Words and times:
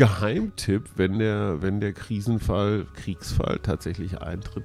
Geheimtipp, 0.00 0.88
wenn 0.96 1.18
der, 1.18 1.60
wenn 1.60 1.78
der 1.78 1.92
Krisenfall, 1.92 2.86
Kriegsfall 2.94 3.58
tatsächlich 3.62 4.22
eintritt, 4.22 4.64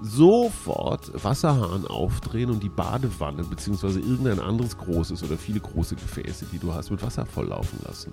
sofort 0.00 1.10
Wasserhahn 1.24 1.88
aufdrehen 1.88 2.50
und 2.50 2.62
die 2.62 2.68
Badewanne 2.68 3.42
beziehungsweise 3.42 3.98
irgendein 3.98 4.38
anderes 4.38 4.78
großes 4.78 5.24
oder 5.24 5.36
viele 5.38 5.58
große 5.58 5.96
Gefäße, 5.96 6.46
die 6.52 6.60
du 6.60 6.72
hast, 6.72 6.92
mit 6.92 7.02
Wasser 7.02 7.26
volllaufen 7.26 7.80
lassen. 7.84 8.12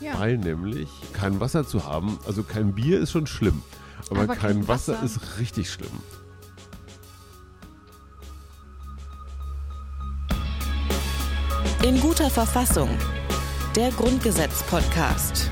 Ja. 0.00 0.18
Weil 0.18 0.38
nämlich 0.38 0.88
kein 1.12 1.38
Wasser 1.38 1.64
zu 1.64 1.84
haben, 1.84 2.18
also 2.26 2.42
kein 2.42 2.74
Bier 2.74 2.98
ist 2.98 3.12
schon 3.12 3.28
schlimm, 3.28 3.62
aber, 4.10 4.22
Aber 4.22 4.34
kein, 4.34 4.54
kein 4.54 4.68
Wasser 4.68 4.94
Wasser. 4.94 5.04
ist 5.04 5.38
richtig 5.38 5.70
schlimm. 5.70 5.86
In 11.84 12.00
guter 12.00 12.28
Verfassung. 12.28 12.88
Der 13.76 13.90
Grundgesetz-Podcast. 13.92 15.50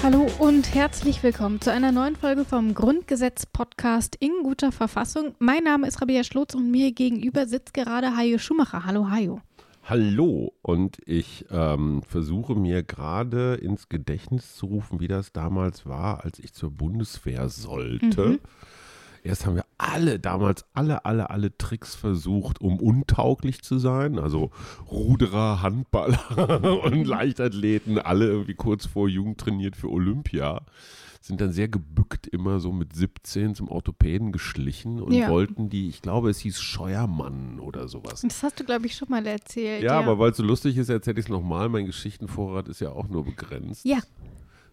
Hallo 0.00 0.28
und 0.38 0.74
herzlich 0.74 1.22
willkommen 1.24 1.60
zu 1.60 1.72
einer 1.72 1.90
neuen 1.90 2.14
Folge 2.14 2.44
vom 2.44 2.72
Grundgesetz-Podcast 2.72 4.14
in 4.20 4.30
guter 4.44 4.70
Verfassung. 4.70 5.34
Mein 5.40 5.64
Name 5.64 5.88
ist 5.88 6.00
Rabia 6.00 6.22
Schlotz 6.22 6.54
und 6.54 6.70
mir 6.70 6.92
gegenüber 6.92 7.46
sitzt 7.46 7.74
gerade 7.74 8.16
Hajo 8.16 8.38
Schumacher. 8.38 8.84
Hallo 8.84 9.10
Hajo. 9.10 9.40
Hallo 9.82 10.52
und 10.62 10.98
ich 11.04 11.46
ähm, 11.50 12.02
versuche 12.02 12.54
mir 12.54 12.84
gerade 12.84 13.54
ins 13.54 13.88
Gedächtnis 13.88 14.54
zu 14.54 14.66
rufen, 14.66 15.00
wie 15.00 15.08
das 15.08 15.32
damals 15.32 15.84
war, 15.84 16.24
als 16.24 16.38
ich 16.38 16.52
zur 16.52 16.70
Bundeswehr 16.70 17.48
sollte. 17.48 18.28
Mhm. 18.28 18.38
Erst 19.28 19.44
haben 19.44 19.56
wir 19.56 19.66
alle, 19.76 20.18
damals 20.18 20.64
alle, 20.72 21.04
alle, 21.04 21.28
alle 21.28 21.56
Tricks 21.58 21.94
versucht, 21.94 22.62
um 22.62 22.80
untauglich 22.80 23.60
zu 23.62 23.78
sein. 23.78 24.18
Also 24.18 24.50
Ruderer, 24.90 25.60
Handballer 25.60 26.82
und 26.84 27.04
Leichtathleten, 27.04 27.98
alle 27.98 28.26
irgendwie 28.26 28.54
kurz 28.54 28.86
vor 28.86 29.06
Jugend 29.06 29.38
trainiert 29.38 29.76
für 29.76 29.90
Olympia. 29.90 30.62
Sind 31.20 31.42
dann 31.42 31.52
sehr 31.52 31.68
gebückt 31.68 32.26
immer 32.26 32.58
so 32.58 32.72
mit 32.72 32.94
17 32.94 33.54
zum 33.54 33.68
Orthopäden 33.68 34.32
geschlichen 34.32 35.02
und 35.02 35.12
Ja. 35.12 35.28
wollten 35.28 35.68
die, 35.68 35.88
ich 35.90 36.00
glaube, 36.00 36.30
es 36.30 36.38
hieß 36.38 36.58
Scheuermann 36.60 37.60
oder 37.60 37.86
sowas. 37.88 38.22
Das 38.22 38.42
hast 38.42 38.60
du, 38.60 38.64
glaube 38.64 38.86
ich, 38.86 38.94
schon 38.94 39.10
mal 39.10 39.26
erzählt. 39.26 39.82
Ja, 39.82 39.98
aber 39.98 40.18
weil 40.18 40.30
es 40.30 40.38
so 40.38 40.42
lustig 40.42 40.78
ist, 40.78 40.88
erzähle 40.88 41.18
ich 41.18 41.26
es 41.26 41.28
nochmal. 41.28 41.68
Mein 41.68 41.84
Geschichtenvorrat 41.84 42.68
ist 42.68 42.80
ja 42.80 42.92
auch 42.92 43.08
nur 43.08 43.24
begrenzt. 43.26 43.84
Ja, 43.84 43.98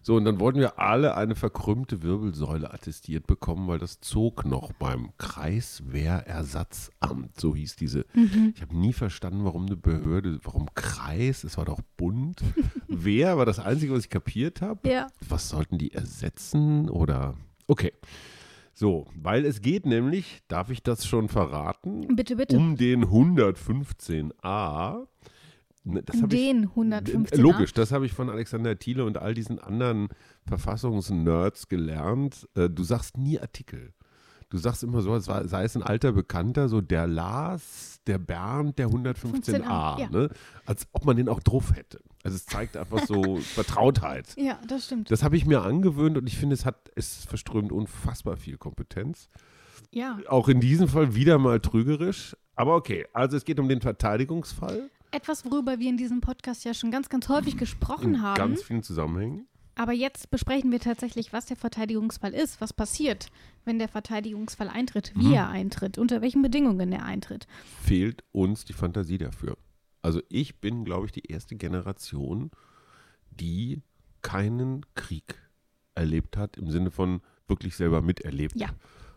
So, 0.06 0.14
und 0.14 0.24
dann 0.24 0.38
wollten 0.38 0.60
wir 0.60 0.78
alle 0.78 1.16
eine 1.16 1.34
verkrümmte 1.34 2.04
Wirbelsäule 2.04 2.72
attestiert 2.72 3.26
bekommen, 3.26 3.66
weil 3.66 3.80
das 3.80 3.98
zog 3.98 4.44
noch 4.44 4.72
beim 4.74 5.10
Kreiswehrersatzamt. 5.18 7.40
So 7.40 7.56
hieß 7.56 7.74
diese. 7.74 8.06
Mhm. 8.14 8.52
Ich 8.54 8.62
habe 8.62 8.76
nie 8.76 8.92
verstanden, 8.92 9.44
warum 9.44 9.66
eine 9.66 9.74
Behörde, 9.74 10.38
warum 10.44 10.72
Kreis, 10.76 11.42
es 11.42 11.58
war 11.58 11.64
doch 11.64 11.80
bunt. 11.96 12.44
Wehr 12.86 13.36
war 13.36 13.46
das 13.46 13.58
Einzige, 13.58 13.94
was 13.94 14.04
ich 14.04 14.10
kapiert 14.10 14.62
habe. 14.62 14.88
ja. 14.88 15.08
Was 15.28 15.48
sollten 15.48 15.76
die 15.76 15.92
ersetzen 15.92 16.88
oder. 16.88 17.34
Okay. 17.66 17.92
So, 18.74 19.08
weil 19.20 19.44
es 19.44 19.60
geht 19.60 19.86
nämlich, 19.86 20.44
darf 20.46 20.70
ich 20.70 20.84
das 20.84 21.04
schon 21.04 21.28
verraten? 21.28 22.14
Bitte, 22.14 22.36
bitte. 22.36 22.56
um 22.56 22.76
den 22.76 23.06
115a. 23.06 25.08
Ne, 25.88 26.02
Den 26.02 26.64
ich, 26.64 26.68
115a. 26.70 27.40
Logisch, 27.40 27.72
das 27.72 27.92
habe 27.92 28.06
ich 28.06 28.12
von 28.12 28.28
Alexander 28.28 28.76
Thiele 28.76 29.04
und 29.04 29.18
all 29.18 29.34
diesen 29.34 29.60
anderen 29.60 30.08
Verfassungsnerds 30.44 31.68
gelernt. 31.68 32.48
Äh, 32.56 32.68
Du 32.68 32.82
sagst 32.82 33.16
nie 33.16 33.38
Artikel. 33.38 33.92
Du 34.48 34.58
sagst 34.58 34.82
immer 34.82 35.00
so, 35.00 35.12
als 35.12 35.26
sei 35.26 35.64
es 35.64 35.76
ein 35.76 35.84
alter 35.84 36.10
Bekannter, 36.12 36.68
so 36.68 36.80
der 36.80 37.06
Lars, 37.06 38.00
der 38.08 38.18
Bernd, 38.18 38.78
der 38.78 38.88
115a. 38.88 39.44
15a, 39.44 40.00
ja. 40.00 40.10
ne? 40.10 40.28
Als 40.64 40.88
ob 40.92 41.04
man 41.04 41.16
den 41.16 41.28
auch 41.28 41.40
drauf 41.40 41.74
hätte. 41.74 42.00
Also 42.24 42.34
es 42.34 42.46
zeigt 42.46 42.76
einfach 42.76 43.06
so 43.06 43.36
Vertrautheit. 43.40 44.34
Ja, 44.36 44.58
das 44.66 44.86
stimmt. 44.86 45.10
Das 45.12 45.22
habe 45.22 45.36
ich 45.36 45.46
mir 45.46 45.62
angewöhnt 45.62 46.16
und 46.18 46.26
ich 46.26 46.36
finde, 46.36 46.54
es 46.54 46.64
hat, 46.64 46.90
es 46.96 47.24
verströmt 47.24 47.70
unfassbar 47.70 48.36
viel 48.36 48.56
Kompetenz. 48.56 49.28
Ja. 49.92 50.18
Auch 50.28 50.48
in 50.48 50.60
diesem 50.60 50.88
Fall 50.88 51.14
wieder 51.14 51.38
mal 51.38 51.60
trügerisch. 51.60 52.36
Aber 52.56 52.74
okay, 52.74 53.06
also 53.12 53.36
es 53.36 53.44
geht 53.44 53.60
um 53.60 53.68
den 53.68 53.80
Verteidigungsfall 53.80 54.90
Etwas, 55.16 55.44
worüber 55.46 55.78
wir 55.78 55.88
in 55.88 55.96
diesem 55.96 56.20
Podcast 56.20 56.64
ja 56.66 56.74
schon 56.74 56.90
ganz, 56.90 57.08
ganz 57.08 57.28
häufig 57.30 57.56
gesprochen 57.56 58.16
in 58.16 58.22
haben. 58.22 58.36
ganz 58.36 58.62
vielen 58.62 58.82
Zusammenhängen. 58.82 59.46
Aber 59.74 59.92
jetzt 59.92 60.30
besprechen 60.30 60.70
wir 60.72 60.78
tatsächlich, 60.80 61.32
was 61.32 61.46
der 61.46 61.56
Verteidigungsfall 61.56 62.34
ist, 62.34 62.60
was 62.60 62.72
passiert, 62.74 63.28
wenn 63.64 63.78
der 63.78 63.88
Verteidigungsfall 63.88 64.68
eintritt, 64.68 65.12
wie 65.16 65.28
Mhm. 65.28 65.32
er 65.32 65.48
eintritt, 65.48 65.96
unter 65.98 66.20
welchen 66.20 66.42
Bedingungen 66.42 66.92
er 66.92 67.04
eintritt. 67.04 67.46
Fehlt 67.82 68.24
uns 68.32 68.64
die 68.66 68.72
Fantasie 68.74 69.16
dafür. 69.18 69.56
Also 70.02 70.20
ich 70.28 70.60
bin, 70.60 70.84
glaube 70.84 71.06
ich, 71.06 71.12
die 71.12 71.26
erste 71.30 71.56
Generation, 71.56 72.50
die 73.30 73.82
keinen 74.22 74.84
Krieg 74.94 75.34
erlebt 75.94 76.36
hat, 76.36 76.56
im 76.58 76.70
Sinne 76.70 76.90
von 76.90 77.20
wirklich 77.48 77.74
selber 77.76 78.02
miterlebt. 78.02 78.56
Ja. 78.60 78.68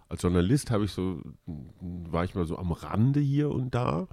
Als 0.08 0.24
Journalist 0.24 0.72
habe 0.72 0.86
ich 0.86 0.92
so, 0.92 1.22
war 1.46 2.24
ich 2.24 2.36
mal 2.36 2.46
so 2.46 2.58
am 2.58 2.72
Rande 2.72 3.20
hier 3.20 3.52
und 3.52 3.76
da, 3.76 4.08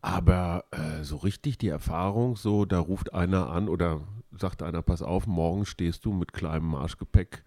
aber 0.00 0.64
äh, 0.70 1.02
so 1.02 1.16
richtig 1.16 1.58
die 1.58 1.68
Erfahrung, 1.68 2.36
so 2.36 2.64
da 2.64 2.78
ruft 2.78 3.14
einer 3.14 3.50
an 3.50 3.68
oder 3.68 4.02
sagt 4.38 4.62
einer, 4.62 4.82
pass 4.82 5.02
auf, 5.02 5.26
morgen 5.26 5.66
stehst 5.66 6.04
du 6.04 6.12
mit 6.12 6.32
kleinem 6.32 6.68
Marschgepäck 6.68 7.42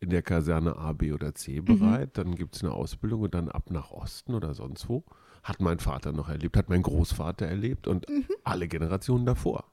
in 0.00 0.10
der 0.10 0.22
Kaserne 0.22 0.76
A, 0.76 0.92
B 0.92 1.12
oder 1.12 1.34
C 1.34 1.60
bereit, 1.60 2.18
dann 2.18 2.34
gibt 2.34 2.56
es 2.56 2.62
eine 2.62 2.72
Ausbildung 2.72 3.22
und 3.22 3.34
dann 3.34 3.48
ab 3.48 3.70
nach 3.70 3.90
Osten 3.90 4.34
oder 4.34 4.54
sonst 4.54 4.88
wo. 4.88 5.04
Hat 5.42 5.60
mein 5.60 5.78
Vater 5.78 6.12
noch 6.12 6.28
erlebt, 6.28 6.56
hat 6.56 6.68
mein 6.68 6.82
Großvater 6.82 7.46
erlebt 7.46 7.86
und 7.86 8.06
alle 8.44 8.68
Generationen 8.68 9.26
davor. 9.26 9.64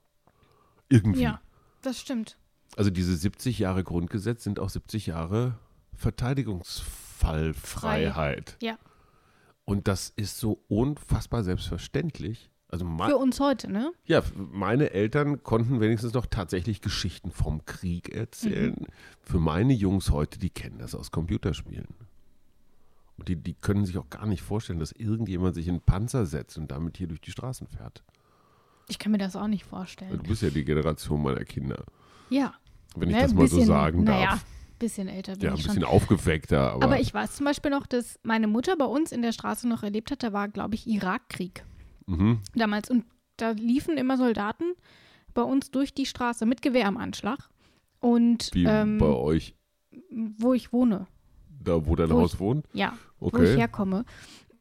Irgendwie. 0.89 1.21
Ja, 1.21 1.41
das 1.81 1.99
stimmt. 1.99 2.37
Also 2.77 2.89
diese 2.89 3.15
70 3.15 3.59
Jahre 3.59 3.83
Grundgesetz 3.83 4.43
sind 4.43 4.59
auch 4.59 4.69
70 4.69 5.07
Jahre 5.07 5.57
Verteidigungsfallfreiheit. 5.95 8.57
Ja. 8.61 8.77
Und 9.71 9.87
das 9.87 10.11
ist 10.15 10.37
so 10.37 10.63
unfassbar 10.67 11.43
selbstverständlich. 11.43 12.49
Also 12.67 12.85
Für 12.85 13.17
uns 13.17 13.39
heute, 13.39 13.69
ne? 13.69 13.91
ja, 14.05 14.21
meine 14.35 14.91
Eltern 14.91 15.43
konnten 15.43 15.81
wenigstens 15.81 16.13
noch 16.13 16.25
tatsächlich 16.25 16.79
Geschichten 16.81 17.31
vom 17.31 17.65
Krieg 17.65 18.13
erzählen. 18.15 18.75
Mhm. 18.79 18.85
Für 19.21 19.39
meine 19.39 19.73
Jungs 19.73 20.09
heute, 20.11 20.39
die 20.39 20.49
kennen 20.49 20.77
das 20.79 20.95
aus 20.95 21.11
Computerspielen. 21.11 21.87
Und 23.17 23.27
die, 23.27 23.35
die 23.35 23.53
können 23.53 23.85
sich 23.85 23.97
auch 23.97 24.09
gar 24.09 24.25
nicht 24.25 24.41
vorstellen, 24.41 24.79
dass 24.79 24.91
irgendjemand 24.93 25.55
sich 25.55 25.67
in 25.67 25.75
einen 25.75 25.81
Panzer 25.81 26.25
setzt 26.25 26.57
und 26.57 26.71
damit 26.71 26.97
hier 26.97 27.07
durch 27.07 27.21
die 27.21 27.31
Straßen 27.31 27.67
fährt. 27.67 28.03
Ich 28.87 28.99
kann 28.99 29.11
mir 29.11 29.17
das 29.17 29.35
auch 29.35 29.47
nicht 29.47 29.65
vorstellen. 29.65 30.17
Du 30.17 30.23
bist 30.29 30.41
ja 30.41 30.49
die 30.49 30.63
Generation 30.65 31.21
meiner 31.21 31.43
Kinder, 31.45 31.83
Ja. 32.29 32.53
wenn 32.95 33.09
ich 33.09 33.15
Ne, 33.15 33.21
das 33.21 33.33
mal 33.33 33.47
so 33.47 33.57
bisschen- 33.57 33.67
sagen 33.67 34.03
Naja, 34.05 34.31
darf. 34.31 34.45
Bisschen 34.81 35.07
älter 35.07 35.33
bin 35.33 35.43
Ja, 35.43 35.51
ein 35.51 35.57
ich 35.57 35.63
bisschen 35.63 35.83
schon. 35.83 35.91
aufgeweckter, 35.91 36.71
aber, 36.73 36.83
Aber 36.85 36.99
ich 36.99 37.13
weiß 37.13 37.35
zum 37.35 37.45
Beispiel 37.45 37.71
noch, 37.71 37.87
dass 37.87 38.19
meine 38.23 38.47
Mutter 38.47 38.75
bei 38.75 38.85
uns 38.85 39.11
in 39.11 39.21
der 39.21 39.31
Straße 39.31 39.67
noch 39.67 39.83
erlebt 39.83 40.11
hat, 40.11 40.23
da 40.23 40.33
war, 40.33 40.47
glaube 40.49 40.75
ich, 40.75 40.85
Irakkrieg 40.87 41.63
mhm. 42.07 42.39
damals. 42.55 42.89
Und 42.89 43.05
da 43.37 43.51
liefen 43.51 43.97
immer 43.97 44.17
Soldaten 44.17 44.73
bei 45.33 45.41
uns 45.43 45.71
durch 45.71 45.93
die 45.93 46.05
Straße 46.05 46.45
mit 46.45 46.61
Gewehr 46.61 46.87
am 46.87 46.97
Anschlag. 46.97 47.49
Und 47.99 48.49
wie 48.53 48.65
ähm, 48.65 48.97
bei 48.97 49.05
euch, 49.05 49.55
wo 50.37 50.53
ich 50.53 50.73
wohne, 50.73 51.07
da 51.63 51.85
wo 51.85 51.95
dein 51.95 52.09
wo 52.09 52.19
Haus 52.21 52.39
wohnt. 52.39 52.65
ja, 52.73 52.97
wo 53.19 53.27
ich 53.27 53.33
Okay. 53.33 53.57
herkomme. 53.57 54.03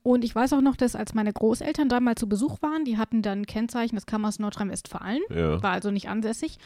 Und 0.02 0.24
ich 0.24 0.34
weiß 0.34 0.54
auch 0.54 0.62
noch, 0.62 0.76
dass 0.76 0.96
als 0.96 1.12
meine 1.12 1.30
Großeltern 1.32 1.90
da 1.90 2.00
mal 2.00 2.14
zu 2.14 2.26
Besuch 2.26 2.62
waren, 2.62 2.84
die 2.86 2.96
hatten 2.96 3.20
dann 3.20 3.44
Kennzeichen, 3.44 3.96
das 3.96 4.06
kam 4.06 4.24
aus 4.24 4.38
Nordrhein-Westfalen, 4.38 5.20
Ja. 5.28 5.62
war 5.62 5.72
also 5.72 5.90
nicht 5.90 6.08
ansässig. 6.08 6.56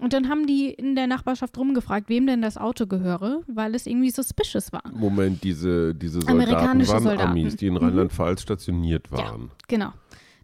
Und 0.00 0.14
dann 0.14 0.30
haben 0.30 0.46
die 0.46 0.70
in 0.70 0.94
der 0.94 1.06
Nachbarschaft 1.06 1.58
rumgefragt, 1.58 2.08
wem 2.08 2.26
denn 2.26 2.40
das 2.40 2.56
Auto 2.56 2.86
gehöre, 2.86 3.42
weil 3.46 3.74
es 3.74 3.86
irgendwie 3.86 4.10
suspicious 4.10 4.72
war. 4.72 4.82
Moment, 4.94 5.44
diese, 5.44 5.94
diese 5.94 6.20
Soldaten 6.22 6.40
Amerikanische 6.42 6.92
waren 6.92 7.02
Soldaten. 7.02 7.30
Amis, 7.30 7.56
die 7.56 7.66
in 7.66 7.74
Mhm. 7.74 7.80
Rheinland-Pfalz 7.80 8.40
stationiert 8.42 9.12
waren. 9.12 9.50
Genau. 9.68 9.88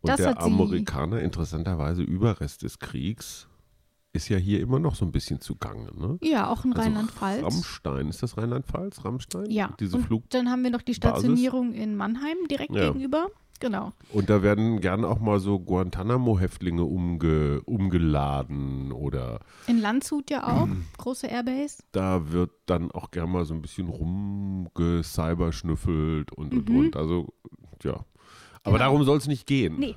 Und 0.03 0.09
Das 0.11 0.19
der 0.19 0.39
Amerikaner, 0.43 1.21
interessanterweise 1.21 2.03
Überrest 2.03 2.63
des 2.63 2.79
Kriegs, 2.79 3.49
ist 4.15 4.31
ja 4.31 4.39
hier 4.39 4.61
immer 4.61 4.79
noch 4.79 4.95
so 4.95 5.05
ein 5.05 5.13
bisschen 5.13 5.41
zugange. 5.43 5.91
Ne? 5.95 6.17
Ja, 6.23 6.49
auch 6.51 6.65
in 6.65 6.73
Also 6.73 6.83
Rheinland-Pfalz. 6.83 7.43
Rammstein, 7.45 8.09
ist 8.09 8.23
das 8.23 8.39
Rheinland-Pfalz? 8.39 9.05
Rammstein? 9.05 9.51
Ja, 9.51 9.75
Diese 9.79 9.97
und 9.99 10.05
Flug. 10.05 10.31
dann 10.31 10.49
haben 10.51 10.63
wir 10.63 10.71
noch 10.71 10.81
die 10.83 10.93
Basis. 10.93 11.21
Stationierung 11.21 11.75
in 11.75 11.97
Mannheim 11.97 12.37
direkt 12.51 12.75
Ja. 12.75 12.87
gegenüber. 12.93 13.27
Genau. 13.61 13.93
Und 14.13 14.29
da 14.31 14.43
werden 14.43 14.81
gern 14.81 15.05
auch 15.05 15.21
mal 15.21 15.39
so 15.41 15.59
Guantanamo-Häftlinge 15.61 16.83
umge, 16.85 17.61
umgeladen 17.63 18.91
oder 18.93 19.41
In 19.69 19.81
Landshut 19.81 20.29
ja 20.31 20.45
auch, 20.47 20.69
große 20.99 21.27
Airbase. 21.29 21.83
da 21.93 22.33
wird 22.33 22.51
dann 22.67 22.91
auch 22.91 23.11
gern 23.11 23.31
mal 23.31 23.45
so 23.45 23.55
ein 23.55 23.63
bisschen 23.63 23.89
rumgecyberschnüffelt 23.89 26.33
und 26.33 26.53
und 26.55 26.69
Mhm. 26.69 26.77
und. 26.79 26.97
Also, 26.97 27.33
ja. 27.83 28.05
Aber 28.63 28.79
Genau. 28.79 28.79
darum 28.79 29.05
soll 29.05 29.19
es 29.19 29.27
nicht 29.29 29.47
gehen. 29.47 29.77
Nee. 29.79 29.95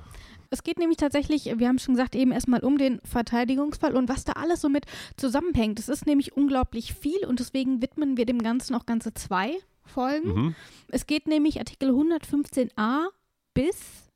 Es 0.50 0.62
geht 0.62 0.78
nämlich 0.78 0.96
tatsächlich, 0.96 1.44
wir 1.58 1.68
haben 1.68 1.78
schon 1.78 1.94
gesagt, 1.94 2.14
eben 2.14 2.32
erstmal 2.32 2.60
um 2.60 2.78
den 2.78 3.00
Verteidigungsfall 3.04 3.94
und 3.96 4.08
was 4.08 4.24
da 4.24 4.32
alles 4.32 4.62
so 4.62 4.68
mit 4.68 4.86
zusammenhängt. 5.16 5.78
Es 5.78 5.88
ist 5.90 6.06
nämlich 6.06 6.36
unglaublich 6.36 6.94
viel 6.94 7.24
und 7.26 7.38
deswegen 7.40 7.82
widmen 7.82 8.16
wir 8.16 8.24
dem 8.24 8.40
Ganzen 8.42 8.74
auch 8.74 8.86
ganze 8.86 9.12
zwei 9.12 9.52
Folgen. 9.84 10.28
Mhm. 10.34 10.54
Es 10.90 11.06
geht 11.06 11.26
nämlich 11.26 11.58
Artikel 11.58 11.90
115a 11.90 13.08
bis, 13.52 14.10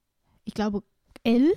ich 0.44 0.55
glaube, 0.55 0.82
L. 1.25 1.52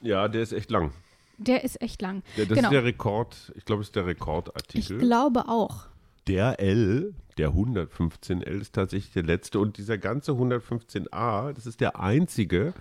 Ja, 0.00 0.28
der 0.28 0.42
ist 0.42 0.52
echt 0.52 0.70
lang. 0.70 0.92
Der 1.36 1.62
ist 1.64 1.80
echt 1.82 2.00
lang. 2.00 2.22
Ja, 2.36 2.44
das 2.46 2.56
Genau. 2.56 2.68
ist 2.68 2.72
der 2.72 2.84
Rekord, 2.84 3.52
ich 3.54 3.64
glaube, 3.64 3.82
es 3.82 3.88
ist 3.88 3.96
der 3.96 4.02
Ich 4.04 4.08
Rekordartikel. 4.08 4.98
glaube 4.98 5.48
auch. 5.48 5.86
Der 6.26 6.60
L, 6.60 7.14
der 7.38 7.50
115L, 7.50 8.60
ist 8.60 8.74
tatsächlich 8.74 9.12
der 9.12 9.22
letzte. 9.24 9.58
Und 9.58 9.78
dieser 9.78 9.98
ganze 9.98 10.32
115a, 10.32 11.52
das 11.52 11.66
ist 11.66 11.80
der 11.80 11.98
einzige 11.98 12.72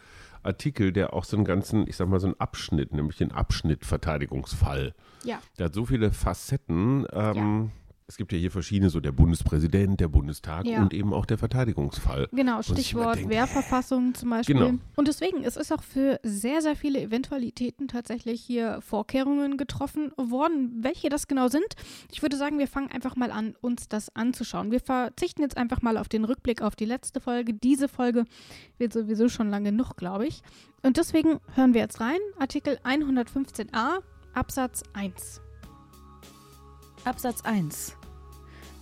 Artikel, 0.44 0.91
der 0.91 1.13
auch 1.13 1.24
so 1.24 1.38
einen 1.38 1.45
ganzen, 1.45 1.88
ich 1.88 1.95
sag 1.95 2.07
mal, 2.07 2.19
so 2.19 2.27
einen 2.27 2.39
Abschnitt, 2.39 2.94
nämlich 2.94 3.18
den 3.18 3.31
Abschnitt 3.31 3.86
Verteidigungsfall. 3.86 4.94
Ja. 5.24 5.41
Der 5.57 5.65
hat 5.65 5.74
so 5.74 5.86
viele 5.86 6.12
Facetten. 6.12 7.06
Ähm, 7.12 7.71
Es 8.09 8.17
gibt 8.17 8.31
ja 8.31 8.39
hier 8.39 8.50
verschiedene, 8.50 8.89
so 8.89 9.00
der 9.00 9.11
Bundespräsident, 9.11 10.00
der 10.00 10.07
Bundestag 10.07 10.65
Ja. 10.65 10.81
und 10.81 10.95
eben 10.95 11.13
auch 11.13 11.27
der 11.27 11.38
Verteidigungsfall. 11.38 12.27
Genau, 12.31 12.59
Stichwort 12.63 13.17
denke, 13.17 13.29
Wehrverfassung 13.29 14.15
zum 14.15 14.31
Beispiel. 14.31 14.56
Genau. 14.56 14.79
Und 14.95 15.07
deswegen 15.07 15.44
es 15.44 15.56
ist 15.56 15.71
auch 15.71 15.83
für 15.83 16.19
sehr, 16.23 16.63
sehr 16.63 16.75
viele 16.75 17.00
Eventualitäten 17.00 17.88
tatsächlich 17.88 18.41
hier 18.41 18.81
Vorkehrungen 18.81 19.57
getroffen 19.57 20.11
worden. 20.17 20.79
Welche 20.81 21.09
das 21.09 21.27
genau 21.27 21.50
sind, 21.50 21.67
ich 22.11 22.23
würde 22.23 22.35
sagen, 22.35 22.57
wir 22.57 22.67
fangen 22.67 22.89
einfach 22.89 23.15
mal 23.15 23.29
an, 23.29 23.53
uns 23.61 23.88
das 23.89 24.15
anzuschauen. 24.15 24.71
Wir 24.71 24.79
verzichten 24.79 25.44
jetzt 25.44 25.55
einfach 25.57 25.83
mal 25.83 25.95
auf 25.95 26.09
den 26.09 26.25
Rückblick 26.25 26.63
auf 26.63 26.75
die 26.75 26.85
letzte 26.85 27.19
Folge. 27.21 27.53
Diese 27.53 27.88
Folge 27.88 28.25
wird 28.79 28.91
sowieso 28.91 29.29
schon 29.29 29.51
lange 29.51 29.69
genug, 29.69 29.97
glaube 29.97 30.25
ich. 30.25 30.41
Und 30.81 30.97
deswegen 30.97 31.41
hören 31.53 31.75
wir 31.75 31.81
jetzt 31.81 32.01
rein. 32.01 32.17
Artikel 32.39 32.79
115a, 32.83 34.00
Absatz 34.33 34.81
1. 34.94 35.41
Absatz 37.05 37.44
1. 37.44 37.99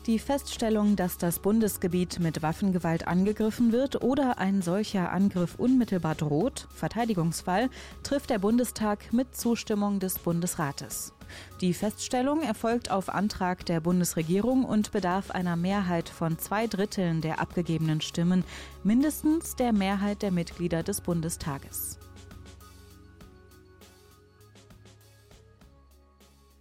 Die 0.07 0.19
Feststellung, 0.19 0.95
dass 0.95 1.17
das 1.17 1.39
Bundesgebiet 1.39 2.19
mit 2.21 2.41
Waffengewalt 2.41 3.09
angegriffen 3.09 3.73
wird 3.73 4.01
oder 4.01 4.37
ein 4.37 4.61
solcher 4.61 5.11
Angriff 5.11 5.55
unmittelbar 5.55 6.15
droht, 6.15 6.69
Verteidigungsfall, 6.73 7.69
trifft 8.03 8.29
der 8.29 8.39
Bundestag 8.39 9.11
mit 9.11 9.35
Zustimmung 9.35 9.99
des 9.99 10.17
Bundesrates. 10.17 11.11
Die 11.59 11.73
Feststellung 11.73 12.41
erfolgt 12.41 12.89
auf 12.89 13.09
Antrag 13.09 13.65
der 13.65 13.81
Bundesregierung 13.81 14.63
und 14.63 14.93
bedarf 14.93 15.29
einer 15.31 15.57
Mehrheit 15.57 16.07
von 16.07 16.39
zwei 16.39 16.67
Dritteln 16.67 17.19
der 17.19 17.41
abgegebenen 17.41 17.99
Stimmen, 17.99 18.45
mindestens 18.85 19.57
der 19.57 19.73
Mehrheit 19.73 20.21
der 20.21 20.31
Mitglieder 20.31 20.83
des 20.83 21.01
Bundestages. 21.01 21.99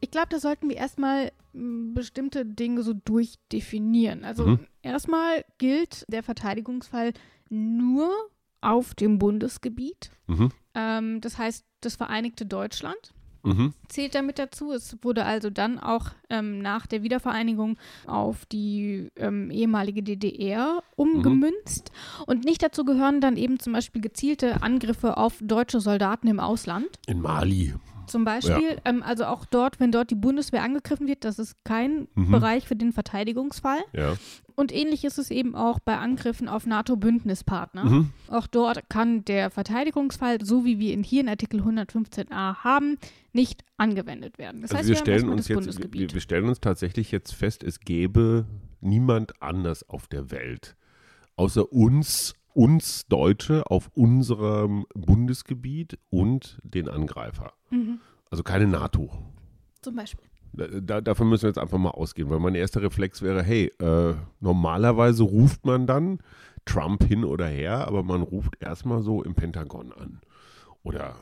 Ich 0.00 0.10
glaube, 0.10 0.28
da 0.30 0.40
sollten 0.40 0.68
wir 0.68 0.76
erstmal 0.76 1.30
bestimmte 1.94 2.44
Dinge 2.44 2.82
so 2.82 2.92
durchdefinieren. 2.92 4.24
Also 4.24 4.46
Mhm. 4.46 4.58
erstmal 4.82 5.44
gilt 5.58 6.04
der 6.08 6.22
Verteidigungsfall 6.22 7.12
nur 7.48 8.10
auf 8.60 8.94
dem 8.94 9.18
Bundesgebiet. 9.18 10.10
Mhm. 10.26 10.50
Ähm, 10.74 11.20
das 11.20 11.38
heißt, 11.38 11.64
das 11.80 11.96
Vereinigte 11.96 12.46
Deutschland 12.46 13.12
Mhm. 13.44 13.74
zählt 13.88 14.14
damit 14.16 14.40
dazu. 14.40 14.72
Es 14.72 14.96
wurde 15.02 15.24
also 15.24 15.50
dann 15.50 15.78
auch 15.78 16.06
ähm, 16.30 16.58
nach 16.58 16.86
der 16.88 17.04
Wiedervereinigung 17.04 17.78
auf 18.06 18.44
die 18.46 19.08
ähm, 19.16 19.50
ehemalige 19.52 20.02
DDR 20.02 20.82
umgemünzt. 20.96 21.92
Und 22.26 22.44
nicht 22.44 22.62
dazu 22.62 22.84
gehören 22.84 23.20
dann 23.20 23.36
eben 23.36 23.60
zum 23.60 23.72
Beispiel 23.72 24.02
gezielte 24.02 24.62
Angriffe 24.62 25.16
auf 25.16 25.38
deutsche 25.40 25.78
Soldaten 25.80 26.26
im 26.26 26.40
Ausland. 26.40 26.88
In 27.06 27.20
Mali. 27.20 27.74
Zum 28.06 28.24
Beispiel, 28.24 28.78
ähm, 28.84 29.02
also 29.02 29.24
auch 29.26 29.44
dort, 29.44 29.80
wenn 29.80 29.92
dort 29.92 30.10
die 30.10 30.14
Bundeswehr 30.14 30.62
angegriffen 30.62 31.06
wird, 31.06 31.24
das 31.24 31.38
ist 31.38 31.56
kein 31.64 32.08
Mhm. 32.14 32.30
Bereich 32.30 32.66
für 32.66 32.76
den 32.76 32.92
Verteidigungsfall. 32.92 33.80
Ja. 33.92 34.14
Und 34.54 34.72
ähnlich 34.72 35.04
ist 35.04 35.18
es 35.18 35.30
eben 35.30 35.54
auch 35.54 35.78
bei 35.80 35.98
Angriffen 35.98 36.48
auf 36.48 36.64
NATO-Bündnispartner. 36.66 37.84
Mhm. 37.84 38.10
Auch 38.28 38.46
dort 38.46 38.88
kann 38.88 39.24
der 39.24 39.50
Verteidigungsfall, 39.50 40.44
so 40.44 40.64
wie 40.64 40.78
wir 40.78 40.92
ihn 40.94 41.02
hier 41.02 41.20
in 41.20 41.28
Artikel 41.28 41.60
115a 41.60 42.56
haben, 42.64 42.96
nicht 43.32 43.64
angewendet 43.76 44.38
werden. 44.38 44.62
Das 44.62 44.70
Also 44.70 44.78
heißt, 44.78 44.88
wir 44.88 44.94
wir 44.94 45.00
stellen 45.00 45.28
uns 45.28 45.48
jetzt, 45.48 45.92
wir, 45.92 46.10
wir 46.10 46.20
stellen 46.20 46.48
uns 46.48 46.60
tatsächlich 46.60 47.12
jetzt 47.12 47.34
fest, 47.34 47.62
es 47.62 47.80
gäbe 47.80 48.46
niemand 48.80 49.42
anders 49.42 49.88
auf 49.88 50.06
der 50.06 50.30
Welt, 50.30 50.76
außer 51.36 51.70
uns, 51.72 52.34
uns 52.56 53.06
Deutsche 53.06 53.70
auf 53.70 53.90
unserem 53.94 54.86
Bundesgebiet 54.94 55.98
und 56.10 56.58
den 56.62 56.88
Angreifer. 56.88 57.52
mhm. 57.70 58.00
Also 58.28 58.42
keine 58.42 58.66
NATO. 58.66 59.08
Zum 59.82 59.94
Beispiel. 59.94 60.26
Da, 60.52 60.66
da, 60.66 61.00
davon 61.00 61.28
müssen 61.28 61.44
wir 61.44 61.50
jetzt 61.50 61.58
einfach 61.58 61.78
mal 61.78 61.90
ausgehen, 61.90 62.28
weil 62.28 62.40
mein 62.40 62.56
erster 62.56 62.82
Reflex 62.82 63.22
wäre, 63.22 63.42
hey, 63.42 63.66
äh, 63.78 64.14
normalerweise 64.40 65.22
ruft 65.22 65.64
man 65.64 65.86
dann 65.86 66.18
Trump 66.64 67.04
hin 67.04 67.24
oder 67.24 67.46
her, 67.46 67.86
aber 67.86 68.02
man 68.02 68.22
ruft 68.22 68.60
erstmal 68.60 69.02
so 69.02 69.22
im 69.22 69.34
Pentagon 69.34 69.92
an. 69.92 70.20
Oder, 70.82 71.14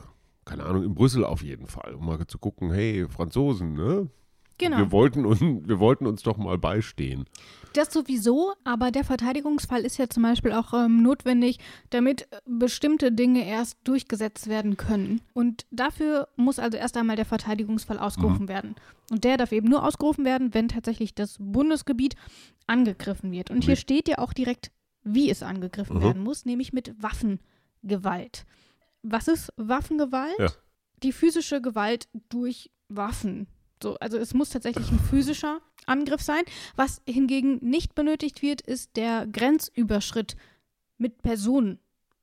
keine 0.47 0.65
Ahnung, 0.65 0.83
in 0.83 0.95
Brüssel 0.95 1.25
auf 1.25 1.43
jeden 1.43 1.67
Fall, 1.67 1.95
um 1.95 2.07
mal 2.07 2.27
zu 2.27 2.39
gucken, 2.39 2.73
hey, 2.73 3.07
Franzosen, 3.09 3.75
ne? 3.75 4.09
Genau. 4.59 4.79
Wir, 4.79 4.93
wollten, 4.93 5.27
un- 5.27 5.67
wir 5.69 5.81
wollten 5.81 6.07
uns 6.07 6.23
doch 6.23 6.37
mal 6.37 6.59
beistehen. 6.59 7.25
Das 7.73 7.93
sowieso, 7.93 8.53
aber 8.63 8.93
der 8.93 9.03
Verteidigungsfall 9.03 9.81
ist 9.85 9.97
ja 9.99 10.09
zum 10.09 10.23
Beispiel 10.23 10.53
auch 10.53 10.73
ähm, 10.73 11.03
notwendig, 11.03 11.59
damit 11.91 12.23
äh, 12.31 12.41
bestimmte 12.47 13.11
Dinge 13.11 13.45
erst 13.47 13.77
durchgesetzt 13.83 14.47
werden 14.49 14.77
können. 14.77 15.21
Und 15.33 15.67
dafür 15.73 16.29
muss 16.37 16.61
also 16.61 16.77
erst 16.79 16.97
einmal 16.97 17.17
der 17.17 17.25
Verteidigungsfall 17.25 17.99
ausgerufen 17.99 18.47
werden. 18.49 18.77
Und 19.11 19.25
der 19.25 19.37
darf 19.39 19.51
eben 19.51 19.69
nur 19.69 19.85
ausgerufen 19.85 20.25
werden, 20.25 20.55
wenn 20.55 20.69
tatsächlich 20.69 21.15
das 21.17 21.37
Bundesgebiet 21.41 22.15
angegriffen 22.69 23.33
wird. 23.33 23.51
Und 23.51 23.65
hier 23.65 23.77
steht 23.77 24.09
ja 24.09 24.19
auch 24.19 24.33
direkt, 24.33 24.71
wie 25.03 25.29
es 25.31 25.43
angegriffen 25.43 25.97
Mhm. 25.99 26.03
werden 26.03 26.23
muss, 26.23 26.45
nämlich 26.45 26.73
mit 26.73 26.95
Waffengewalt. 27.83 28.47
Was 29.03 29.29
ist 29.29 29.53
Waffengewalt? 29.57 30.39
Ja. 30.39 30.49
Die 31.03 31.13
physische 31.13 31.61
Gewalt 31.61 32.09
durch 32.29 32.71
Waffen. 32.89 33.49
So, 33.85 33.99
also 34.01 34.17
es 34.17 34.33
muss 34.33 34.49
tatsächlich 34.49 34.91
ein 34.91 34.99
physischer 34.99 35.61
Angriff 35.85 36.23
sein. 36.23 36.41
Was 36.75 37.03
hingegen 37.07 37.59
nicht 37.61 37.95
benötigt 37.95 38.41
wird, 38.41 38.63
ist 38.63 38.97
der 38.97 39.27
Grenzüberschritt 39.27 40.37
mit 40.97 41.21
Personen. 41.21 41.79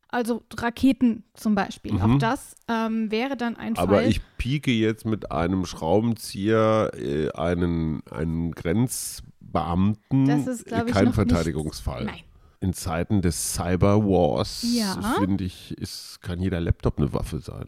Also 0.08 0.42
Raketen 0.52 1.24
zum 1.36 1.54
Beispiel. 1.54 1.94
Mhm. 1.94 2.02
Auch 2.02 2.18
das 2.18 2.56
ähm, 2.68 3.12
wäre 3.12 3.38
dann 3.38 3.58
ein 3.58 3.78
Aber 3.78 3.98
Fall. 3.98 4.10
ich 4.10 4.22
pieke 4.40 4.72
jetzt 4.72 5.06
mit 5.06 5.32
einem 5.32 5.68
Schraubenzieher 5.68 6.94
äh, 6.96 7.30
einen, 7.34 8.02
einen 8.10 8.54
Grenzbeamten, 8.54 10.26
Das 10.26 10.48
ist, 10.48 10.66
glaub 10.66 10.88
äh, 10.88 10.90
ich, 10.90 10.94
kein 10.94 11.14
Verteidigungsfall. 11.14 12.06
Nein. 12.06 12.22
In 12.62 12.74
Zeiten 12.74 13.24
des 13.24 13.54
Cyberwars, 13.56 14.64
Ja. 14.72 15.16
finde 15.20 15.44
ich, 15.44 15.76
ist, 15.80 16.22
kann 16.22 16.40
jeder 16.40 16.60
Laptop 16.62 17.00
eine 17.00 17.12
Waffe 17.12 17.40
sein. 17.40 17.66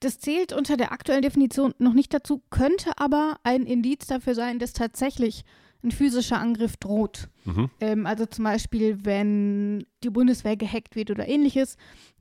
Das 0.00 0.18
zählt 0.18 0.54
unter 0.54 0.78
der 0.78 0.92
aktuellen 0.92 1.20
Definition 1.20 1.74
noch 1.78 1.92
nicht 1.92 2.14
dazu, 2.14 2.42
könnte 2.48 2.92
aber 2.96 3.36
ein 3.42 3.64
Indiz 3.66 4.06
dafür 4.06 4.34
sein, 4.34 4.58
dass 4.58 4.72
tatsächlich 4.72 5.44
ein 5.84 5.90
physischer 5.90 6.38
Angriff 6.40 6.78
droht. 6.78 7.28
Mhm. 7.44 7.68
Ähm, 7.80 8.06
also 8.06 8.24
zum 8.24 8.44
Beispiel, 8.44 9.04
wenn 9.04 9.84
die 10.02 10.10
Bundeswehr 10.10 10.56
gehackt 10.56 10.96
wird 10.96 11.10
oder 11.10 11.28
ähnliches. 11.28 11.76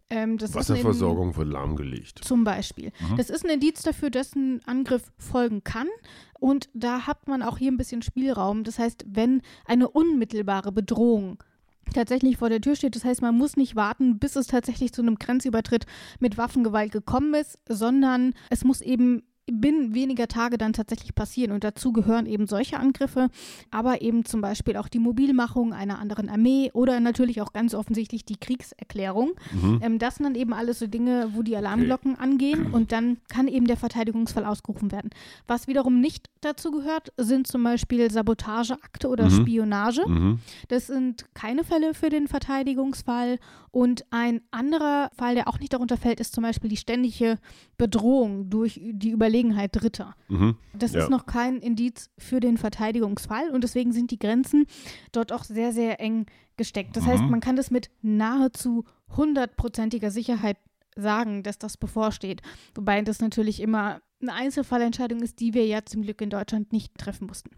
Ähm, 0.09 0.37
das 0.37 0.49
ist 0.49 0.55
ein- 0.55 0.59
Wasserversorgung 0.59 1.37
wird 1.37 1.47
lahmgelegt. 1.49 2.19
Zum 2.23 2.43
Beispiel. 2.43 2.91
Mhm. 3.11 3.15
Das 3.17 3.29
ist 3.29 3.45
ein 3.45 3.51
Indiz 3.51 3.81
dafür, 3.83 4.09
dass 4.09 4.35
ein 4.35 4.59
Angriff 4.65 5.11
folgen 5.17 5.63
kann. 5.63 5.87
Und 6.39 6.67
da 6.73 7.05
hat 7.07 7.27
man 7.29 7.43
auch 7.43 7.57
hier 7.59 7.71
ein 7.71 7.77
bisschen 7.77 8.01
Spielraum. 8.01 8.63
Das 8.65 8.77
heißt, 8.79 9.05
wenn 9.07 9.41
eine 9.65 9.87
unmittelbare 9.87 10.71
Bedrohung 10.71 11.41
tatsächlich 11.93 12.37
vor 12.37 12.49
der 12.49 12.61
Tür 12.61 12.75
steht, 12.75 12.95
das 12.95 13.03
heißt, 13.03 13.21
man 13.21 13.37
muss 13.37 13.57
nicht 13.57 13.75
warten, 13.75 14.19
bis 14.19 14.35
es 14.35 14.47
tatsächlich 14.47 14.93
zu 14.93 15.01
einem 15.01 15.17
Grenzübertritt 15.17 15.85
mit 16.19 16.37
Waffengewalt 16.37 16.91
gekommen 16.91 17.33
ist, 17.33 17.59
sondern 17.67 18.33
es 18.49 18.63
muss 18.63 18.81
eben 18.81 19.23
binnen 19.51 19.93
weniger 19.93 20.27
Tage 20.27 20.57
dann 20.57 20.73
tatsächlich 20.73 21.15
passieren. 21.15 21.51
Und 21.51 21.63
dazu 21.63 21.91
gehören 21.91 22.25
eben 22.25 22.47
solche 22.47 22.77
Angriffe, 22.79 23.29
aber 23.71 24.01
eben 24.01 24.25
zum 24.25 24.41
Beispiel 24.41 24.77
auch 24.77 24.87
die 24.87 24.99
Mobilmachung 24.99 25.73
einer 25.73 25.99
anderen 25.99 26.29
Armee 26.29 26.71
oder 26.73 26.99
natürlich 26.99 27.41
auch 27.41 27.53
ganz 27.53 27.73
offensichtlich 27.73 28.25
die 28.25 28.37
Kriegserklärung. 28.37 29.31
Mhm. 29.51 29.79
Ähm, 29.81 29.99
das 29.99 30.15
sind 30.15 30.25
dann 30.25 30.35
eben 30.35 30.53
alles 30.53 30.79
so 30.79 30.87
Dinge, 30.87 31.29
wo 31.33 31.41
die 31.43 31.55
Alarmglocken 31.55 32.17
angehen 32.17 32.71
und 32.71 32.91
dann 32.91 33.17
kann 33.29 33.47
eben 33.47 33.67
der 33.67 33.77
Verteidigungsfall 33.77 34.45
ausgerufen 34.45 34.91
werden. 34.91 35.09
Was 35.47 35.67
wiederum 35.67 35.99
nicht 35.99 36.29
dazu 36.41 36.71
gehört, 36.71 37.11
sind 37.17 37.47
zum 37.47 37.63
Beispiel 37.63 38.09
Sabotageakte 38.11 39.07
oder 39.09 39.25
Mhm. 39.25 39.41
Spionage. 39.41 40.07
Mhm. 40.07 40.39
Das 40.67 40.87
sind 40.87 41.25
keine 41.33 41.63
Fälle 41.63 41.93
für 41.93 42.09
den 42.09 42.27
Verteidigungsfall. 42.27 43.39
Und 43.71 44.03
ein 44.09 44.41
anderer 44.49 45.11
Fall, 45.15 45.35
der 45.35 45.47
auch 45.47 45.59
nicht 45.59 45.73
darunter 45.73 45.97
fällt, 45.97 46.19
ist 46.19 46.33
zum 46.33 46.41
Beispiel 46.43 46.69
die 46.71 46.77
ständige 46.77 47.37
Bedrohung 47.77 48.49
durch 48.49 48.79
die 48.83 49.11
Überlegenheit 49.39 49.71
Dritter. 49.75 50.15
Mhm. 50.27 50.57
Das 50.73 50.93
Ja. 50.93 51.03
ist 51.03 51.09
noch 51.09 51.25
kein 51.25 51.57
Indiz 51.59 52.09
für 52.17 52.39
den 52.39 52.57
Verteidigungsfall 52.57 53.49
und 53.51 53.63
deswegen 53.63 53.91
sind 53.93 54.11
die 54.11 54.19
Grenzen 54.19 54.65
dort 55.11 55.31
auch 55.31 55.43
sehr, 55.43 55.71
sehr 55.71 55.99
eng 55.99 56.25
gesteckt. 56.57 56.95
Das 56.97 57.05
heißt, 57.05 57.23
Mhm. 57.23 57.31
man 57.31 57.39
kann 57.39 57.55
das 57.55 57.71
mit 57.71 57.89
nahezu 58.01 58.83
hundertprozentiger 59.15 60.11
Sicherheit 60.11 60.57
sagen, 60.95 61.43
dass 61.43 61.57
das 61.57 61.77
bevorsteht. 61.77 62.41
Wobei 62.75 63.01
das 63.01 63.21
natürlich 63.21 63.61
immer 63.61 64.01
eine 64.21 64.33
Einzelfallentscheidung 64.33 65.21
ist, 65.21 65.39
die 65.39 65.53
wir 65.53 65.65
ja 65.65 65.85
zum 65.85 66.01
Glück 66.01 66.19
in 66.21 66.29
Deutschland 66.29 66.73
nicht 66.73 66.97
treffen 66.97 67.27
mussten. 67.27 67.51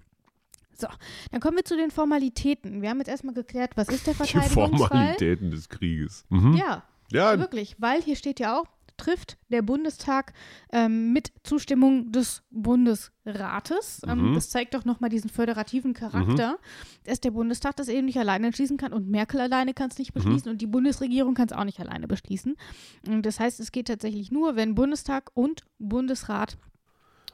So, 0.77 0.87
dann 1.31 1.41
kommen 1.41 1.57
wir 1.57 1.65
zu 1.65 1.75
den 1.75 1.91
Formalitäten. 1.91 2.81
Wir 2.81 2.89
haben 2.89 2.99
jetzt 2.99 3.07
erstmal 3.07 3.33
geklärt, 3.33 3.71
was 3.75 3.87
ist 3.89 4.05
der 4.07 4.13
Die 4.13 4.17
Verteidigungsfall? 4.17 4.87
Formalitäten 4.89 5.51
des 5.51 5.69
Krieges. 5.69 6.25
Mhm. 6.29 6.53
Ja, 6.53 6.83
Ja, 7.11 7.37
wirklich, 7.39 7.75
weil 7.79 8.01
hier 8.01 8.15
steht 8.15 8.39
ja 8.39 8.57
auch, 8.59 8.65
trifft 9.01 9.37
der 9.49 9.61
Bundestag 9.61 10.33
ähm, 10.71 11.11
mit 11.13 11.31
Zustimmung 11.43 12.11
des 12.11 12.43
Bundesrates. 12.51 14.01
Ähm, 14.07 14.29
Mhm. 14.29 14.33
das 14.35 14.49
zeigt 14.49 14.73
doch 14.73 14.85
nochmal 14.85 15.09
diesen 15.09 15.29
föderativen 15.29 15.93
Charakter, 15.93 16.57
dass 17.05 17.19
der 17.19 17.31
Bundestag 17.31 17.75
das 17.77 17.87
eben 17.87 18.05
nicht 18.05 18.17
alleine 18.19 18.47
entschließen 18.47 18.77
kann 18.77 18.93
und 18.93 19.09
Merkel 19.09 19.39
alleine 19.41 19.73
kann 19.73 19.89
es 19.89 19.97
nicht 19.97 20.13
Mhm. 20.15 20.19
beschließen 20.21 20.51
und 20.51 20.61
die 20.61 20.67
Bundesregierung 20.67 21.33
kann 21.33 21.47
es 21.47 21.53
auch 21.53 21.63
nicht 21.63 21.79
alleine 21.79 22.07
beschließen. 22.07 22.55
Und 23.07 23.25
das 23.25 23.39
heißt, 23.39 23.59
es 23.59 23.71
geht 23.71 23.87
tatsächlich 23.87 24.31
nur, 24.31 24.55
wenn 24.55 24.75
Bundestag 24.75 25.31
und 25.33 25.63
Bundesrat 25.79 26.57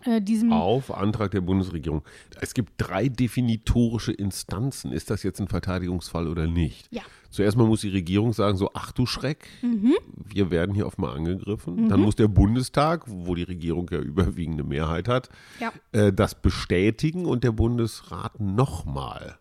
äh, 0.08 0.22
diesem 0.22 0.52
Auf 0.54 0.94
Antrag 0.94 1.32
der 1.32 1.42
Bundesregierung. 1.42 2.04
Es 2.42 2.54
gibt 2.54 2.74
drei 2.78 3.10
definitorische 3.10 4.12
Instanzen. 4.12 4.92
Ist 4.92 5.10
das 5.10 5.24
jetzt 5.24 5.40
ein 5.42 5.48
Verteidigungsfall 5.48 6.28
oder 6.28 6.48
nicht? 6.48 6.88
Ja. 6.92 7.02
Zuerst 7.30 7.58
mal 7.58 7.68
muss 7.68 7.82
die 7.82 7.90
Regierung 7.90 8.32
sagen, 8.34 8.58
so, 8.58 8.72
ach 8.74 8.92
du 8.94 9.06
Schreck, 9.06 9.48
Mhm. 9.62 9.94
wir 10.14 10.50
werden 10.50 10.74
hier 10.74 10.88
offenbar 10.88 11.14
angegriffen. 11.16 11.90
Dann 11.90 12.00
muss 12.00 12.16
der 12.16 12.28
Bundestag, 12.30 13.04
wo 13.06 13.36
die 13.36 13.44
Regierung 13.44 13.90
ja 13.92 14.00
überwiegende 14.00 14.64
Mehrheit 14.64 15.08
hat, 15.08 15.30
Ja. 15.60 15.72
äh, 15.92 16.14
das 16.14 16.36
bestätigen 16.42 17.26
und 17.26 17.44
der 17.44 17.52
Bundesrat 17.52 18.40
nochmal. 18.40 19.38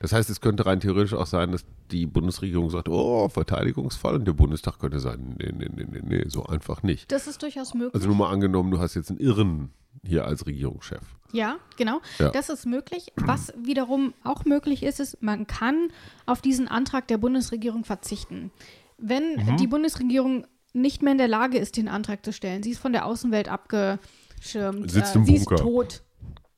Das 0.00 0.12
heißt, 0.12 0.28
es 0.30 0.40
könnte 0.40 0.66
rein 0.66 0.80
theoretisch 0.80 1.14
auch 1.14 1.26
sein, 1.26 1.52
dass 1.52 1.64
die 1.90 2.06
Bundesregierung 2.06 2.70
sagt, 2.70 2.88
oh, 2.88 3.28
Verteidigungsfall 3.28 4.16
und 4.16 4.24
der 4.26 4.32
Bundestag 4.32 4.78
könnte 4.78 5.00
sagen, 5.00 5.34
nee, 5.38 5.52
nee, 5.56 5.68
nee, 5.74 5.86
nee, 5.90 6.00
nee, 6.02 6.24
so 6.28 6.44
einfach 6.46 6.82
nicht. 6.82 7.10
Das 7.12 7.26
ist 7.26 7.42
durchaus 7.42 7.74
möglich. 7.74 7.94
Also 7.94 8.06
nur 8.08 8.16
mal 8.16 8.30
angenommen, 8.30 8.70
du 8.70 8.78
hast 8.80 8.94
jetzt 8.94 9.10
einen 9.10 9.18
Irren 9.20 9.70
hier 10.04 10.24
als 10.26 10.46
Regierungschef. 10.46 11.00
Ja, 11.32 11.56
genau. 11.76 12.00
Ja. 12.18 12.30
Das 12.30 12.48
ist 12.48 12.66
möglich. 12.66 13.12
Was 13.16 13.52
wiederum 13.60 14.14
auch 14.22 14.44
möglich 14.44 14.82
ist, 14.84 15.00
ist, 15.00 15.20
man 15.22 15.46
kann 15.46 15.88
auf 16.26 16.40
diesen 16.40 16.68
Antrag 16.68 17.08
der 17.08 17.18
Bundesregierung 17.18 17.84
verzichten. 17.84 18.52
Wenn 18.98 19.36
Mhm. 19.36 19.56
die 19.56 19.66
Bundesregierung 19.66 20.46
nicht 20.72 21.02
mehr 21.02 21.12
in 21.12 21.18
der 21.18 21.28
Lage 21.28 21.58
ist, 21.58 21.76
den 21.76 21.88
Antrag 21.88 22.24
zu 22.24 22.32
stellen, 22.32 22.62
sie 22.62 22.70
ist 22.70 22.78
von 22.78 22.92
der 22.92 23.06
Außenwelt 23.06 23.48
abgeschirmt, 23.48 24.90
Sitzt 24.90 25.14
äh, 25.14 25.18
im 25.18 25.24
sie 25.24 25.34
Bunker. 25.38 25.54
ist 25.56 25.60
tot, 25.62 26.02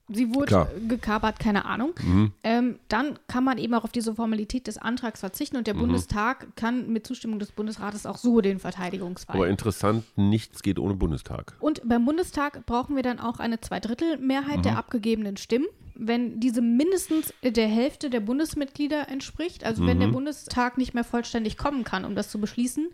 sie 0.09 0.35
wurde 0.35 0.47
Klar. 0.47 0.69
gekapert, 0.88 1.38
keine 1.38 1.65
Ahnung, 1.65 1.93
Mhm. 2.03 2.33
ähm, 2.45 2.79
dann 2.88 3.19
kann 3.29 3.45
man 3.45 3.59
eben 3.59 3.75
auch 3.75 3.85
auf 3.85 3.93
diese 3.93 4.15
Formalität 4.15 4.67
des 4.67 4.79
Antrags 4.79 5.21
verzichten 5.21 5.57
und 5.57 5.67
der 5.67 5.75
Mhm. 5.75 5.81
Bundestag 5.81 6.47
kann 6.57 6.91
mit 6.93 7.07
Zustimmung 7.07 7.38
des 7.38 7.53
Bundesrates 7.53 8.07
auch 8.07 8.17
so 8.17 8.41
den 8.41 8.59
Verteidigungsfall. 8.59 9.37
Aber 9.37 9.49
interessant, 9.49 10.05
nichts 10.17 10.62
geht 10.62 10.79
ohne 10.79 10.95
Bundestag. 10.95 11.55
Und 11.61 11.83
beim 11.88 12.05
Bundestag 12.05 12.65
brauchen 12.67 12.97
wir 12.97 13.03
dann 13.03 13.19
auch 13.21 13.38
eine 13.38 13.61
Zweidrittelmehrheit 13.61 14.65
der 14.65 14.79
abgegebenen 14.79 15.37
Stimmen. 15.37 15.67
Wenn 16.00 16.38
diese 16.38 16.62
mindestens 16.62 17.35
der 17.43 17.67
Hälfte 17.67 18.09
der 18.09 18.21
Bundesmitglieder 18.21 19.09
entspricht, 19.09 19.64
also 19.64 19.85
wenn 19.85 19.99
der 19.99 20.07
Bundestag 20.09 20.78
nicht 20.78 20.95
mehr 20.95 21.02
vollständig 21.05 21.57
kommen 21.59 21.83
kann, 21.83 22.05
um 22.05 22.14
das 22.14 22.31
zu 22.31 22.40
beschließen, 22.40 22.88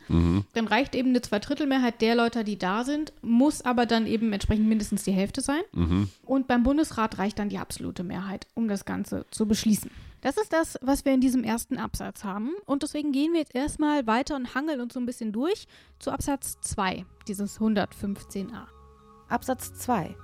dann 0.54 0.66
reicht 0.66 0.94
eben 0.94 1.10
eine 1.10 1.20
Zweidrittelmehrheit 1.20 2.00
der 2.00 2.14
Leute, 2.14 2.44
die 2.44 2.58
da 2.58 2.82
sind, 2.84 3.12
muss 3.20 3.62
aber 3.62 3.84
dann 3.84 4.06
eben 4.06 4.32
entsprechend 4.32 4.66
mindestens 4.66 5.04
die 5.04 5.12
Hälfte 5.12 5.42
sein. 5.42 5.60
Und 6.24 6.46
beim 6.46 6.62
Bundesrat 6.62 7.18
reicht 7.18 7.38
dann 7.38 7.50
die 7.50 7.58
absolute 7.58 8.04
Mehrheit, 8.04 8.46
um 8.54 8.68
das 8.68 8.84
Ganze 8.86 9.26
zu 9.30 9.46
beschließen. 9.46 9.90
Das 10.22 10.38
ist 10.38 10.54
das, 10.54 10.78
was 10.80 11.04
wir 11.04 11.12
in 11.12 11.20
diesem 11.20 11.44
ersten 11.44 11.76
Absatz 11.76 12.24
haben. 12.24 12.52
Und 12.64 12.82
deswegen 12.82 13.12
gehen 13.12 13.34
wir 13.34 13.40
jetzt 13.40 13.54
erstmal 13.54 14.06
weiter 14.06 14.36
und 14.36 14.54
hangeln 14.54 14.80
uns 14.80 14.94
so 14.94 15.00
ein 15.00 15.04
bisschen 15.04 15.32
durch 15.32 15.66
zu 15.98 16.10
Absatz 16.10 16.58
2 16.62 17.04
dieses 17.28 17.60
115a. 17.60 18.62
Absatz 19.28 19.74
2. 19.74 20.16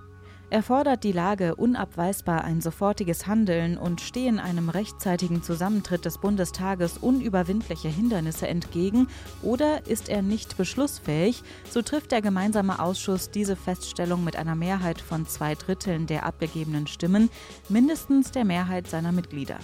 Erfordert 0.50 1.04
die 1.04 1.12
Lage 1.12 1.54
unabweisbar 1.54 2.42
ein 2.42 2.60
sofortiges 2.60 3.28
Handeln 3.28 3.78
und 3.78 4.00
stehen 4.00 4.40
einem 4.40 4.68
rechtzeitigen 4.68 5.44
Zusammentritt 5.44 6.04
des 6.04 6.18
Bundestages 6.18 6.98
unüberwindliche 6.98 7.88
Hindernisse 7.88 8.48
entgegen 8.48 9.06
oder 9.42 9.86
ist 9.86 10.08
er 10.08 10.22
nicht 10.22 10.56
beschlussfähig, 10.56 11.44
so 11.70 11.82
trifft 11.82 12.10
der 12.10 12.20
gemeinsame 12.20 12.80
Ausschuss 12.80 13.30
diese 13.30 13.54
Feststellung 13.54 14.24
mit 14.24 14.34
einer 14.34 14.56
Mehrheit 14.56 15.00
von 15.00 15.24
zwei 15.24 15.54
Dritteln 15.54 16.08
der 16.08 16.26
abgegebenen 16.26 16.88
Stimmen, 16.88 17.30
mindestens 17.68 18.32
der 18.32 18.44
Mehrheit 18.44 18.88
seiner 18.88 19.12
Mitglieder. 19.12 19.58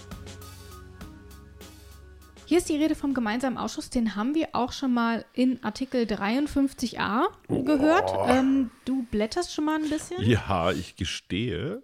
Hier 2.46 2.58
ist 2.58 2.68
die 2.68 2.76
Rede 2.76 2.94
vom 2.94 3.12
gemeinsamen 3.12 3.58
Ausschuss, 3.58 3.90
den 3.90 4.14
haben 4.14 4.36
wir 4.36 4.50
auch 4.52 4.70
schon 4.72 4.94
mal 4.94 5.24
in 5.32 5.62
Artikel 5.64 6.04
53a 6.04 7.24
gehört. 7.48 8.12
Ähm, 8.28 8.70
du 8.84 9.02
blätterst 9.10 9.52
schon 9.52 9.64
mal 9.64 9.76
ein 9.82 9.90
bisschen. 9.90 10.22
Ja, 10.22 10.70
ich 10.70 10.94
gestehe, 10.94 11.82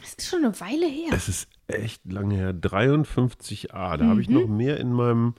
Das 0.00 0.14
ist 0.14 0.26
schon 0.26 0.42
eine 0.44 0.58
Weile 0.58 0.86
her. 0.86 1.12
es 1.12 1.28
ist 1.28 1.48
echt 1.66 2.10
lange 2.10 2.34
her. 2.34 2.54
53a, 2.54 3.98
da 3.98 4.06
habe 4.06 4.22
ich 4.22 4.30
noch 4.30 4.46
mehr 4.46 4.78
in 4.80 4.90
meinem 4.90 5.34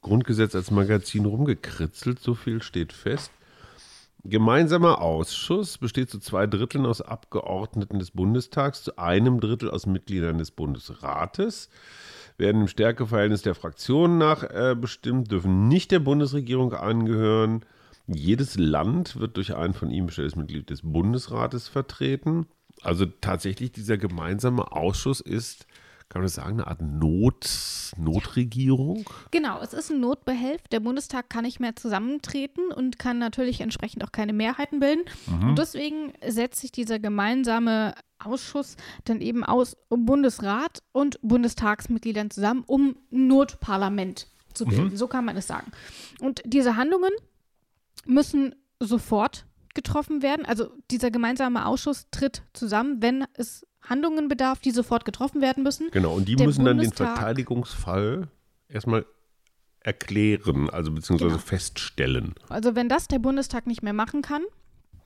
Grundgesetz 0.00 0.54
als 0.54 0.70
Magazin 0.70 1.24
rumgekritzelt. 1.26 2.20
So 2.20 2.34
viel 2.34 2.62
steht 2.62 2.92
fest. 2.92 3.32
Gemeinsamer 4.24 5.00
Ausschuss 5.02 5.78
besteht 5.78 6.08
zu 6.08 6.20
zwei 6.20 6.46
Dritteln 6.46 6.86
aus 6.86 7.00
Abgeordneten 7.00 7.98
des 7.98 8.12
Bundestags, 8.12 8.84
zu 8.84 8.96
einem 8.96 9.40
Drittel 9.40 9.68
aus 9.68 9.86
Mitgliedern 9.86 10.38
des 10.38 10.52
Bundesrates. 10.52 11.68
Werden 12.42 12.62
im 12.62 12.68
Stärkeverhältnis 12.68 13.42
der 13.42 13.54
Fraktionen 13.54 14.18
nach 14.18 14.42
äh, 14.42 14.74
bestimmt, 14.74 15.30
dürfen 15.30 15.68
nicht 15.68 15.92
der 15.92 16.00
Bundesregierung 16.00 16.74
angehören. 16.74 17.64
Jedes 18.08 18.58
Land 18.58 19.20
wird 19.20 19.36
durch 19.36 19.54
ein 19.54 19.74
von 19.74 19.92
ihm 19.92 20.06
bestelltes 20.06 20.34
Mitglied 20.34 20.68
des 20.68 20.82
Bundesrates 20.82 21.68
vertreten. 21.68 22.46
Also 22.82 23.06
tatsächlich 23.06 23.70
dieser 23.70 23.96
gemeinsame 23.96 24.72
Ausschuss 24.72 25.20
ist, 25.20 25.66
kann 26.08 26.20
man 26.20 26.26
das 26.26 26.34
sagen, 26.34 26.60
eine 26.60 26.66
Art 26.66 26.82
Not, 26.82 27.48
Notregierung. 27.96 29.04
Genau, 29.30 29.60
es 29.62 29.72
ist 29.72 29.92
ein 29.92 30.00
Notbehelf. 30.00 30.66
Der 30.72 30.80
Bundestag 30.80 31.30
kann 31.30 31.44
nicht 31.44 31.60
mehr 31.60 31.76
zusammentreten 31.76 32.72
und 32.72 32.98
kann 32.98 33.18
natürlich 33.18 33.60
entsprechend 33.60 34.02
auch 34.02 34.12
keine 34.12 34.32
Mehrheiten 34.32 34.80
bilden. 34.80 35.04
Und 35.42 35.58
deswegen 35.58 36.12
setzt 36.26 36.60
sich 36.60 36.72
dieser 36.72 36.98
gemeinsame 36.98 37.94
Ausschuss 38.26 38.76
dann 39.04 39.20
eben 39.20 39.44
aus 39.44 39.76
Bundesrat 39.88 40.82
und 40.92 41.18
Bundestagsmitgliedern 41.22 42.30
zusammen, 42.30 42.64
um 42.66 42.96
ein 43.12 43.26
Notparlament 43.28 44.26
zu 44.54 44.64
bilden. 44.66 44.96
So 44.96 45.06
kann 45.08 45.24
man 45.24 45.36
es 45.36 45.46
sagen. 45.46 45.72
Und 46.20 46.42
diese 46.44 46.76
Handlungen 46.76 47.12
müssen 48.04 48.54
sofort 48.80 49.46
getroffen 49.74 50.22
werden. 50.22 50.44
Also 50.44 50.70
dieser 50.90 51.10
gemeinsame 51.10 51.64
Ausschuss 51.66 52.06
tritt 52.10 52.42
zusammen, 52.52 53.00
wenn 53.00 53.24
es 53.34 53.66
Handlungen 53.82 54.28
bedarf, 54.28 54.60
die 54.60 54.70
sofort 54.70 55.04
getroffen 55.04 55.40
werden 55.40 55.62
müssen. 55.62 55.90
Genau, 55.90 56.14
und 56.14 56.28
die 56.28 56.36
Der 56.36 56.46
müssen 56.46 56.64
dann 56.64 56.76
den 56.78 56.90
Bundestag- 56.90 57.14
Verteidigungsfall 57.16 58.28
erstmal 58.68 59.06
erklären, 59.80 60.70
also 60.70 60.92
beziehungsweise 60.92 61.30
Genau. 61.32 61.42
feststellen. 61.42 62.34
Also 62.48 62.74
wenn 62.76 62.88
das 62.88 63.08
der 63.08 63.18
Bundestag 63.18 63.66
nicht 63.66 63.82
mehr 63.82 63.92
machen 63.92 64.22
kann, 64.22 64.42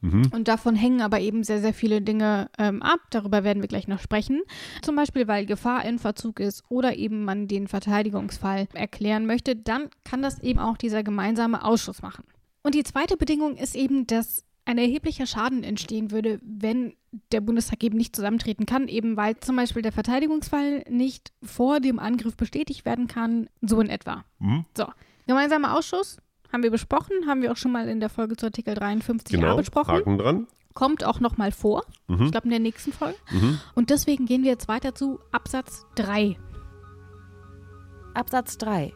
Mhm. 0.01 0.31
und 0.33 0.49
davon 0.49 0.75
hängen 0.75 1.01
aber 1.01 1.21
eben 1.21 1.45
sehr, 1.45 1.61
sehr 1.61 1.75
viele 1.75 2.01
Dinge 2.01 2.51
ähm, 2.59 2.83
ab, 2.83 3.01
darüber 3.11 3.45
werden 3.45 3.63
wir 3.63 3.69
gleich 3.69 3.89
noch 3.89 4.01
sprechen, 4.01 4.43
zum 4.83 4.97
Beispiel 4.97 5.29
weil 5.29 5.47
Gefahr 5.47 5.85
in 5.85 5.99
Verzug 5.99 6.41
ist 6.41 6.65
oder 6.69 6.97
eben 6.97 7.25
man 7.25 7.49
den 7.49 7.69
Verteidigungsfall 7.69 8.69
erklären 8.75 9.27
möchte, 9.27 9.57
dann 9.57 9.89
kann 10.05 10.23
das 10.23 10.43
eben 10.43 10.59
auch 10.59 10.77
dieser 10.77 11.03
gemeinsame 11.03 11.65
Ausschuss 11.65 12.03
machen. 12.03 12.25
Und 12.63 12.75
die 12.75 12.85
zweite 12.85 13.17
Bedingung 13.17 13.57
ist 13.57 13.77
eben, 13.77 14.07
dass 14.07 14.45
ein 14.67 14.79
erheblicher 14.79 15.27
Schaden 15.27 15.63
entstehen 15.63 16.11
würde, 16.11 16.41
wenn 16.43 16.95
der 17.33 17.41
Bundestag 17.41 17.83
eben 17.85 17.97
nicht 17.97 18.15
zusammentreten 18.15 18.67
kann, 18.67 18.89
eben 18.89 19.17
weil 19.17 19.37
zum 19.39 19.57
Beispiel 19.57 19.83
der 19.83 19.93
Verteidigungsfall 19.93 20.85
nicht 20.91 21.33
vor 21.43 21.81
dem 21.81 21.99
Angriff 21.99 22.37
bestätigt 22.37 22.85
werden 22.85 23.07
kann, 23.07 23.49
so 23.63 23.81
in 23.81 23.89
etwa. 23.89 24.25
Mhm. 24.41 24.65
So, 24.77 24.87
gemeinsamer 25.27 25.77
Ausschuss 25.77 26.19
haben 26.57 26.63
wir 26.63 26.71
besprochen, 26.71 27.27
haben 27.27 27.43
wir 27.43 27.53
auch 27.53 27.57
schon 27.59 27.71
mal 27.71 27.87
in 27.87 28.01
der 28.01 28.09
Folge 28.09 28.35
zu 28.35 28.47
Artikel 28.47 28.73
53a 28.75 29.31
Genau, 29.31 29.57
besprochen. 29.59 29.95
Haken 29.95 30.17
dran. 30.17 30.47
Kommt 30.73 31.05
auch 31.05 31.21
noch 31.21 31.37
mal 31.37 31.53
vor, 31.53 31.85
Mhm. 32.09 32.25
ich 32.25 32.31
glaube 32.33 32.45
in 32.47 32.51
der 32.51 32.61
nächsten 32.61 32.93
Folge. 32.95 33.19
Mhm. 33.31 33.61
Und 33.75 33.91
deswegen 33.91 34.25
gehen 34.25 34.43
wir 34.43 34.51
jetzt 34.53 34.67
weiter 34.67 34.95
zu 34.95 35.21
Absatz 35.33 35.85
3. 35.97 36.39
Absatz 38.15 38.57
3. 38.57 38.95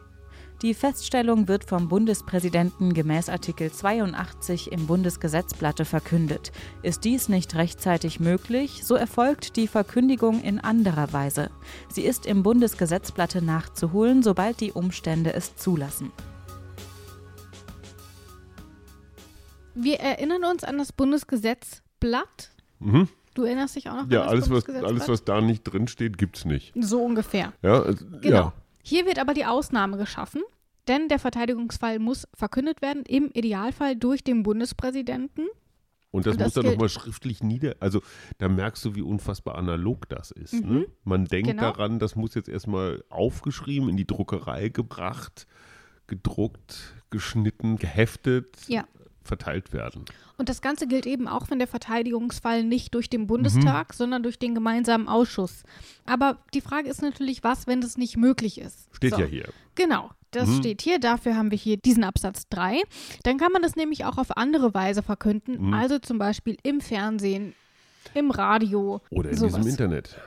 Die 0.63 0.73
Feststellung 0.73 1.47
wird 1.47 1.63
vom 1.65 1.87
Bundespräsidenten 1.87 2.93
gemäß 2.93 3.29
Artikel 3.29 3.71
82 3.71 4.71
im 4.71 4.85
Bundesgesetzblatte 4.87 5.85
verkündet. 5.85 6.51
Ist 6.83 7.03
dies 7.03 7.29
nicht 7.29 7.53
rechtzeitig 7.55 8.19
möglich, 8.19 8.81
so 8.85 8.95
erfolgt 8.95 9.55
die 9.55 9.67
Verkündigung 9.67 10.41
in 10.41 10.59
anderer 10.59 11.13
Weise. 11.13 11.49
Sie 11.89 12.01
ist 12.03 12.25
im 12.27 12.41
Bundesgesetzblatte 12.43 13.43
nachzuholen, 13.43 14.21
sobald 14.23 14.59
die 14.61 14.71
Umstände 14.71 15.33
es 15.33 15.55
zulassen. 15.55 16.11
Wir 19.81 19.99
erinnern 19.99 20.43
uns 20.43 20.63
an 20.63 20.77
das 20.77 20.91
Bundesgesetzblatt. 20.93 22.51
Mhm. 22.79 23.07
Du 23.33 23.43
erinnerst 23.43 23.75
dich 23.75 23.89
auch 23.89 23.95
noch 24.03 24.11
Ja, 24.11 24.21
an 24.21 24.25
das 24.25 24.29
alles 24.29 24.41
was, 24.43 24.47
Bundesgesetzblatt? 24.49 24.91
alles, 24.91 25.07
was 25.07 25.23
da 25.23 25.41
nicht 25.41 25.63
drin 25.63 25.87
steht, 25.87 26.17
gibt 26.17 26.37
es 26.37 26.45
nicht. 26.45 26.73
So 26.79 27.01
ungefähr. 27.03 27.53
Ja, 27.61 27.81
also, 27.81 28.05
Genau. 28.21 28.35
ja. 28.35 28.53
Hier 28.83 29.05
wird 29.05 29.19
aber 29.19 29.33
die 29.33 29.45
Ausnahme 29.45 29.97
geschaffen, 29.97 30.41
denn 30.87 31.07
der 31.07 31.19
Verteidigungsfall 31.19 31.99
muss 31.99 32.27
verkündet 32.33 32.81
werden, 32.81 33.03
im 33.07 33.29
Idealfall 33.31 33.95
durch 33.95 34.23
den 34.23 34.43
Bundespräsidenten. 34.43 35.45
Und 36.09 36.25
das, 36.25 36.33
Und 36.33 36.41
das 36.41 36.47
muss 36.47 36.53
dann 36.55 36.65
nochmal 36.73 36.89
schriftlich 36.89 37.41
nieder. 37.41 37.75
Also 37.79 38.01
da 38.37 38.49
merkst 38.49 38.83
du, 38.83 38.95
wie 38.95 39.01
unfassbar 39.01 39.55
analog 39.57 40.09
das 40.09 40.31
ist. 40.31 40.53
Mhm. 40.53 40.73
Ne? 40.79 40.85
Man 41.05 41.23
denkt 41.25 41.47
Genau. 41.51 41.61
daran, 41.61 41.99
das 41.99 42.17
muss 42.17 42.33
jetzt 42.35 42.49
erstmal 42.49 43.01
aufgeschrieben, 43.09 43.87
in 43.87 43.95
die 43.95 44.05
Druckerei 44.07 44.67
gebracht, 44.67 45.47
gedruckt, 46.07 46.95
geschnitten, 47.11 47.77
geheftet, 47.77 48.57
Ja. 48.67 48.83
Verteilt 49.23 49.73
werden. 49.73 50.05
Und 50.37 50.49
das 50.49 50.61
Ganze 50.61 50.87
gilt 50.87 51.05
eben 51.05 51.27
auch, 51.27 51.49
wenn 51.49 51.59
der 51.59 51.67
Verteidigungsfall 51.67 52.63
nicht 52.63 52.95
durch 52.95 53.09
den 53.09 53.27
Bundestag, 53.27 53.89
mhm. 53.89 53.93
sondern 53.93 54.23
durch 54.23 54.39
den 54.39 54.55
gemeinsamen 54.55 55.07
Ausschuss. 55.07 55.63
Aber 56.05 56.37
die 56.53 56.61
Frage 56.61 56.89
ist 56.89 57.01
natürlich, 57.01 57.43
was, 57.43 57.67
wenn 57.67 57.81
das 57.81 57.97
nicht 57.97 58.17
möglich 58.17 58.59
ist? 58.59 58.89
Steht 58.95 59.13
so. 59.13 59.19
ja 59.19 59.25
hier. 59.25 59.49
Genau. 59.75 60.09
Das 60.31 60.47
mhm. 60.47 60.57
steht 60.59 60.81
hier, 60.81 60.99
dafür 60.99 61.35
haben 61.35 61.51
wir 61.51 61.57
hier 61.57 61.77
diesen 61.77 62.03
Absatz 62.03 62.47
3. 62.49 62.81
Dann 63.23 63.37
kann 63.37 63.51
man 63.51 63.61
das 63.61 63.75
nämlich 63.75 64.05
auch 64.05 64.17
auf 64.17 64.37
andere 64.37 64.73
Weise 64.73 65.03
verkünden, 65.03 65.67
mhm. 65.67 65.73
also 65.73 65.99
zum 65.99 66.17
Beispiel 66.17 66.57
im 66.63 66.79
Fernsehen, 66.79 67.53
im 68.13 68.31
Radio. 68.31 69.01
Oder 69.09 69.31
in 69.31 69.37
sowas. 69.37 69.55
diesem 69.55 69.69
Internet. 69.69 70.17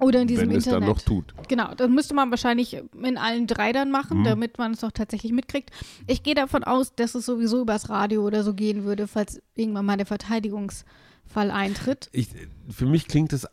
Oder 0.00 0.22
in 0.22 0.28
diesem 0.28 0.48
Wenn 0.48 0.56
Internet. 0.56 0.82
Wenn 0.82 0.92
es 0.92 1.04
dann 1.04 1.14
noch 1.14 1.24
tut. 1.24 1.34
Genau, 1.48 1.74
das 1.74 1.88
müsste 1.88 2.14
man 2.14 2.30
wahrscheinlich 2.30 2.82
in 3.02 3.18
allen 3.18 3.46
drei 3.46 3.72
dann 3.72 3.90
machen, 3.90 4.20
mhm. 4.20 4.24
damit 4.24 4.58
man 4.58 4.72
es 4.72 4.82
auch 4.82 4.92
tatsächlich 4.92 5.32
mitkriegt. 5.32 5.70
Ich 6.06 6.22
gehe 6.22 6.34
davon 6.34 6.64
aus, 6.64 6.94
dass 6.94 7.14
es 7.14 7.26
sowieso 7.26 7.60
übers 7.60 7.90
Radio 7.90 8.22
oder 8.22 8.42
so 8.42 8.54
gehen 8.54 8.84
würde, 8.84 9.06
falls 9.06 9.42
irgendwann 9.54 9.84
mal 9.84 9.98
der 9.98 10.06
Verteidigungsfall 10.06 11.50
eintritt. 11.50 12.08
Ich, 12.12 12.30
für 12.68 12.86
mich 12.86 13.08
klingt 13.08 13.32
das, 13.32 13.46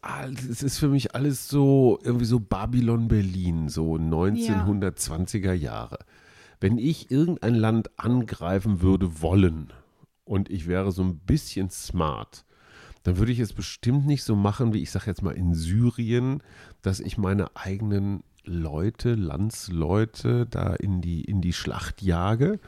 es 0.49 0.63
ist 0.63 0.79
für 0.79 0.87
mich 0.87 1.13
alles 1.15 1.49
so, 1.49 1.99
irgendwie 2.01 2.25
so 2.25 2.39
Babylon 2.39 3.09
Berlin, 3.09 3.67
so 3.67 3.95
1920er 3.95 5.53
Jahre. 5.53 5.99
Wenn 6.59 6.77
ich 6.77 7.11
irgendein 7.11 7.55
Land 7.55 7.91
angreifen 7.99 8.81
würde 8.81 9.21
wollen 9.21 9.73
und 10.23 10.49
ich 10.49 10.67
wäre 10.67 10.91
so 10.91 11.03
ein 11.03 11.19
bisschen 11.19 11.69
smart, 11.69 12.45
dann 13.07 13.19
würde 13.19 13.31
ich 13.31 13.39
es 13.39 13.53
bestimmt 13.53 14.05
nicht 14.05 14.25
so 14.25 14.35
machen, 14.35 14.73
wie 14.73 14.81
ich 14.81 14.91
sage 14.91 15.05
jetzt 15.05 15.21
mal 15.21 15.31
in 15.31 15.53
Syrien, 15.53 16.43
dass 16.81 16.99
ich 16.99 17.17
meine 17.17 17.55
eigenen 17.55 18.21
Leute, 18.43 19.15
Landsleute 19.15 20.45
da 20.45 20.73
in 20.73 20.99
die, 20.99 21.21
in 21.21 21.39
die 21.39 21.53
Schlacht 21.53 22.01
jage, 22.01 22.59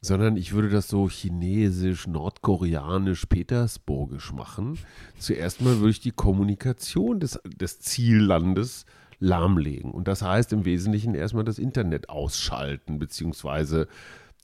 sondern 0.00 0.36
ich 0.36 0.52
würde 0.52 0.68
das 0.68 0.86
so 0.86 1.08
chinesisch, 1.08 2.06
nordkoreanisch, 2.06 3.26
petersburgisch 3.26 4.32
machen. 4.32 4.78
Zuerst 5.18 5.60
mal 5.60 5.78
würde 5.78 5.90
ich 5.90 6.00
die 6.00 6.12
Kommunikation 6.12 7.18
des, 7.18 7.40
des 7.44 7.80
Ziellandes 7.80 8.86
lahmlegen. 9.18 9.90
Und 9.90 10.06
das 10.06 10.22
heißt 10.22 10.52
im 10.52 10.66
Wesentlichen 10.66 11.16
erstmal 11.16 11.42
das 11.42 11.58
Internet 11.58 12.10
ausschalten, 12.10 13.00
beziehungsweise 13.00 13.88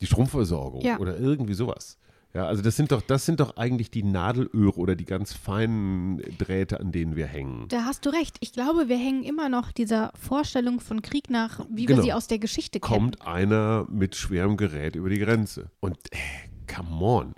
die 0.01 0.07
Stromversorgung 0.07 0.81
ja. 0.81 0.99
oder 0.99 1.17
irgendwie 1.21 1.55
sowas. 1.55 1.99
Ja, 2.35 2.47
also 2.47 2.63
das 2.63 2.75
sind 2.75 2.91
doch, 2.91 3.01
das 3.01 3.27
sind 3.27 3.39
doch 3.39 3.57
eigentlich 3.57 3.93
die 3.93 4.03
Nadelöhre 4.03 4.77
oder 4.81 4.97
die 4.97 5.05
ganz 5.05 5.33
feinen 5.33 6.19
Drähte, 6.37 6.81
an 6.81 6.91
denen 6.91 7.15
wir 7.15 7.27
hängen. 7.27 7.69
Da 7.69 7.85
hast 7.85 8.05
du 8.07 8.11
recht. 8.11 8.39
Ich 8.41 8.53
glaube, 8.53 8.89
wir 8.89 8.97
hängen 8.97 9.23
immer 9.23 9.49
noch 9.49 9.71
dieser 9.71 10.13
Vorstellung 10.19 10.81
von 10.81 11.01
Krieg 11.01 11.31
nach, 11.31 11.65
wie 11.71 11.87
genau. 11.87 11.99
wir 11.99 12.03
sie 12.03 12.13
aus 12.13 12.27
der 12.27 12.41
Geschichte 12.41 12.81
kennen. 12.81 12.93
Kommt 12.93 13.23
einer 13.25 13.87
mit 13.89 14.17
schwerem 14.17 14.57
Gerät 14.57 14.97
über 14.97 15.11
die 15.11 15.21
Grenze. 15.21 15.71
Und 15.79 15.97
äh, 16.11 16.17
come 16.67 17.05
on. 17.05 17.35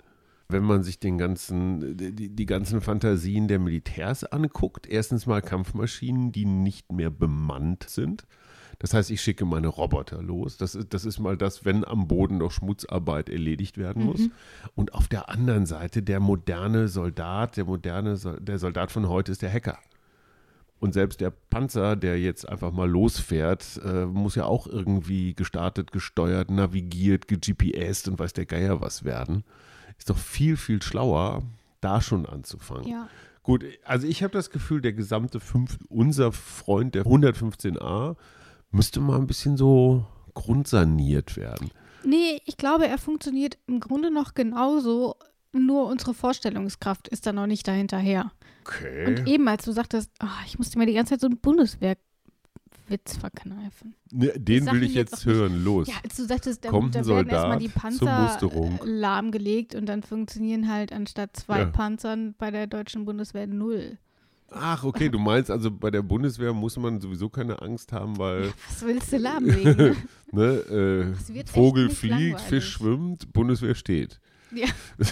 Wenn 0.49 0.63
man 0.63 0.81
sich 0.81 0.99
den 0.99 1.19
ganzen, 1.19 1.95
die, 1.95 2.35
die 2.35 2.45
ganzen 2.47 2.81
Fantasien 2.81 3.47
der 3.47 3.59
Militärs 3.59 4.23
anguckt, 4.23 4.87
erstens 4.87 5.27
mal 5.27 5.41
Kampfmaschinen, 5.41 6.31
die 6.31 6.45
nicht 6.45 6.91
mehr 6.91 7.11
bemannt 7.11 7.85
sind. 7.87 8.25
Das 8.79 8.93
heißt, 8.93 9.09
ich 9.09 9.21
schicke 9.21 9.45
meine 9.45 9.67
Roboter 9.67 10.21
los. 10.21 10.57
Das 10.57 10.75
ist, 10.75 10.93
das 10.93 11.03
ist 11.03 11.19
mal 11.19 11.35
das, 11.35 11.65
wenn 11.65 11.83
am 11.83 12.07
Boden 12.07 12.37
noch 12.37 12.51
Schmutzarbeit 12.51 13.29
erledigt 13.29 13.77
werden 13.77 14.05
muss. 14.05 14.19
Mhm. 14.19 14.31
Und 14.75 14.93
auf 14.93 15.07
der 15.07 15.29
anderen 15.29 15.65
Seite 15.65 16.03
der 16.03 16.19
moderne 16.19 16.87
Soldat, 16.87 17.57
der 17.57 17.65
moderne, 17.65 18.17
der 18.39 18.59
Soldat 18.59 18.91
von 18.91 19.09
heute 19.09 19.31
ist 19.31 19.41
der 19.41 19.51
Hacker. 19.51 19.79
Und 20.79 20.93
selbst 20.93 21.21
der 21.21 21.31
Panzer, 21.31 21.95
der 21.95 22.19
jetzt 22.19 22.47
einfach 22.47 22.71
mal 22.71 22.87
losfährt, 22.87 23.81
äh, 23.83 24.05
muss 24.05 24.35
ja 24.35 24.45
auch 24.45 24.67
irgendwie 24.67 25.33
gestartet, 25.33 25.91
gesteuert, 25.91 26.51
navigiert, 26.51 27.27
gegPSt 27.27 28.07
und 28.07 28.19
weiß 28.19 28.33
der 28.33 28.45
Geier 28.45 28.79
was 28.79 29.03
werden. 29.03 29.43
Ist 29.97 30.11
doch 30.11 30.17
viel, 30.17 30.55
viel 30.55 30.83
schlauer, 30.83 31.41
da 31.81 31.99
schon 31.99 32.27
anzufangen. 32.27 32.87
Ja. 32.87 33.09
Gut, 33.41 33.65
also 33.85 34.05
ich 34.05 34.21
habe 34.21 34.33
das 34.33 34.51
Gefühl, 34.51 34.81
der 34.81 34.93
gesamte 34.93 35.39
fünf, 35.39 35.79
unser 35.89 36.31
Freund, 36.31 36.93
der 36.93 37.05
115a, 37.05 38.15
müsste 38.71 38.99
mal 38.99 39.17
ein 39.17 39.27
bisschen 39.27 39.57
so 39.57 40.05
grundsaniert 40.33 41.37
werden. 41.37 41.71
Nee, 42.03 42.41
ich 42.45 42.57
glaube, 42.57 42.87
er 42.87 42.97
funktioniert 42.97 43.57
im 43.67 43.79
Grunde 43.79 44.11
noch 44.11 44.33
genauso, 44.33 45.15
nur 45.51 45.87
unsere 45.87 46.13
Vorstellungskraft 46.13 47.07
ist 47.07 47.25
da 47.25 47.33
noch 47.33 47.47
nicht 47.47 47.67
dahinterher. 47.67 48.31
Okay. 48.65 49.07
Und 49.07 49.27
eben, 49.27 49.47
als 49.47 49.65
du 49.65 49.71
sagtest, 49.71 50.11
oh, 50.21 50.45
ich 50.45 50.57
musste 50.57 50.77
mir 50.77 50.85
die 50.85 50.93
ganze 50.93 51.11
Zeit 51.11 51.21
so 51.21 51.27
ein 51.27 51.39
Bundeswehr 51.39 51.97
Witz 52.89 53.17
verkneifen. 53.17 53.95
Ne, 54.11 54.33
den 54.37 54.65
will 54.67 54.83
ich 54.83 54.93
jetzt, 54.93 55.11
jetzt 55.11 55.25
hören, 55.25 55.63
los. 55.63 55.87
Ja, 55.87 55.95
als 56.03 56.15
du 56.15 56.25
sagtest, 56.25 56.63
da, 56.63 56.69
Kommt 56.69 56.95
da 56.95 57.05
werden 57.05 57.27
erstmal 57.29 57.59
die 57.59 57.67
Panzer 57.67 58.79
lahmgelegt 58.83 59.75
und 59.75 59.87
dann 59.87 60.03
funktionieren 60.03 60.71
halt 60.71 60.93
anstatt 60.93 61.35
zwei 61.35 61.59
ja. 61.59 61.65
Panzern 61.65 62.33
bei 62.37 62.51
der 62.51 62.67
deutschen 62.67 63.05
Bundeswehr 63.05 63.47
null. 63.47 63.97
Ach, 64.49 64.83
okay, 64.83 65.09
du 65.09 65.19
meinst 65.19 65.51
also 65.51 65.69
bei 65.69 65.91
der 65.91 66.01
Bundeswehr 66.01 66.53
muss 66.53 66.77
man 66.77 67.01
sowieso 67.01 67.29
keine 67.29 67.61
Angst 67.61 67.91
haben, 67.91 68.17
weil. 68.17 68.53
Was 68.69 68.85
willst 68.85 69.11
du 69.11 69.17
lahmlegen? 69.17 69.97
ne, 70.31 71.13
äh, 71.13 71.43
Vogel 71.45 71.89
fliegt, 71.89 72.11
langweilig. 72.11 72.41
Fisch 72.41 72.71
schwimmt, 72.71 73.33
Bundeswehr 73.33 73.75
steht. 73.75 74.19
Ja. 74.51 74.67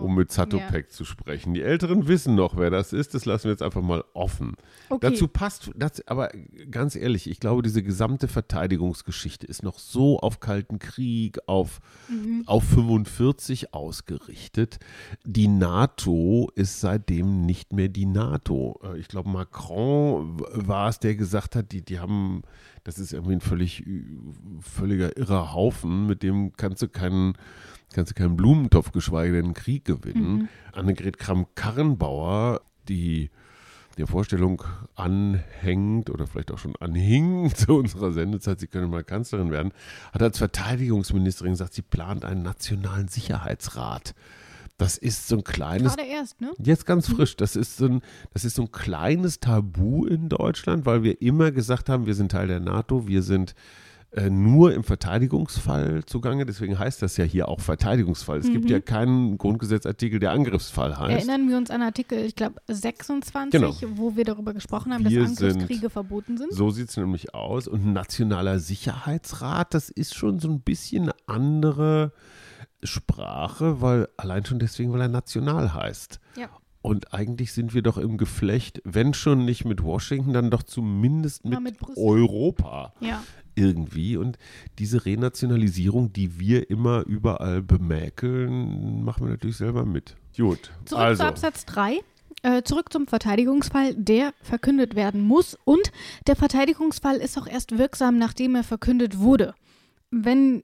um 0.00 0.12
oh, 0.12 0.14
mit 0.14 0.32
Satopek 0.32 0.86
ja. 0.86 0.88
zu 0.88 1.04
sprechen. 1.04 1.54
Die 1.54 1.62
Älteren 1.62 2.08
wissen 2.08 2.34
noch, 2.34 2.56
wer 2.56 2.70
das 2.70 2.92
ist. 2.92 3.14
Das 3.14 3.24
lassen 3.24 3.44
wir 3.44 3.50
jetzt 3.52 3.62
einfach 3.62 3.82
mal 3.82 4.04
offen. 4.12 4.56
Okay. 4.88 5.10
Dazu 5.10 5.28
passt, 5.28 5.70
das, 5.76 6.06
aber 6.06 6.30
ganz 6.70 6.96
ehrlich, 6.96 7.30
ich 7.30 7.40
glaube, 7.40 7.62
diese 7.62 7.82
gesamte 7.82 8.28
Verteidigungsgeschichte 8.28 9.46
ist 9.46 9.62
noch 9.62 9.78
so 9.78 10.18
auf 10.18 10.40
Kalten 10.40 10.78
Krieg, 10.78 11.38
auf, 11.46 11.80
mhm. 12.08 12.42
auf 12.46 12.64
45 12.64 13.74
ausgerichtet. 13.74 14.78
Die 15.24 15.48
NATO 15.48 16.50
ist 16.54 16.80
seitdem 16.80 17.46
nicht 17.46 17.72
mehr 17.72 17.88
die 17.88 18.06
NATO. 18.06 18.80
Äh, 18.82 18.98
ich 18.98 19.08
glaube, 19.08 19.28
Macron 19.28 20.40
war 20.52 20.88
es, 20.88 20.98
der 20.98 21.14
gesagt 21.14 21.56
hat, 21.56 21.72
die, 21.72 21.82
die 21.82 22.00
haben 22.00 22.42
das 22.84 22.98
ist 22.98 23.14
irgendwie 23.14 23.36
ein 23.36 23.40
völlig 23.40 23.82
völliger 24.60 25.16
irrer 25.16 25.54
Haufen, 25.54 26.06
mit 26.06 26.22
dem 26.22 26.52
kannst 26.52 26.82
du 26.82 26.88
keinen 26.88 27.34
kannst 27.94 28.10
du 28.10 28.14
keinen 28.14 28.36
Blumentopf, 28.36 28.92
geschweige 28.92 29.34
denn 29.34 29.46
einen 29.46 29.54
Krieg 29.54 29.84
gewinnen. 29.84 30.32
Mhm. 30.32 30.48
Annegret 30.72 31.18
Kramp-Karrenbauer, 31.18 32.60
die 32.88 33.30
der 33.96 34.06
Vorstellung 34.06 34.62
anhängt 34.96 36.10
oder 36.10 36.26
vielleicht 36.26 36.50
auch 36.50 36.58
schon 36.58 36.76
anhing 36.76 37.50
zu 37.54 37.74
unserer 37.74 38.12
Sendezeit, 38.12 38.60
sie 38.60 38.66
könne 38.66 38.88
mal 38.88 39.04
Kanzlerin 39.04 39.50
werden, 39.50 39.72
hat 40.12 40.22
als 40.22 40.38
Verteidigungsministerin 40.38 41.52
gesagt, 41.52 41.74
sie 41.74 41.82
plant 41.82 42.24
einen 42.24 42.42
nationalen 42.42 43.08
Sicherheitsrat. 43.08 44.14
Das 44.76 44.98
ist 44.98 45.28
so 45.28 45.36
ein 45.36 45.44
kleines. 45.44 45.94
Gerade 45.94 46.08
erst, 46.08 46.40
ne? 46.40 46.52
Jetzt 46.58 46.84
ganz 46.84 47.08
mhm. 47.08 47.16
frisch. 47.16 47.36
Das 47.36 47.54
ist, 47.54 47.76
so 47.76 47.86
ein, 47.86 48.02
das 48.32 48.44
ist 48.44 48.56
so 48.56 48.62
ein 48.62 48.72
kleines 48.72 49.38
Tabu 49.38 50.04
in 50.04 50.28
Deutschland, 50.28 50.84
weil 50.84 51.04
wir 51.04 51.22
immer 51.22 51.52
gesagt 51.52 51.88
haben, 51.88 52.06
wir 52.06 52.14
sind 52.14 52.32
Teil 52.32 52.48
der 52.48 52.58
NATO, 52.58 53.06
wir 53.06 53.22
sind 53.22 53.54
äh, 54.16 54.30
nur 54.30 54.72
im 54.72 54.84
Verteidigungsfall 54.84 56.04
zugange. 56.04 56.46
Deswegen 56.46 56.78
heißt 56.78 57.02
das 57.02 57.16
ja 57.16 57.24
hier 57.24 57.48
auch 57.48 57.60
Verteidigungsfall. 57.60 58.38
Es 58.38 58.46
mhm. 58.46 58.52
gibt 58.52 58.70
ja 58.70 58.80
keinen 58.80 59.38
Grundgesetzartikel, 59.38 60.20
der 60.20 60.30
Angriffsfall 60.30 60.96
heißt. 60.96 61.28
Erinnern 61.28 61.48
wir 61.48 61.56
uns 61.56 61.70
an 61.70 61.82
Artikel, 61.82 62.24
ich 62.24 62.36
glaube, 62.36 62.60
26, 62.68 63.50
genau. 63.50 63.74
wo 63.96 64.14
wir 64.14 64.24
darüber 64.24 64.54
gesprochen 64.54 64.94
haben, 64.94 65.08
wir 65.08 65.20
dass 65.20 65.30
Angriffskriege 65.30 65.80
sind, 65.80 65.92
verboten 65.92 66.36
sind. 66.36 66.52
So 66.52 66.70
sieht 66.70 66.90
es 66.90 66.96
nämlich 66.96 67.34
aus. 67.34 67.66
Und 67.66 67.92
nationaler 67.92 68.60
Sicherheitsrat, 68.60 69.74
das 69.74 69.90
ist 69.90 70.14
schon 70.14 70.38
so 70.38 70.48
ein 70.48 70.60
bisschen 70.60 71.04
eine 71.04 71.14
andere 71.26 72.12
Sprache, 72.84 73.80
weil 73.80 74.08
allein 74.16 74.44
schon 74.44 74.60
deswegen, 74.60 74.92
weil 74.92 75.00
er 75.00 75.08
national 75.08 75.74
heißt. 75.74 76.20
Ja. 76.36 76.50
Und 76.82 77.14
eigentlich 77.14 77.52
sind 77.52 77.74
wir 77.74 77.82
doch 77.82 77.96
im 77.96 78.18
Geflecht, 78.18 78.80
wenn 78.84 79.14
schon 79.14 79.44
nicht 79.44 79.64
mit 79.64 79.82
Washington, 79.82 80.34
dann 80.34 80.50
doch 80.50 80.62
zumindest 80.62 81.46
mit, 81.46 81.58
mit 81.60 81.78
Europa. 81.96 82.92
Ja 83.00 83.22
irgendwie. 83.54 84.16
Und 84.16 84.38
diese 84.78 85.04
Renationalisierung, 85.04 86.12
die 86.12 86.38
wir 86.38 86.70
immer 86.70 87.04
überall 87.06 87.62
bemäkeln, 87.62 89.04
machen 89.04 89.26
wir 89.26 89.30
natürlich 89.30 89.56
selber 89.56 89.84
mit. 89.84 90.16
Gut. 90.36 90.72
Zurück 90.84 91.02
also. 91.02 91.22
zu 91.22 91.28
Absatz 91.28 91.66
3. 91.66 92.00
Äh, 92.42 92.62
zurück 92.62 92.92
zum 92.92 93.06
Verteidigungsfall, 93.06 93.94
der 93.94 94.34
verkündet 94.42 94.94
werden 94.94 95.22
muss. 95.22 95.56
Und 95.64 95.92
der 96.26 96.36
Verteidigungsfall 96.36 97.16
ist 97.16 97.38
auch 97.38 97.46
erst 97.46 97.78
wirksam, 97.78 98.18
nachdem 98.18 98.54
er 98.54 98.64
verkündet 98.64 99.18
wurde. 99.18 99.54
Wenn 100.10 100.62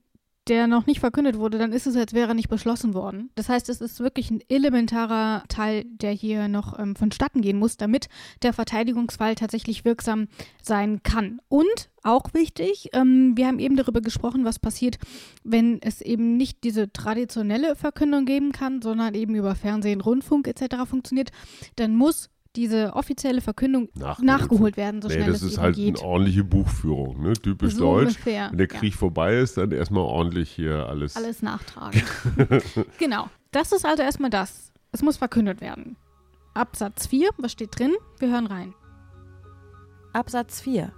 der 0.49 0.67
noch 0.67 0.87
nicht 0.87 1.01
verkündet 1.01 1.39
wurde, 1.39 1.59
dann 1.59 1.73
ist 1.73 1.87
es, 1.87 1.97
als 1.97 2.13
wäre 2.13 2.29
er 2.29 2.35
nicht 2.35 2.49
beschlossen 2.49 2.95
worden. 2.95 3.31
Das 3.35 3.49
heißt, 3.49 3.69
es 3.69 3.81
ist 3.81 4.01
wirklich 4.01 4.31
ein 4.31 4.41
elementarer 4.49 5.45
Teil, 5.49 5.85
der 5.85 6.13
hier 6.13 6.49
noch 6.49 6.79
ähm, 6.79 6.97
vonstatten 6.97 7.43
gehen 7.43 7.59
muss, 7.59 7.77
damit 7.77 8.09
der 8.43 8.53
Verteidigungsfall 8.53 9.35
tatsächlich 9.35 9.85
wirksam 9.85 10.29
sein 10.63 11.03
kann. 11.03 11.41
Und 11.49 11.91
auch 12.03 12.33
wichtig, 12.33 12.89
ähm, 12.95 13.37
wir 13.37 13.47
haben 13.47 13.59
eben 13.59 13.77
darüber 13.77 14.01
gesprochen, 14.01 14.45
was 14.45 14.59
passiert, 14.59 14.99
wenn 15.45 15.81
es 15.83 16.01
eben 16.01 16.37
nicht 16.37 16.65
diese 16.65 16.93
traditionelle 16.93 17.77
Verkündung 17.77 18.25
geben 18.25 18.53
kann, 18.53 18.81
sondern 18.81 19.15
eben 19.15 19.35
über 19.35 19.55
Fernsehen, 19.55 20.01
Rundfunk 20.01 20.49
etc. 20.49 20.89
funktioniert, 20.89 21.31
dann 21.77 21.95
muss 21.95 22.31
diese 22.57 22.95
offizielle 22.95 23.41
Verkündung 23.41 23.89
Nachgeholt 23.95 24.21
nachgeholt 24.27 24.77
werden, 24.77 25.01
so 25.03 25.09
nee, 25.09 25.15
schnell 25.15 25.27
das 25.33 25.37
es 25.43 25.43
ist 25.43 25.53
eben 25.55 25.63
halt 25.63 25.77
geht. 25.77 25.99
eine 26.01 26.07
ordentliche 26.09 26.45
Buchführung, 26.45 27.23
ne? 27.23 27.33
Typisch 27.35 27.75
So 27.75 27.85
deutsch. 27.95 28.09
ungefähr, 28.09 28.51
Wenn 28.51 28.59
der 28.59 28.69
ja. 28.69 28.79
Krieg 28.79 28.95
vorbei 28.95 29.39
ist, 29.39 29.57
dann 29.57 29.71
erstmal 29.73 30.03
ordentlich 30.03 30.51
hier 30.51 30.87
alles. 30.89 31.17
Alles 31.17 31.43
nachtragen. 31.43 32.03
genau. 32.99 33.29
Das 33.53 33.73
ist 33.73 33.85
also 33.87 34.03
erstmal 34.03 34.31
das. 34.31 34.73
Es 34.93 35.03
muss 35.03 35.17
verkündet 35.17 35.61
werden. 35.61 35.97
Absatz 36.55 37.07
4, 37.07 37.31
was 37.39 37.53
steht 37.53 37.79
drin? 37.79 37.93
Wir 38.19 38.31
hören 38.31 38.47
rein. 38.47 38.75
Absatz 40.13 40.61
4. 40.61 40.93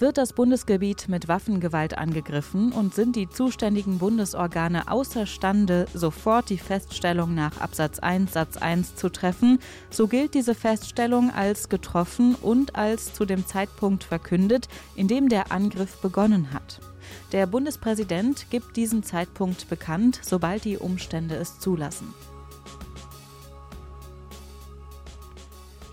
Wird 0.00 0.16
das 0.16 0.32
Bundesgebiet 0.32 1.08
mit 1.08 1.26
Waffengewalt 1.26 1.98
angegriffen 1.98 2.70
und 2.70 2.94
sind 2.94 3.16
die 3.16 3.28
zuständigen 3.28 3.98
Bundesorgane 3.98 4.88
außerstande, 4.88 5.86
sofort 5.92 6.50
die 6.50 6.58
Feststellung 6.58 7.34
nach 7.34 7.60
Absatz 7.60 7.98
1 7.98 8.32
Satz 8.32 8.56
1 8.58 8.94
zu 8.94 9.08
treffen, 9.08 9.58
so 9.90 10.06
gilt 10.06 10.34
diese 10.34 10.54
Feststellung 10.54 11.32
als 11.34 11.68
getroffen 11.68 12.36
und 12.36 12.76
als 12.76 13.12
zu 13.12 13.24
dem 13.24 13.44
Zeitpunkt 13.44 14.04
verkündet, 14.04 14.68
in 14.94 15.08
dem 15.08 15.28
der 15.28 15.50
Angriff 15.50 16.00
begonnen 16.00 16.52
hat. 16.52 16.80
Der 17.32 17.46
Bundespräsident 17.46 18.46
gibt 18.50 18.76
diesen 18.76 19.02
Zeitpunkt 19.02 19.68
bekannt, 19.68 20.20
sobald 20.22 20.64
die 20.64 20.78
Umstände 20.78 21.34
es 21.34 21.58
zulassen. 21.58 22.14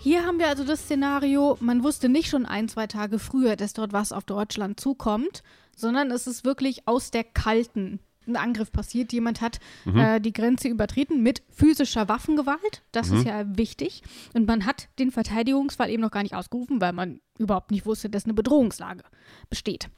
Hier 0.06 0.24
haben 0.24 0.38
wir 0.38 0.46
also 0.46 0.62
das 0.62 0.82
Szenario, 0.82 1.56
man 1.58 1.82
wusste 1.82 2.08
nicht 2.08 2.28
schon 2.28 2.46
ein, 2.46 2.68
zwei 2.68 2.86
Tage 2.86 3.18
früher, 3.18 3.56
dass 3.56 3.72
dort 3.72 3.92
was 3.92 4.12
auf 4.12 4.22
Deutschland 4.22 4.78
zukommt, 4.78 5.42
sondern 5.74 6.12
es 6.12 6.28
ist 6.28 6.44
wirklich 6.44 6.86
aus 6.86 7.10
der 7.10 7.24
kalten 7.24 7.98
ein 8.28 8.36
Angriff 8.36 8.70
passiert. 8.70 9.12
Jemand 9.12 9.40
hat 9.40 9.58
äh, 9.84 10.20
die 10.20 10.32
Grenze 10.32 10.68
übertreten 10.68 11.24
mit 11.24 11.42
physischer 11.50 12.08
Waffengewalt. 12.08 12.82
Das 12.92 13.10
ist 13.10 13.24
ja 13.26 13.56
wichtig. 13.56 14.04
Und 14.32 14.46
man 14.46 14.64
hat 14.64 14.88
den 15.00 15.10
Verteidigungsfall 15.10 15.90
eben 15.90 16.02
noch 16.02 16.12
gar 16.12 16.22
nicht 16.22 16.36
ausgerufen, 16.36 16.80
weil 16.80 16.92
man 16.92 17.20
überhaupt 17.36 17.72
nicht 17.72 17.84
wusste, 17.84 18.08
dass 18.08 18.26
eine 18.26 18.34
Bedrohungslage 18.34 19.02
besteht. 19.50 19.88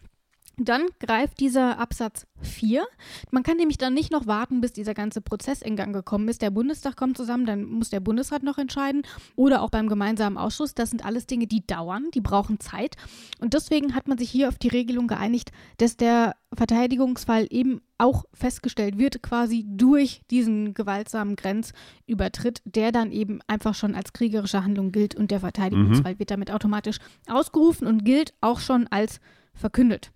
Dann 0.60 0.82
greift 0.98 1.38
dieser 1.38 1.78
Absatz 1.78 2.26
4. 2.40 2.84
Man 3.30 3.44
kann 3.44 3.56
nämlich 3.56 3.78
dann 3.78 3.94
nicht 3.94 4.10
noch 4.10 4.26
warten, 4.26 4.60
bis 4.60 4.72
dieser 4.72 4.92
ganze 4.92 5.20
Prozess 5.20 5.62
in 5.62 5.76
Gang 5.76 5.92
gekommen 5.92 6.28
ist. 6.28 6.42
Der 6.42 6.50
Bundestag 6.50 6.96
kommt 6.96 7.16
zusammen, 7.16 7.46
dann 7.46 7.64
muss 7.64 7.90
der 7.90 8.00
Bundesrat 8.00 8.42
noch 8.42 8.58
entscheiden 8.58 9.02
oder 9.36 9.62
auch 9.62 9.70
beim 9.70 9.88
gemeinsamen 9.88 10.36
Ausschuss. 10.36 10.74
Das 10.74 10.90
sind 10.90 11.04
alles 11.04 11.26
Dinge, 11.26 11.46
die 11.46 11.64
dauern, 11.64 12.10
die 12.12 12.20
brauchen 12.20 12.58
Zeit. 12.58 12.96
Und 13.40 13.54
deswegen 13.54 13.94
hat 13.94 14.08
man 14.08 14.18
sich 14.18 14.30
hier 14.30 14.48
auf 14.48 14.58
die 14.58 14.68
Regelung 14.68 15.06
geeinigt, 15.06 15.52
dass 15.76 15.96
der 15.96 16.34
Verteidigungsfall 16.52 17.46
eben 17.50 17.80
auch 17.98 18.24
festgestellt 18.32 18.98
wird, 18.98 19.22
quasi 19.22 19.64
durch 19.68 20.22
diesen 20.30 20.74
gewaltsamen 20.74 21.36
Grenzübertritt, 21.36 22.62
der 22.64 22.90
dann 22.90 23.12
eben 23.12 23.40
einfach 23.46 23.74
schon 23.74 23.94
als 23.94 24.12
kriegerische 24.12 24.64
Handlung 24.64 24.90
gilt 24.90 25.14
und 25.14 25.30
der 25.30 25.40
Verteidigungsfall 25.40 26.18
wird 26.18 26.30
damit 26.30 26.50
automatisch 26.50 26.98
ausgerufen 27.28 27.86
und 27.86 28.04
gilt 28.04 28.34
auch 28.40 28.60
schon 28.60 28.88
als 28.88 29.20
verkündet. 29.52 30.12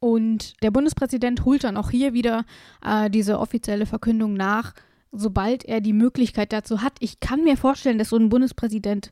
Und 0.00 0.62
der 0.62 0.70
Bundespräsident 0.70 1.44
holt 1.44 1.64
dann 1.64 1.76
auch 1.76 1.90
hier 1.90 2.14
wieder 2.14 2.44
äh, 2.84 3.10
diese 3.10 3.38
offizielle 3.38 3.86
Verkündung 3.86 4.32
nach, 4.32 4.74
sobald 5.12 5.64
er 5.64 5.80
die 5.80 5.92
Möglichkeit 5.92 6.52
dazu 6.52 6.82
hat. 6.82 6.94
Ich 7.00 7.20
kann 7.20 7.44
mir 7.44 7.56
vorstellen, 7.56 7.98
dass 7.98 8.08
so 8.08 8.16
ein 8.16 8.30
Bundespräsident 8.30 9.10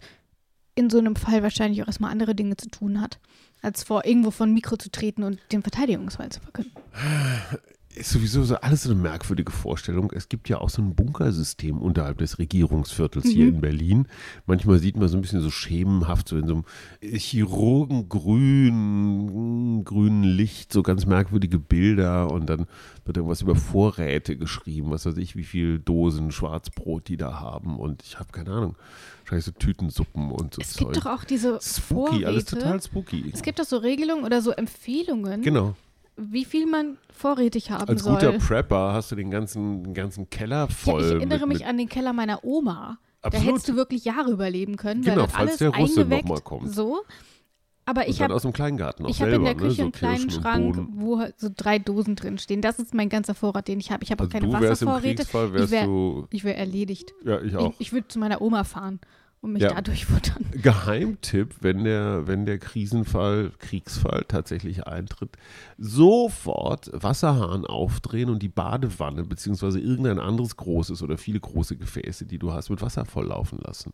in 0.74 0.88
so 0.88 0.98
einem 0.98 1.16
Fall 1.16 1.42
wahrscheinlich 1.42 1.82
auch 1.82 1.88
erstmal 1.88 2.10
andere 2.10 2.34
Dinge 2.34 2.56
zu 2.56 2.68
tun 2.70 3.00
hat, 3.00 3.18
als 3.62 3.82
vor 3.84 4.06
irgendwo 4.06 4.30
von 4.30 4.54
Mikro 4.54 4.76
zu 4.76 4.90
treten 4.90 5.24
und 5.24 5.38
den 5.52 5.62
Verteidigungsfall 5.62 6.30
zu 6.30 6.40
verkünden. 6.40 6.72
ist 7.94 8.10
sowieso 8.10 8.44
so 8.44 8.54
alles 8.56 8.84
so 8.84 8.90
eine 8.92 9.00
merkwürdige 9.00 9.50
Vorstellung. 9.50 10.12
Es 10.14 10.28
gibt 10.28 10.48
ja 10.48 10.58
auch 10.60 10.70
so 10.70 10.80
ein 10.82 10.94
Bunkersystem 10.94 11.78
unterhalb 11.78 12.18
des 12.18 12.38
Regierungsviertels 12.38 13.26
hier 13.26 13.46
Mhm. 13.46 13.54
in 13.54 13.60
Berlin. 13.60 14.06
Manchmal 14.46 14.78
sieht 14.78 14.96
man 14.96 15.08
so 15.08 15.16
ein 15.16 15.20
bisschen 15.22 15.40
so 15.40 15.50
schemenhaft, 15.50 16.28
so 16.28 16.36
in 16.38 16.46
so 16.46 16.54
einem 16.54 16.64
Chirurgengrün, 18.38 19.84
grünen 19.84 20.22
Licht, 20.24 20.72
so 20.72 20.82
ganz 20.82 21.06
merkwürdige 21.06 21.58
Bilder 21.58 22.30
und 22.30 22.46
dann 22.48 22.66
wird 23.04 23.16
irgendwas 23.16 23.42
über 23.42 23.54
Vorräte 23.56 24.36
geschrieben, 24.36 24.90
was 24.90 25.06
weiß 25.06 25.16
ich, 25.16 25.34
wie 25.36 25.44
viel 25.44 25.78
Dosen 25.78 26.30
Schwarzbrot 26.30 27.08
die 27.08 27.16
da 27.16 27.40
haben 27.40 27.78
und 27.78 28.02
ich 28.02 28.18
habe 28.18 28.30
keine 28.32 28.50
Ahnung, 28.50 28.76
wahrscheinlich 29.22 29.44
so 29.46 29.52
Tütensuppen 29.52 30.30
und 30.30 30.54
so 30.54 30.60
Es 30.60 30.72
Zeug. 30.74 30.92
gibt 30.92 31.04
doch 31.04 31.10
auch 31.10 31.24
diese 31.24 31.58
spooky, 31.62 32.24
alles 32.26 32.44
Vorräte. 32.44 32.56
total 32.66 32.82
spooky. 32.82 33.30
Es 33.32 33.42
gibt 33.42 33.58
doch 33.58 33.64
so 33.64 33.78
Regelungen 33.78 34.24
oder 34.24 34.42
so 34.42 34.50
Empfehlungen, 34.50 35.42
Genau. 35.42 35.74
Wie 36.18 36.44
viel 36.44 36.66
man 36.66 36.98
vorrätig 37.12 37.70
haben 37.70 37.88
Als 37.88 38.02
soll. 38.02 38.14
guter 38.14 38.32
Prepper 38.32 38.92
hast 38.92 39.10
du 39.12 39.16
den 39.16 39.30
ganzen, 39.30 39.84
den 39.84 39.94
ganzen 39.94 40.28
Keller 40.30 40.66
ja, 40.68 40.68
voll. 40.68 41.04
ich 41.04 41.12
erinnere 41.12 41.40
mit, 41.40 41.48
mich 41.48 41.58
mit, 41.60 41.68
an 41.68 41.78
den 41.78 41.88
Keller 41.88 42.12
meiner 42.12 42.44
Oma. 42.44 42.98
Da 43.22 43.28
Absolut. 43.28 43.48
hättest 43.48 43.68
du 43.68 43.76
wirklich 43.76 44.04
Jahre 44.04 44.30
überleben 44.30 44.76
können, 44.76 45.02
Genau, 45.02 45.16
weil 45.16 45.22
das 45.24 45.32
falls 45.32 45.48
alles 45.48 45.58
der 45.58 45.68
Russe 45.70 46.00
noch 46.00 46.06
eingeweckt, 46.06 46.28
mal 46.28 46.40
kommt. 46.40 46.72
So. 46.72 47.00
Aber 47.84 48.06
ich 48.06 48.20
habe 48.20 48.34
aus 48.34 48.42
dem 48.42 48.52
Kleingarten 48.52 49.06
auch 49.06 49.10
ich 49.10 49.22
habe 49.22 49.32
in 49.32 49.44
der 49.44 49.54
Küche 49.54 49.80
ne? 49.80 49.84
einen 49.84 49.92
so 49.92 49.98
kleinen 49.98 50.16
Kirschen 50.18 50.36
und 50.36 50.42
Schrank, 50.42 50.88
wo 50.92 51.18
halt 51.20 51.40
so 51.40 51.48
drei 51.54 51.78
Dosen 51.78 52.16
drin 52.16 52.36
stehen. 52.36 52.60
Das 52.60 52.78
ist 52.78 52.92
mein 52.92 53.08
ganzer 53.08 53.34
Vorrat, 53.34 53.66
den 53.66 53.80
ich 53.80 53.90
habe. 53.90 54.04
Ich 54.04 54.10
habe 54.10 54.22
auch 54.24 54.26
Also 54.26 54.38
keine 54.38 54.46
du 54.46 54.52
wärst 54.60 54.82
im 54.82 54.88
Wasservorräte. 54.88 55.22
Kriegsfall, 55.22 55.52
wärst 55.54 55.72
ich 56.30 56.44
wäre 56.44 56.54
wär 56.56 56.58
erledigt. 56.58 57.14
ja, 57.24 57.40
ich 57.40 57.56
auch. 57.56 57.70
Ich, 57.72 57.80
ich 57.80 57.92
würde 57.94 58.08
zu 58.08 58.18
meiner 58.18 58.42
Oma 58.42 58.64
fahren 58.64 59.00
und 59.40 59.52
mich 59.52 59.62
Ja. 59.62 59.74
da 59.74 59.80
durchfuttern. 59.82 60.46
Geheimtipp, 60.62 61.56
wenn 61.60 61.84
der, 61.84 62.26
wenn 62.26 62.44
der 62.46 62.58
Krisenfall, 62.58 63.52
Kriegsfall 63.58 64.24
tatsächlich 64.28 64.86
eintritt, 64.86 65.36
sofort 65.98 66.90
Wasserhahn 66.92 67.64
aufdrehen 67.64 68.30
und 68.30 68.42
die 68.42 68.48
Badewanne 68.48 69.24
beziehungsweise 69.24 69.80
irgendein 69.80 70.18
anderes 70.18 70.56
großes 70.56 71.02
oder 71.02 71.18
viele 71.18 71.40
große 71.40 71.76
Gefäße, 71.76 72.24
die 72.26 72.38
du 72.38 72.52
hast, 72.52 72.70
mit 72.70 72.82
Wasser 72.82 73.04
volllaufen 73.04 73.58
lassen. 73.62 73.92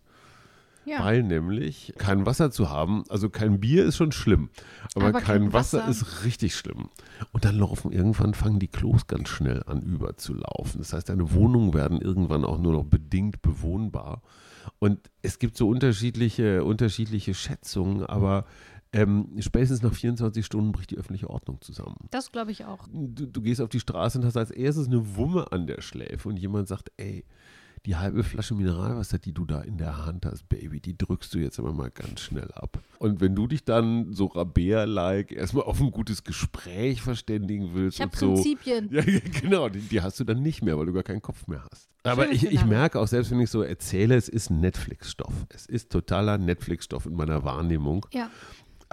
Ja. 0.87 1.02
Weil 1.02 1.22
nämlich 1.22 1.94
kein 1.96 2.26
Wasser 2.26 2.50
zu 2.50 2.68
haben, 2.68 3.04
also 3.09 3.30
kein 3.30 3.59
Bier 3.59 3.87
ist 3.87 3.96
schon 3.96 4.12
schlimm, 4.12 4.50
aber, 4.94 5.07
Aber 5.07 5.12
kein 5.20 5.24
kein 5.44 5.52
Wasser, 5.54 5.78
Wasser. 5.78 5.90
ist 5.90 6.24
richtig 6.24 6.54
schlimm. 6.57 6.90
Und 7.33 7.46
dann 7.46 7.57
laufen 7.57 7.90
irgendwann, 7.90 8.35
fangen 8.35 8.59
die 8.59 8.68
Klos 8.68 9.07
ganz 9.07 9.30
schnell 9.30 9.62
an 9.66 9.80
überzulaufen. 9.80 10.80
Das 10.80 10.92
heißt, 10.92 11.09
deine 11.09 11.33
Wohnungen 11.33 11.72
werden 11.72 12.02
irgendwann 12.02 12.44
auch 12.44 12.59
nur 12.59 12.72
noch 12.74 12.85
bedingt 12.85 13.40
bewohnbar. 13.40 14.20
Und 14.79 15.11
es 15.22 15.38
gibt 15.38 15.57
so 15.57 15.68
unterschiedliche, 15.68 16.64
unterschiedliche 16.64 17.35
Schätzungen, 17.35 18.05
aber 18.05 18.46
ähm, 18.92 19.29
spätestens 19.40 19.83
nach 19.83 19.92
24 19.92 20.46
Stunden 20.46 20.70
bricht 20.70 20.90
die 20.90 20.96
öffentliche 20.96 21.29
Ordnung 21.29 21.61
zusammen. 21.61 21.96
Das 22.11 22.31
glaube 22.31 22.53
ich 22.53 22.64
auch. 22.64 22.87
Du, 22.92 23.27
du 23.27 23.40
gehst 23.40 23.61
auf 23.61 23.68
die 23.68 23.81
Straße 23.81 24.18
und 24.18 24.24
hast 24.24 24.37
als 24.37 24.53
erstes 24.53 24.87
eine 24.87 25.16
Wumme 25.16 25.50
an 25.50 25.66
der 25.66 25.81
Schläfe 25.81 26.29
und 26.29 26.37
jemand 26.37 26.68
sagt, 26.68 26.92
ey, 26.96 27.24
die 27.87 27.97
halbe 27.97 28.25
Flasche 28.25 28.55
Mineralwasser, 28.55 29.18
die 29.18 29.33
du 29.33 29.44
da 29.44 29.61
in 29.61 29.77
der 29.77 30.07
Hand 30.07 30.25
hast, 30.25 30.49
Baby, 30.49 30.81
die 30.81 30.97
drückst 30.97 31.35
du 31.35 31.38
jetzt 31.38 31.59
aber 31.59 31.73
mal 31.73 31.90
ganz 31.90 32.20
schnell 32.20 32.51
ab. 32.53 32.83
Und 32.99 33.20
wenn 33.20 33.35
du 33.35 33.47
dich 33.47 33.64
dann 33.64 34.12
so 34.12 34.27
Rabea-like 34.27 35.33
erstmal 35.33 35.64
auf 35.64 35.81
ein 35.81 35.90
gutes 35.90 36.25
Gespräch 36.25 37.03
verständigen 37.03 37.75
willst 37.75 37.99
Ich 37.99 38.03
habe 38.03 38.12
und 38.12 38.18
so. 38.18 38.33
Prinzipien. 38.35 38.88
Ja, 38.90 39.03
genau, 39.40 39.68
die, 39.68 39.81
die 39.81 40.01
hast 40.01 40.18
du 40.18 40.25
dann 40.25 40.42
nicht 40.42 40.62
mehr, 40.62 40.79
weil 40.79 40.87
du 40.87 40.92
gar 40.92 41.03
keinen 41.03 41.23
Kopf 41.23 41.47
mehr 41.47 41.64
hast. 41.70 41.90
Aber 42.05 42.31
ich, 42.31 42.44
ich 42.44 42.64
merke 42.64 43.01
auch, 43.01 43.09
selbst 43.09 43.31
wenn 43.31 43.40
ich 43.40 43.51
so 43.51 43.62
erzähle, 43.62 44.14
es 44.14 44.29
ist 44.29 44.51
Netflix-Stoff. 44.51 45.33
Es 45.49 45.66
ist 45.66 45.90
totaler 45.90 46.38
Netflix-Stoff 46.38 47.07
in 47.07 47.14
meiner 47.14 47.44
Wahrnehmung. 47.44 48.07
Ja. 48.12 48.31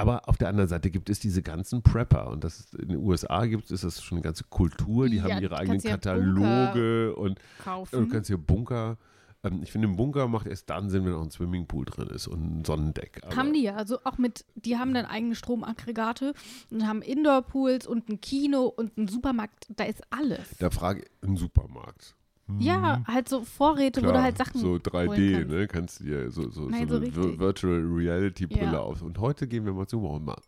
Aber 0.01 0.27
auf 0.27 0.37
der 0.37 0.49
anderen 0.49 0.67
Seite 0.69 0.89
gibt 0.91 1.09
es 1.09 1.19
diese 1.19 1.41
ganzen 1.41 1.81
Prepper 1.83 2.27
und 2.29 2.43
das 2.43 2.59
ist, 2.59 2.75
in 2.75 2.89
den 2.89 2.97
USA 2.97 3.45
gibt 3.45 3.69
es 3.71 3.81
das 3.81 4.01
schon 4.03 4.17
eine 4.17 4.23
ganze 4.23 4.43
Kultur, 4.45 5.07
die 5.09 5.17
Ja, 5.17 5.23
haben 5.23 5.41
ihre 5.41 5.57
eigenen 5.57 5.81
Kataloge 5.81 7.15
und 7.15 7.39
Kaufen. 7.63 8.01
du 8.01 8.07
kannst 8.07 8.27
hier 8.27 8.37
Bunker. 8.37 8.97
Ähm, 9.43 9.61
ich 9.63 9.71
finde, 9.71 9.87
ein 9.87 9.95
Bunker 9.95 10.27
macht 10.27 10.47
erst 10.47 10.69
dann 10.69 10.89
Sinn, 10.89 11.05
wenn 11.05 11.13
auch 11.13 11.21
ein 11.23 11.31
Swimmingpool 11.31 11.85
drin 11.85 12.07
ist 12.09 12.27
und 12.27 12.59
ein 12.59 12.65
Sonnendeck. 12.65 13.21
Aber 13.23 13.35
haben 13.35 13.53
die 13.53 13.63
ja, 13.63 13.75
also 13.75 13.99
auch 14.03 14.17
mit, 14.17 14.45
die 14.55 14.77
haben 14.77 14.93
dann 14.93 15.05
eigene 15.05 15.35
Stromaggregate 15.35 16.33
und 16.69 16.87
haben 16.87 17.01
Indoor-Pools 17.01 17.87
und 17.87 18.09
ein 18.09 18.21
Kino 18.21 18.65
und 18.65 18.97
einen 18.97 19.07
Supermarkt, 19.07 19.67
da 19.75 19.83
ist 19.85 20.01
alles. 20.11 20.57
Da 20.59 20.69
frage 20.69 21.01
ich, 21.03 21.27
ein 21.27 21.37
Supermarkt. 21.37 22.15
Ja, 22.59 23.01
halt 23.07 23.29
so 23.29 23.43
Vorräte, 23.43 24.01
wo 24.01 24.05
du 24.05 24.11
Klar, 24.11 24.23
halt 24.23 24.37
Sachen 24.37 24.59
so 24.59 24.69
holen 24.69 24.81
3D, 24.81 25.31
kannst. 25.33 25.49
ne? 25.49 25.67
Kannst 25.67 25.99
du 25.99 26.03
dir 26.05 26.31
so, 26.31 26.49
so, 26.49 26.69
Nein, 26.69 26.87
so 26.87 26.99
so 27.11 27.21
eine 27.21 27.39
Virtual 27.39 27.79
Reality 27.81 28.47
Brille 28.47 28.73
Ja. 28.73 28.79
auf. 28.79 29.01
Und 29.01 29.17
heute 29.19 29.47
gehen 29.47 29.65
wir 29.65 29.73
mal 29.73 29.87
zum 29.87 30.03
Walmart. 30.03 30.43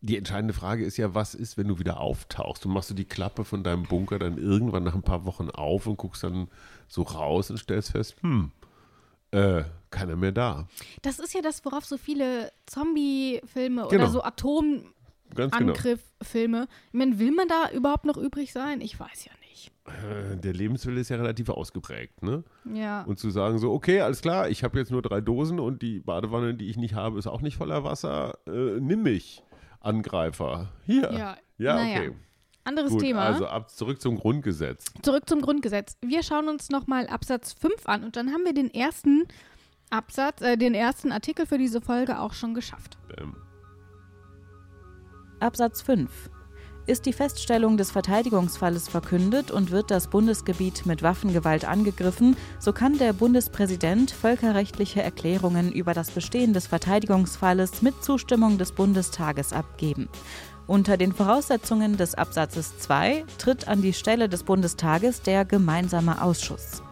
Die 0.00 0.16
entscheidende 0.16 0.54
Frage 0.54 0.84
ist 0.84 0.96
ja, 0.96 1.14
was 1.14 1.34
ist, 1.34 1.58
wenn 1.58 1.68
du 1.68 1.78
wieder 1.78 2.00
auftauchst? 2.00 2.64
Und 2.64 2.72
machst 2.72 2.90
du 2.90 2.94
die 2.94 3.04
Klappe 3.04 3.44
von 3.44 3.62
deinem 3.62 3.82
Bunker 3.82 4.18
dann 4.18 4.38
irgendwann 4.38 4.82
nach 4.84 4.94
ein 4.94 5.02
paar 5.02 5.24
Wochen 5.26 5.50
auf 5.50 5.86
und 5.86 5.96
guckst 5.98 6.24
dann 6.24 6.48
so 6.88 7.02
raus 7.02 7.50
und 7.50 7.58
stellst 7.58 7.90
fest, 7.90 8.16
hm, 8.22 8.50
äh, 9.32 9.64
keiner 9.90 10.16
mehr 10.16 10.32
da. 10.32 10.66
Das 11.02 11.18
ist 11.18 11.34
ja 11.34 11.42
das, 11.42 11.64
worauf 11.64 11.84
so 11.84 11.98
viele 11.98 12.50
Zombie-Filme 12.66 13.86
Genau. 13.90 14.04
oder 14.04 14.08
so 14.08 14.20
Ganz 14.20 15.52
genau. 15.56 15.72
Atomangriff-Filme. 15.72 16.68
Ich 16.88 16.94
meine, 16.98 17.18
will 17.18 17.32
man 17.32 17.48
da 17.48 17.70
überhaupt 17.72 18.04
noch 18.04 18.16
übrig 18.16 18.52
sein? 18.52 18.80
Ich 18.80 18.98
weiß 18.98 19.24
ja 19.26 19.32
nicht. 19.32 19.43
Äh, 19.86 20.36
Der 20.38 20.52
Lebenswille 20.52 21.00
ist 21.00 21.10
ja 21.10 21.16
relativ 21.16 21.48
ausgeprägt, 21.50 22.22
ne? 22.22 22.42
Ja. 22.72 23.02
Und 23.02 23.18
zu 23.18 23.30
sagen 23.30 23.58
so, 23.58 23.72
okay, 23.72 24.00
alles 24.00 24.22
klar, 24.22 24.48
ich 24.48 24.64
habe 24.64 24.78
jetzt 24.78 24.90
nur 24.90 25.02
drei 25.02 25.20
Dosen 25.20 25.60
und 25.60 25.82
die 25.82 26.00
Badewanne, 26.00 26.54
die 26.54 26.68
ich 26.70 26.76
nicht 26.76 26.94
habe, 26.94 27.18
ist 27.18 27.26
auch 27.26 27.42
nicht 27.42 27.56
voller 27.56 27.84
Wasser. 27.84 28.38
Äh, 28.46 28.80
nimm 28.80 29.02
mich, 29.02 29.42
Angreifer. 29.80 30.68
Hier. 30.84 31.12
Ja, 31.12 31.36
Ja, 31.58 31.74
naja. 31.74 32.00
okay. 32.00 32.12
Anderes 32.66 32.92
Gut, 32.92 33.02
Thema. 33.02 33.20
also 33.26 33.46
ab 33.46 33.70
zurück 33.70 34.00
zum 34.00 34.16
Grundgesetz. 34.18 34.86
Zurück 35.02 35.28
zum 35.28 35.42
Grundgesetz. 35.42 35.98
Wir 36.00 36.22
schauen 36.22 36.48
uns 36.48 36.70
nochmal 36.70 37.06
Absatz 37.08 37.52
5 37.52 37.86
an 37.86 38.04
und 38.04 38.16
dann 38.16 38.30
haben 38.32 38.44
wir 38.46 38.54
den 38.54 38.72
ersten 38.72 39.24
Absatz, 39.90 40.40
äh, 40.40 40.56
den 40.56 40.72
ersten 40.72 41.12
Artikel 41.12 41.44
für 41.44 41.58
diese 41.58 41.82
Folge 41.82 42.18
auch 42.20 42.32
schon 42.32 42.54
geschafft. 42.54 42.96
Ähm, 43.18 43.36
Absatz 45.40 45.82
5. 45.82 46.30
Ist 46.86 47.06
die 47.06 47.14
Feststellung 47.14 47.78
des 47.78 47.90
Verteidigungsfalles 47.90 48.88
verkündet 48.88 49.50
und 49.50 49.70
wird 49.70 49.90
das 49.90 50.08
Bundesgebiet 50.08 50.84
mit 50.84 51.02
Waffengewalt 51.02 51.64
angegriffen, 51.64 52.36
so 52.58 52.74
kann 52.74 52.98
der 52.98 53.14
Bundespräsident 53.14 54.10
völkerrechtliche 54.10 55.02
Erklärungen 55.02 55.72
über 55.72 55.94
das 55.94 56.10
Bestehen 56.10 56.52
des 56.52 56.66
Verteidigungsfalles 56.66 57.80
mit 57.80 58.04
Zustimmung 58.04 58.58
des 58.58 58.72
Bundestages 58.72 59.54
abgeben. 59.54 60.10
Unter 60.66 60.98
den 60.98 61.14
Voraussetzungen 61.14 61.96
des 61.96 62.14
Absatzes 62.14 62.78
2 62.78 63.24
tritt 63.38 63.66
an 63.66 63.80
die 63.80 63.94
Stelle 63.94 64.28
des 64.28 64.42
Bundestages 64.42 65.22
der 65.22 65.46
gemeinsame 65.46 66.22
Ausschuss. 66.22 66.82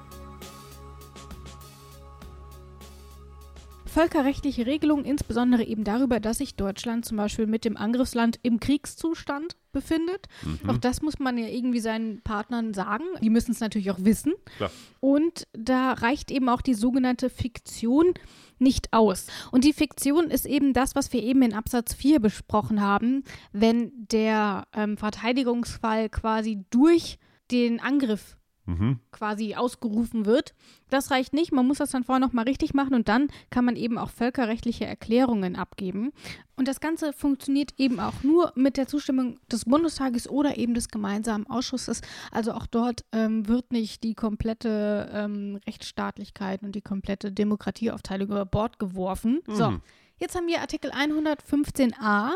Völkerrechtliche 3.92 4.64
Regelungen, 4.64 5.04
insbesondere 5.04 5.64
eben 5.64 5.84
darüber, 5.84 6.18
dass 6.18 6.38
sich 6.38 6.56
Deutschland 6.56 7.04
zum 7.04 7.18
Beispiel 7.18 7.46
mit 7.46 7.66
dem 7.66 7.76
Angriffsland 7.76 8.38
im 8.42 8.58
Kriegszustand 8.58 9.56
befindet. 9.70 10.28
mhm. 10.42 10.70
Auch 10.70 10.78
das 10.78 11.02
muss 11.02 11.18
man 11.18 11.36
ja 11.36 11.46
irgendwie 11.46 11.80
seinen 11.80 12.22
Partnern 12.22 12.72
sagen. 12.72 13.04
Die 13.20 13.28
müssen 13.28 13.52
es 13.52 13.60
natürlich 13.60 13.90
auch 13.90 13.98
wissen. 14.00 14.32
Klar. 14.56 14.70
Und 15.00 15.46
da 15.52 15.92
reicht 15.92 16.30
eben 16.30 16.48
auch 16.48 16.62
die 16.62 16.72
sogenannte 16.72 17.28
Fiktion 17.28 18.14
nicht 18.58 18.94
aus. 18.94 19.26
Und 19.50 19.64
die 19.64 19.74
Fiktion 19.74 20.30
ist 20.30 20.46
eben 20.46 20.72
das, 20.72 20.94
was 20.94 21.12
wir 21.12 21.22
eben 21.22 21.42
in 21.42 21.52
Absatz 21.52 21.92
4 21.92 22.20
besprochen 22.20 22.80
haben, 22.80 23.24
wenn 23.52 23.92
der 24.10 24.68
ähm, 24.72 24.96
Verteidigungsfall 24.96 26.08
quasi 26.08 26.64
durch 26.70 27.18
den 27.50 27.78
Angriff 27.80 28.38
Mhm. 28.64 29.00
quasi 29.10 29.54
ausgerufen 29.56 30.24
wird. 30.24 30.54
Das 30.88 31.10
reicht 31.10 31.32
nicht, 31.32 31.50
man 31.52 31.66
muss 31.66 31.78
das 31.78 31.90
dann 31.90 32.04
vorher 32.04 32.20
nochmal 32.24 32.44
richtig 32.44 32.74
machen 32.74 32.94
und 32.94 33.08
dann 33.08 33.28
kann 33.50 33.64
man 33.64 33.74
eben 33.74 33.98
auch 33.98 34.10
völkerrechtliche 34.10 34.84
Erklärungen 34.86 35.56
abgeben. 35.56 36.12
Und 36.54 36.68
das 36.68 36.78
Ganze 36.80 37.12
funktioniert 37.12 37.74
eben 37.78 37.98
auch 37.98 38.22
nur 38.22 38.52
mit 38.54 38.76
der 38.76 38.86
Zustimmung 38.86 39.40
des 39.50 39.64
Bundestages 39.64 40.28
oder 40.28 40.58
eben 40.58 40.74
des 40.74 40.88
gemeinsamen 40.88 41.46
Ausschusses. 41.48 42.02
Also 42.30 42.52
auch 42.52 42.66
dort 42.66 43.04
ähm, 43.10 43.48
wird 43.48 43.72
nicht 43.72 44.04
die 44.04 44.14
komplette 44.14 45.10
ähm, 45.12 45.58
Rechtsstaatlichkeit 45.66 46.62
und 46.62 46.76
die 46.76 46.82
komplette 46.82 47.32
Demokratieaufteilung 47.32 48.28
über 48.28 48.46
Bord 48.46 48.78
geworfen. 48.78 49.40
So, 49.48 49.70
Mhm. 49.72 49.80
jetzt 50.18 50.36
haben 50.36 50.46
wir 50.46 50.60
Artikel 50.60 50.92
115a 50.92 52.34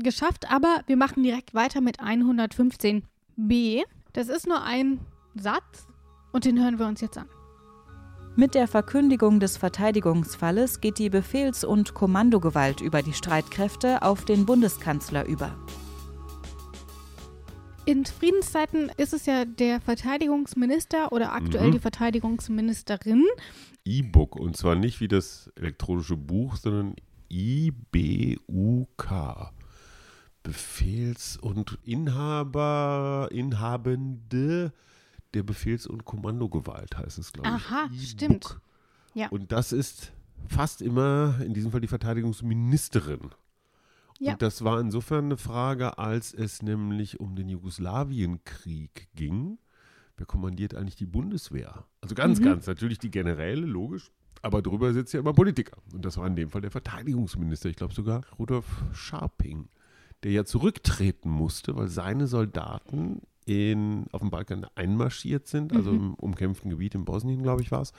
geschafft, 0.00 0.50
aber 0.50 0.82
wir 0.86 0.96
machen 0.96 1.22
direkt 1.22 1.54
weiter 1.54 1.80
mit 1.80 2.00
115b. 2.00 3.82
Das 4.12 4.28
ist 4.28 4.46
nur 4.46 4.62
ein 4.62 5.00
Satz 5.34 5.86
und 6.32 6.44
den 6.44 6.62
hören 6.62 6.78
wir 6.78 6.86
uns 6.86 7.00
jetzt 7.00 7.18
an. 7.18 7.26
Mit 8.36 8.54
der 8.54 8.68
Verkündigung 8.68 9.40
des 9.40 9.56
Verteidigungsfalles 9.56 10.80
geht 10.80 10.98
die 10.98 11.10
Befehls- 11.10 11.64
und 11.64 11.94
Kommandogewalt 11.94 12.80
über 12.80 13.02
die 13.02 13.12
Streitkräfte 13.12 14.02
auf 14.02 14.24
den 14.24 14.46
Bundeskanzler 14.46 15.26
über. 15.26 15.56
In 17.86 18.04
Friedenszeiten 18.04 18.90
ist 18.98 19.12
es 19.12 19.26
ja 19.26 19.44
der 19.44 19.80
Verteidigungsminister 19.80 21.10
oder 21.12 21.32
aktuell 21.32 21.68
Mhm. 21.68 21.72
die 21.72 21.78
Verteidigungsministerin. 21.80 23.24
E-Book 23.84 24.36
und 24.36 24.56
zwar 24.56 24.76
nicht 24.76 25.00
wie 25.00 25.08
das 25.08 25.50
elektronische 25.56 26.16
Buch, 26.16 26.56
sondern 26.56 26.94
IBUK. 27.30 29.10
Befehls- 30.42 31.36
und 31.36 31.78
Inhaber, 31.84 33.28
Inhabende 33.32 34.72
der 35.34 35.42
Befehls- 35.42 35.86
und 35.86 36.04
Kommandogewalt 36.04 36.96
heißt 36.98 37.18
es, 37.18 37.32
glaube 37.32 37.48
ich. 37.48 37.54
Aha, 37.54 37.88
stimmt. 38.02 38.58
Ja. 39.14 39.28
Und 39.28 39.52
das 39.52 39.72
ist 39.72 40.12
fast 40.48 40.82
immer, 40.82 41.40
in 41.44 41.54
diesem 41.54 41.70
Fall 41.70 41.80
die 41.80 41.86
Verteidigungsministerin. 41.88 43.30
Ja. 44.18 44.32
Und 44.32 44.42
das 44.42 44.64
war 44.64 44.80
insofern 44.80 45.26
eine 45.26 45.36
Frage, 45.36 45.98
als 45.98 46.34
es 46.34 46.62
nämlich 46.62 47.20
um 47.20 47.36
den 47.36 47.48
Jugoslawienkrieg 47.48 49.08
ging. 49.14 49.58
Wer 50.16 50.26
kommandiert 50.26 50.74
eigentlich 50.74 50.96
die 50.96 51.06
Bundeswehr? 51.06 51.84
Also 52.00 52.14
ganz, 52.14 52.40
Mhm. 52.40 52.44
ganz 52.44 52.66
natürlich 52.66 52.98
die 52.98 53.10
Generäle, 53.10 53.66
logisch. 53.66 54.10
Aber 54.42 54.62
drüber 54.62 54.92
sitzt 54.92 55.12
ja 55.14 55.20
immer 55.20 55.32
Politiker. 55.32 55.76
Und 55.92 56.04
das 56.04 56.16
war 56.16 56.26
in 56.26 56.36
dem 56.36 56.50
Fall 56.50 56.60
der 56.62 56.70
Verteidigungsminister, 56.70 57.68
ich 57.68 57.76
glaube 57.76 57.94
sogar 57.94 58.22
Rudolf 58.38 58.66
Scharping, 58.92 59.68
der 60.22 60.32
ja 60.32 60.44
zurücktreten 60.44 61.30
musste, 61.30 61.76
weil 61.76 61.88
seine 61.88 62.26
Soldaten 62.26 63.22
in, 63.46 64.06
auf 64.12 64.20
dem 64.20 64.30
Balkan 64.30 64.66
einmarschiert 64.74 65.46
sind, 65.48 65.72
also 65.74 65.90
Mhm. 65.92 65.96
im 65.96 66.14
umkämpften 66.14 66.70
Gebiet 66.70 66.94
in 66.94 67.04
Bosnien, 67.04 67.42
glaube 67.42 67.62
ich, 67.62 67.70
war 67.72 67.82
es. 67.82 67.92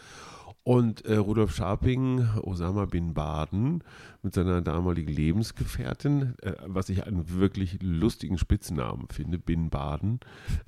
Und 0.63 1.05
äh, 1.05 1.15
Rudolf 1.15 1.55
Scharping, 1.55 2.23
Osama 2.43 2.85
bin 2.85 3.15
Baden, 3.15 3.83
mit 4.21 4.35
seiner 4.35 4.61
damaligen 4.61 5.11
Lebensgefährtin, 5.11 6.35
äh, 6.43 6.53
was 6.67 6.89
ich 6.89 7.07
einen 7.07 7.31
wirklich 7.39 7.79
lustigen 7.81 8.37
Spitznamen 8.37 9.07
finde, 9.11 9.39
bin 9.39 9.71
Baden, 9.71 10.19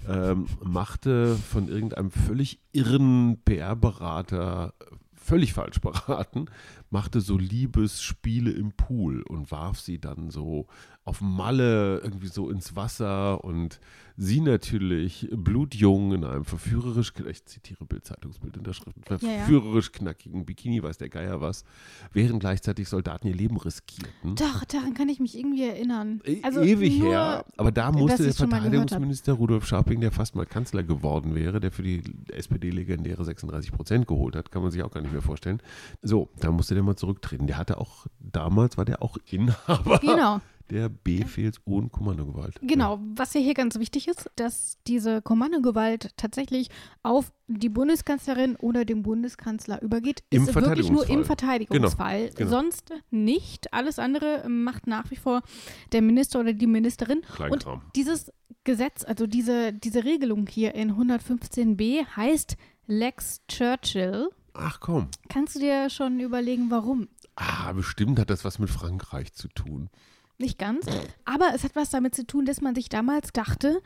ähm, 0.09 0.47
machte 0.63 1.35
von 1.35 1.67
irgendeinem 1.67 2.09
völlig 2.09 2.59
irren 2.71 3.37
PR-Berater, 3.45 4.73
völlig 5.13 5.53
falsch 5.53 5.79
beraten, 5.79 6.45
machte 6.89 7.21
so 7.21 7.37
Liebesspiele 7.37 8.49
im 8.51 8.71
Pool 8.71 9.21
und 9.21 9.51
warf 9.51 9.79
sie 9.79 9.99
dann 9.99 10.31
so 10.31 10.65
auf 11.05 11.21
Malle 11.21 11.99
irgendwie 11.99 12.27
so 12.27 12.49
ins 12.49 12.75
Wasser 12.75 13.43
und 13.43 13.79
sie 14.15 14.41
natürlich 14.41 15.27
blutjung 15.31 16.13
in 16.13 16.23
einem 16.23 16.45
verführerisch, 16.45 17.13
ich 17.29 17.45
zitiere 17.45 17.83
Bild-Zeitungsbild 17.83 18.57
in 18.57 18.63
der 18.63 18.73
Schrift, 18.73 18.95
ja. 19.09 19.17
verführerisch 19.17 19.91
knackigen 19.91 20.45
Bikini, 20.45 20.83
weiß 20.83 20.99
der 20.99 21.09
Geier 21.09 21.41
was, 21.41 21.65
während 22.13 22.39
gleichzeitig 22.39 22.87
Soldaten 22.89 23.27
ihr 23.27 23.33
Leben 23.35 23.57
riskierten. 23.57 24.35
Doch, 24.35 24.63
daran 24.65 24.93
kann 24.93 25.09
ich 25.09 25.19
mich 25.19 25.37
irgendwie 25.37 25.63
erinnern. 25.63 26.21
E- 26.25 26.41
Also 26.43 26.61
Ewig 26.61 26.99
nur, 26.99 27.09
her. 27.09 27.45
Aber 27.57 27.71
da 27.71 27.91
musste 27.91 28.23
der. 28.23 28.33
Verteidigungsminister 28.33 29.33
Rudolf 29.33 29.65
Scharping, 29.67 29.99
der 29.99 30.11
fast 30.11 30.35
mal 30.35 30.45
Kanzler 30.45 30.83
geworden 30.83 31.33
wäre, 31.35 31.59
der 31.59 31.71
für 31.71 31.83
die 31.83 32.03
SPD 32.31 32.69
legendäre 32.69 33.25
36 33.25 33.71
Prozent 33.71 34.07
geholt 34.07 34.35
hat, 34.35 34.51
kann 34.51 34.61
man 34.61 34.71
sich 34.71 34.83
auch 34.83 34.91
gar 34.91 35.01
nicht 35.01 35.11
mehr 35.11 35.21
vorstellen. 35.21 35.59
So, 36.01 36.29
da 36.39 36.51
musste 36.51 36.75
der 36.75 36.83
mal 36.83 36.95
zurücktreten. 36.95 37.47
Der 37.47 37.57
hatte 37.57 37.77
auch, 37.77 38.05
damals 38.19 38.77
war 38.77 38.85
der 38.85 39.01
auch 39.01 39.17
Inhaber 39.31 39.99
Genau, 39.99 40.39
der 40.73 40.89
Befehls- 40.89 41.59
und 41.65 41.91
Kommandogewalt. 41.91 42.59
genau. 42.61 42.99
Was 43.15 43.33
ja 43.35 43.39
hier 43.41 43.53
ganz 43.53 43.77
wichtig 43.79 44.07
ist, 44.07 44.29
dass 44.35 44.77
diese 44.87 45.21
Kommandogewalt 45.21 46.09
tatsächlich 46.17 46.69
auf 47.03 47.31
die 47.47 47.69
Bundeskanzlerin 47.69 48.55
oder 48.55 48.83
den 48.83 49.03
Bundeskanzler 49.03 49.81
übergeht, 49.81 50.23
Im 50.31 50.47
ist 50.47 50.55
wirklich 50.55 50.89
nur 50.89 51.07
im 51.07 51.23
Verteidigungsfall. 51.23 52.29
Verteidigungsfall. 52.29 52.29
genau. 52.35 52.49
Sonst 52.49 52.91
nicht. 53.11 53.71
Alles 53.71 53.99
andere 53.99 54.49
macht 54.49 54.87
nach 54.87 55.11
wie 55.11 55.15
vor 55.15 55.43
der 55.91 56.01
Minister 56.01 56.39
oder 56.39 56.53
die 56.53 56.67
Ministerin. 56.67 57.19
Und 57.19 57.27
Kleinkram. 57.35 57.81
dieses 57.95 58.31
Gesetz, 58.63 59.05
also 59.05 59.27
diese, 59.27 59.73
diese 59.73 60.03
Regelung 60.03 60.47
hier 60.47 60.73
in 60.73 60.93
115b 60.93 62.05
heißt 62.15 62.57
Lex 62.87 63.41
Churchill. 63.47 64.29
Ach 64.53 64.79
komm. 64.79 65.09
Kannst 65.29 65.55
du 65.55 65.59
dir 65.59 65.89
schon 65.89 66.19
überlegen, 66.19 66.71
warum? 66.71 67.07
Ah, 67.35 67.71
bestimmt 67.73 68.19
hat 68.19 68.29
das 68.29 68.45
was 68.45 68.59
mit 68.59 68.69
Frankreich 68.69 69.33
zu 69.33 69.47
tun. 69.49 69.89
Nicht 70.37 70.57
ganz. 70.57 70.85
Aber 71.25 71.51
es 71.53 71.63
hat 71.63 71.75
was 71.75 71.89
damit 71.91 72.15
zu 72.15 72.25
tun, 72.25 72.45
dass 72.45 72.61
man 72.61 72.75
sich 72.75 72.89
damals 72.89 73.31
dachte, 73.33 73.81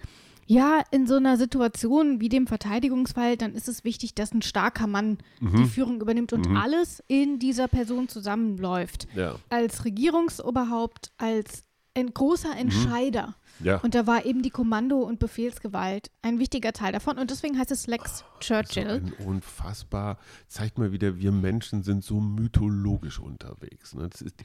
ja, 0.50 0.82
in 0.92 1.08
so 1.08 1.16
einer 1.18 1.36
Situation 1.36 2.22
wie 2.22 2.30
dem 2.30 2.48
Verteidigungsfall, 2.48 3.36
dann 3.36 3.54
ist 3.54 3.68
es 3.68 3.84
wichtig, 3.84 4.16
dass 4.16 4.32
ein 4.34 4.42
starker 4.42 4.88
Mann 4.88 5.18
die 5.42 5.66
Führung 5.66 6.00
übernimmt 6.00 6.32
und 6.32 6.48
Mhm. 6.50 6.56
alles 6.56 7.04
in 7.10 7.38
dieser 7.38 7.68
Person 7.68 8.08
zusammenläuft. 8.08 9.08
Ja. 9.14 9.36
Als 9.50 9.84
Regierungsoberhaupt, 9.84 11.12
als 11.18 11.64
ein 11.96 12.14
großer 12.14 12.52
Mhm. 12.54 12.58
Entscheider. 12.60 13.36
Ja. 13.60 13.78
Und 13.80 13.96
da 13.96 14.06
war 14.06 14.24
eben 14.26 14.44
die 14.44 14.52
Kommando- 14.52 15.02
und 15.02 15.18
Befehlsgewalt 15.20 16.12
ein 16.22 16.38
wichtiger 16.40 16.72
Teil 16.72 16.94
davon. 16.94 17.18
Und 17.18 17.32
deswegen 17.32 17.58
heißt 17.58 17.72
es 17.72 17.88
Lex 17.88 18.20
So 18.20 18.26
Churchill. 18.40 18.88
ein 18.88 19.14
unfassbar, 19.26 20.18
zeigt 20.48 20.78
mal 20.78 20.92
wieder, 20.92 21.18
wir 21.18 21.32
Menschen 21.32 21.82
sind 21.84 22.04
so 22.04 22.20
mythologisch 22.22 23.20
unterwegs. 23.20 23.96
Ne? 23.96 24.08
Das 24.10 24.22
ist, 24.22 24.36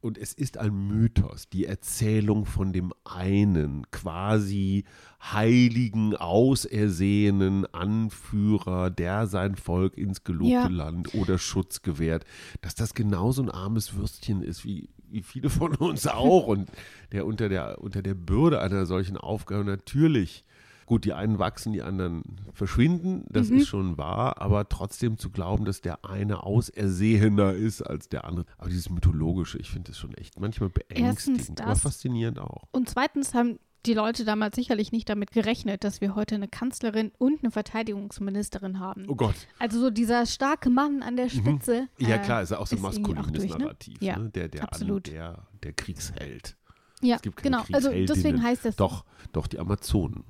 und 0.00 0.18
es 0.18 0.32
ist 0.32 0.58
ein 0.58 0.88
Mythos, 0.88 1.48
die 1.48 1.66
Erzählung 1.66 2.46
von 2.46 2.72
dem 2.72 2.92
einen 3.04 3.90
quasi 3.90 4.84
heiligen, 5.22 6.16
ausersehenen 6.16 7.66
Anführer, 7.74 8.90
der 8.90 9.26
sein 9.26 9.56
Volk 9.56 9.96
ins 9.96 10.24
gelobte 10.24 10.52
Ja. 10.52 10.66
Land 10.68 11.14
oder 11.14 11.38
Schutz 11.38 11.82
gewährt, 11.82 12.24
dass 12.62 12.74
das 12.74 12.94
genauso 12.94 13.42
ein 13.42 13.50
armes 13.50 13.94
Würstchen 13.94 14.42
ist 14.42 14.64
wie, 14.64 14.88
wie 15.10 15.22
viele 15.22 15.50
von 15.50 15.74
uns 15.74 16.06
auch 16.06 16.46
und 16.46 16.70
der 17.12 17.26
unter 17.26 17.48
der, 17.48 17.80
unter 17.82 18.02
der 18.02 18.14
Bürde 18.14 18.60
einer 18.60 18.86
solchen 18.86 19.16
Aufgabe 19.16 19.64
natürlich 19.64 20.44
Gut, 20.90 21.04
die 21.04 21.12
einen 21.12 21.38
wachsen, 21.38 21.72
die 21.72 21.82
anderen 21.82 22.24
verschwinden, 22.52 23.24
das 23.30 23.48
Mhm. 23.48 23.58
ist 23.58 23.68
schon 23.68 23.96
wahr, 23.96 24.42
aber 24.42 24.68
trotzdem 24.68 25.18
zu 25.18 25.30
glauben, 25.30 25.64
dass 25.64 25.80
der 25.82 26.04
eine 26.04 26.42
ausersehener 26.42 27.52
ist 27.52 27.80
als 27.82 28.08
der 28.08 28.24
andere. 28.24 28.44
Aber 28.58 28.70
dieses 28.70 28.90
Mythologische, 28.90 29.56
ich 29.58 29.70
finde 29.70 29.92
das 29.92 29.98
schon 29.98 30.12
echt 30.14 30.40
manchmal 30.40 30.68
beängstigend, 30.68 31.38
Erstens 31.38 31.60
aber 31.60 31.70
das. 31.70 31.80
faszinierend 31.82 32.40
auch. 32.40 32.64
Und 32.72 32.88
zweitens 32.88 33.34
haben 33.34 33.60
die 33.86 33.94
Leute 33.94 34.24
damals 34.24 34.56
sicherlich 34.56 34.90
nicht 34.90 35.08
damit 35.08 35.30
gerechnet, 35.30 35.84
dass 35.84 36.00
wir 36.00 36.16
heute 36.16 36.34
eine 36.34 36.48
Kanzlerin 36.48 37.12
und 37.18 37.44
eine 37.44 37.52
Verteidigungsministerin 37.52 38.80
haben. 38.80 39.04
Oh 39.08 39.14
Gott. 39.14 39.36
Also 39.60 39.78
so 39.78 39.90
dieser 39.90 40.26
starke 40.26 40.70
Mann 40.70 41.02
an 41.04 41.16
der 41.16 41.28
Spitze. 41.28 41.86
Mhm. 42.00 42.06
Ja, 42.08 42.16
äh, 42.16 42.18
klar, 42.18 42.42
ist 42.42 42.50
ja 42.50 42.58
auch 42.58 42.66
so 42.66 42.74
ein 42.74 42.82
maskulines 42.82 43.30
durch, 43.30 43.52
ne? 43.52 43.58
Narrativ. 43.58 44.02
Ja, 44.02 44.18
ne? 44.18 44.28
Der, 44.30 44.48
der, 44.48 44.64
absolut. 44.64 45.08
An, 45.08 45.14
der, 45.14 45.46
der 45.62 45.72
Kriegsheld. 45.72 46.56
Ja, 47.00 47.14
Es 47.14 47.22
gibt 47.22 47.36
keine 47.36 47.58
genau. 47.58 47.64
Also 47.72 47.90
deswegen 47.90 48.42
heißt 48.42 48.64
das. 48.64 48.74
Doch, 48.74 49.04
doch, 49.32 49.46
die 49.46 49.60
Amazonen. 49.60 50.24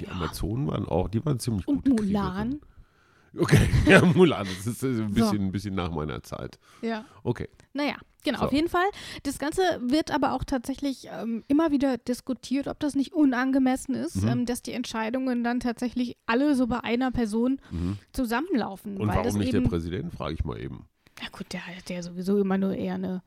Die 0.00 0.08
Amazonen 0.08 0.66
waren 0.68 0.86
auch, 0.86 1.08
die 1.08 1.24
waren 1.24 1.38
ziemlich 1.38 1.66
Und 1.68 1.84
gute 1.84 2.02
Mulan. 2.02 2.24
Kriegerinnen. 2.24 2.60
Okay, 3.38 3.68
ja, 3.86 4.04
Mulan, 4.04 4.46
das 4.46 4.66
ist 4.66 4.82
äh, 4.82 4.88
ein 4.88 5.12
bisschen, 5.14 5.46
ein 5.46 5.52
bisschen 5.52 5.74
nach 5.74 5.90
meiner 5.90 6.22
Zeit. 6.22 6.58
Ja. 6.82 7.04
Okay. 7.22 7.48
Naja, 7.72 7.94
genau, 8.24 8.40
So. 8.40 8.44
auf 8.46 8.52
jeden 8.52 8.68
Fall. 8.68 8.84
Das 9.22 9.38
Ganze 9.38 9.62
wird 9.80 10.10
aber 10.10 10.32
auch 10.34 10.44
tatsächlich 10.44 11.08
ähm, 11.10 11.42
immer 11.48 11.70
wieder 11.70 11.96
diskutiert, 11.96 12.68
ob 12.68 12.78
das 12.80 12.94
nicht 12.94 13.14
unangemessen 13.14 13.94
ist, 13.94 14.16
Mhm. 14.22 14.28
ähm, 14.28 14.46
dass 14.46 14.60
die 14.62 14.72
Entscheidungen 14.72 15.44
dann 15.44 15.60
tatsächlich 15.60 16.18
alle 16.26 16.54
so 16.54 16.66
bei 16.66 16.80
einer 16.84 17.10
Person 17.10 17.58
Mhm. 17.70 17.96
zusammenlaufen. 18.12 18.96
Und 18.98 19.08
weil 19.08 19.14
warum 19.16 19.24
das 19.24 19.34
nicht 19.36 19.54
eben, 19.54 19.62
der 19.64 19.70
Präsident, 19.70 20.12
frage 20.12 20.34
ich 20.34 20.44
mal 20.44 20.60
eben. 20.60 20.86
Ja 21.22 21.28
gut, 21.30 21.50
der 21.54 21.66
hat 21.66 21.88
ja 21.88 22.02
sowieso 22.02 22.38
immer 22.38 22.58
nur 22.58 22.74
eher 22.74 22.94
eine. 22.96 23.22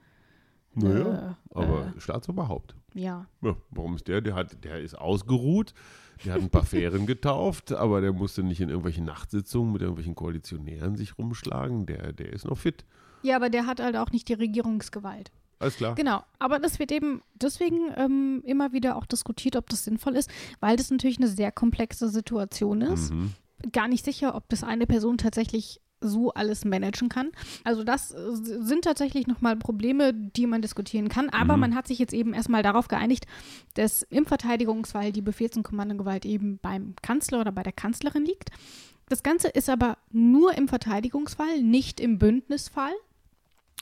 Naja, 0.75 1.37
äh, 1.49 1.57
aber 1.57 1.93
Staatsoberhaupt. 1.97 2.75
Ja. 2.95 3.27
Ja, 3.41 3.55
warum 3.71 3.95
ist 3.95 4.07
der? 4.07 4.21
Der, 4.21 4.33
hat, 4.33 4.63
der 4.63 4.79
ist 4.79 4.97
ausgeruht, 4.97 5.73
der 6.23 6.33
hat 6.33 6.41
ein 6.41 6.49
paar 6.49 6.65
Fähren 6.65 7.05
getauft, 7.05 7.73
aber 7.73 8.01
der 8.01 8.13
musste 8.13 8.41
nicht 8.41 8.61
in 8.61 8.69
irgendwelchen 8.69 9.05
Nachtsitzungen 9.05 9.73
mit 9.73 9.81
irgendwelchen 9.81 10.15
Koalitionären 10.15 10.95
sich 10.95 11.17
rumschlagen. 11.17 11.85
Der, 11.85 12.13
der 12.13 12.31
ist 12.31 12.45
noch 12.45 12.57
fit. 12.57 12.85
Ja, 13.21 13.35
aber 13.35 13.49
der 13.49 13.67
hat 13.67 13.81
halt 13.81 13.97
auch 13.97 14.11
nicht 14.11 14.29
die 14.29 14.33
Regierungsgewalt. 14.33 15.31
Alles 15.59 15.77
klar. 15.77 15.95
Genau, 15.95 16.23
aber 16.39 16.59
das 16.59 16.79
wird 16.79 16.91
eben 16.91 17.21
deswegen 17.33 17.91
ähm, 17.95 18.41
immer 18.45 18.71
wieder 18.71 18.95
auch 18.95 19.05
diskutiert, 19.05 19.55
ob 19.55 19.69
das 19.69 19.83
sinnvoll 19.83 20.15
ist, 20.15 20.29
weil 20.59 20.77
das 20.77 20.89
natürlich 20.89 21.17
eine 21.17 21.27
sehr 21.27 21.51
komplexe 21.51 22.09
Situation 22.09 22.81
ist. 22.81 23.13
Mhm. 23.13 23.33
Gar 23.71 23.87
nicht 23.87 24.05
sicher, 24.05 24.35
ob 24.35 24.47
das 24.49 24.63
eine 24.63 24.85
Person 24.85 25.17
tatsächlich 25.17 25.81
so 26.07 26.33
alles 26.33 26.65
managen 26.65 27.09
kann. 27.09 27.31
Also 27.63 27.83
das 27.83 28.11
äh, 28.11 28.17
sind 28.33 28.83
tatsächlich 28.83 29.27
nochmal 29.27 29.55
Probleme, 29.55 30.13
die 30.13 30.47
man 30.47 30.61
diskutieren 30.61 31.09
kann. 31.09 31.29
Aber 31.29 31.55
Mhm. 31.55 31.61
man 31.61 31.75
hat 31.75 31.87
sich 31.87 31.99
jetzt 31.99 32.13
eben 32.13 32.33
erstmal 32.33 32.63
darauf 32.63 32.87
geeinigt, 32.87 33.25
dass 33.75 34.01
im 34.03 34.25
Verteidigungsfall 34.25 35.11
die 35.11 35.21
Befehls- 35.21 35.57
und 35.57 35.63
Kommandogewalt 35.63 36.25
eben 36.25 36.59
beim 36.61 36.95
Kanzler 37.01 37.41
oder 37.41 37.51
bei 37.51 37.63
der 37.63 37.73
Kanzlerin 37.73 38.25
liegt. 38.25 38.49
Das 39.09 39.21
Ganze 39.21 39.49
ist 39.49 39.69
aber 39.69 39.97
nur 40.11 40.57
im 40.57 40.67
Verteidigungsfall, 40.67 41.61
nicht 41.61 41.99
im 41.99 42.17
Bündnisfall. 42.17 42.93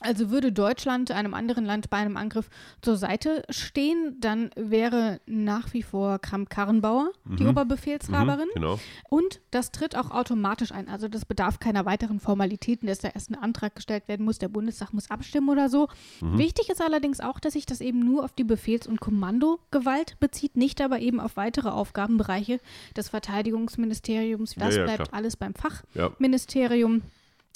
Also 0.00 0.30
würde 0.30 0.50
Deutschland 0.50 1.12
einem 1.12 1.34
anderen 1.34 1.64
Land 1.64 1.88
bei 1.88 1.98
einem 1.98 2.16
Angriff 2.16 2.50
zur 2.82 2.96
Seite 2.96 3.44
stehen, 3.48 4.16
dann 4.20 4.50
wäre 4.56 5.20
nach 5.26 5.72
wie 5.72 5.84
vor 5.84 6.18
Kramp-Karrenbauer 6.18 7.10
die 7.24 7.44
Mhm. 7.44 7.50
Oberbefehlshaberin. 7.50 8.48
Mhm, 8.48 8.54
genau. 8.54 8.80
Und 9.08 9.40
das 9.52 9.70
tritt 9.70 9.96
auch 9.96 10.10
automatisch 10.10 10.72
ein. 10.72 10.88
Also 10.88 11.06
das 11.06 11.24
bedarf 11.24 11.60
keiner 11.60 11.84
weiteren 11.86 12.18
Formalitäten, 12.18 12.88
dass 12.88 12.98
da 12.98 13.08
erst 13.10 13.30
ein 13.30 13.36
Antrag 13.36 13.76
gestellt 13.76 14.08
werden 14.08 14.26
muss, 14.26 14.38
der 14.38 14.48
Bundestag 14.48 14.92
muss 14.92 15.10
abstimmen 15.12 15.48
oder 15.48 15.68
so. 15.68 15.86
Mhm. 16.20 16.38
Wichtig 16.38 16.70
ist 16.70 16.82
allerdings 16.82 17.20
auch, 17.20 17.38
dass 17.38 17.52
sich 17.52 17.64
das 17.64 17.80
eben 17.80 18.00
nur 18.00 18.24
auf 18.24 18.32
die 18.32 18.44
Befehls- 18.44 18.88
und 18.88 19.00
Kommandogewalt 19.00 20.18
bezieht, 20.18 20.56
nicht 20.56 20.80
aber 20.80 20.98
eben 20.98 21.20
auf 21.20 21.36
weitere 21.36 21.68
Aufgabenbereiche 21.68 22.58
des 22.96 23.10
Verteidigungsministeriums. 23.10 24.56
Das 24.56 24.74
Ja, 24.74 24.80
ja, 24.80 24.84
bleibt 24.86 25.04
klar. 25.04 25.14
alles 25.18 25.36
beim 25.36 25.54
Ja. 25.94 26.10
Fachministerium. 26.10 27.02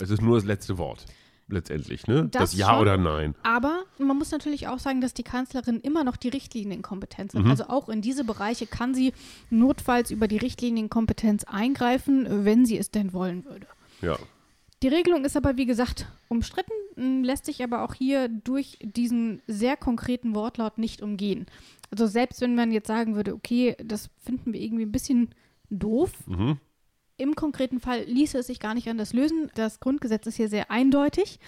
Es 0.00 0.10
ist 0.10 0.22
nur 0.22 0.36
das 0.36 0.44
letzte 0.44 0.78
Wort. 0.78 1.04
Letztendlich, 1.50 2.06
ne? 2.06 2.28
Das 2.30 2.50
Das, 2.50 2.58
Ja 2.58 2.70
schon. 2.70 2.80
oder 2.82 2.96
Nein. 2.98 3.34
Aber 3.42 3.84
man 3.98 4.18
muss 4.18 4.30
natürlich 4.30 4.68
auch 4.68 4.78
sagen, 4.78 5.00
dass 5.00 5.14
die 5.14 5.22
Kanzlerin 5.22 5.80
immer 5.80 6.04
noch 6.04 6.16
die 6.16 6.28
Richtlinienkompetenz 6.28 7.34
hat. 7.34 7.44
Mhm. 7.44 7.50
Also 7.50 7.64
auch 7.68 7.88
in 7.88 8.02
diese 8.02 8.24
Bereiche 8.24 8.66
kann 8.66 8.94
sie 8.94 9.12
notfalls 9.48 10.10
über 10.10 10.28
die 10.28 10.36
Richtlinienkompetenz 10.36 11.44
eingreifen, 11.44 12.44
wenn 12.44 12.66
sie 12.66 12.76
es 12.78 12.90
denn 12.90 13.12
wollen 13.12 13.44
würde. 13.46 13.66
Ja. 14.02 14.18
Die 14.82 14.88
Regelung 14.88 15.24
ist 15.24 15.36
aber, 15.36 15.56
wie 15.56 15.66
gesagt, 15.66 16.06
umstritten, 16.28 17.24
lässt 17.24 17.46
sich 17.46 17.64
aber 17.64 17.82
auch 17.82 17.94
hier 17.94 18.28
durch 18.28 18.78
diesen 18.82 19.42
sehr 19.46 19.76
konkreten 19.76 20.34
Wortlaut 20.34 20.78
nicht 20.78 21.02
umgehen. 21.02 21.46
Also 21.90 22.06
selbst 22.06 22.40
wenn 22.42 22.54
man 22.54 22.70
jetzt 22.70 22.86
sagen 22.86 23.16
würde, 23.16 23.34
okay, 23.34 23.74
das 23.82 24.10
finden 24.22 24.52
wir 24.52 24.60
irgendwie 24.60 24.84
ein 24.84 24.92
bisschen 24.92 25.34
doof, 25.70 26.12
Mhm. 26.26 26.58
Im 27.18 27.34
konkreten 27.34 27.80
Fall 27.80 28.02
ließe 28.04 28.38
es 28.38 28.46
sich 28.46 28.60
gar 28.60 28.74
nicht 28.74 28.88
anders 28.88 29.12
lösen. 29.12 29.50
Das 29.54 29.80
Grundgesetz 29.80 30.26
ist 30.26 30.36
hier 30.36 30.48
sehr 30.48 30.70
eindeutig. 30.70 31.38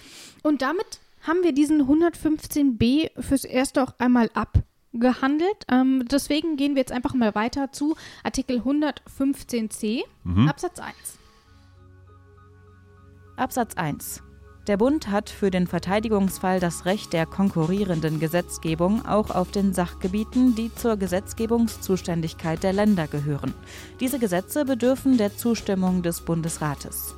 Und 0.43 0.61
damit 0.61 0.99
haben 1.21 1.43
wir 1.43 1.53
diesen 1.53 1.81
115b 1.83 3.11
fürs 3.19 3.45
Erste 3.45 3.83
auch 3.83 3.93
einmal 3.97 4.29
abgehandelt. 4.33 5.65
Ähm, 5.69 6.05
deswegen 6.09 6.57
gehen 6.57 6.75
wir 6.75 6.81
jetzt 6.81 6.91
einfach 6.91 7.13
mal 7.13 7.33
weiter 7.35 7.71
zu 7.71 7.95
Artikel 8.23 8.59
115c 8.59 10.03
Mhm. 10.23 10.47
Absatz 10.47 10.79
1. 10.79 10.95
Absatz 13.37 13.75
1. 13.75 14.23
Der 14.67 14.77
Bund 14.77 15.07
hat 15.07 15.31
für 15.31 15.49
den 15.49 15.65
Verteidigungsfall 15.65 16.59
das 16.59 16.85
Recht 16.85 17.13
der 17.13 17.25
konkurrierenden 17.25 18.19
Gesetzgebung 18.19 19.03
auch 19.07 19.31
auf 19.31 19.49
den 19.49 19.73
Sachgebieten, 19.73 20.53
die 20.53 20.73
zur 20.75 20.97
Gesetzgebungszuständigkeit 20.97 22.61
der 22.61 22.71
Länder 22.71 23.07
gehören. 23.07 23.55
Diese 23.99 24.19
Gesetze 24.19 24.65
bedürfen 24.65 25.17
der 25.17 25.35
Zustimmung 25.35 26.03
des 26.03 26.21
Bundesrates. 26.21 27.15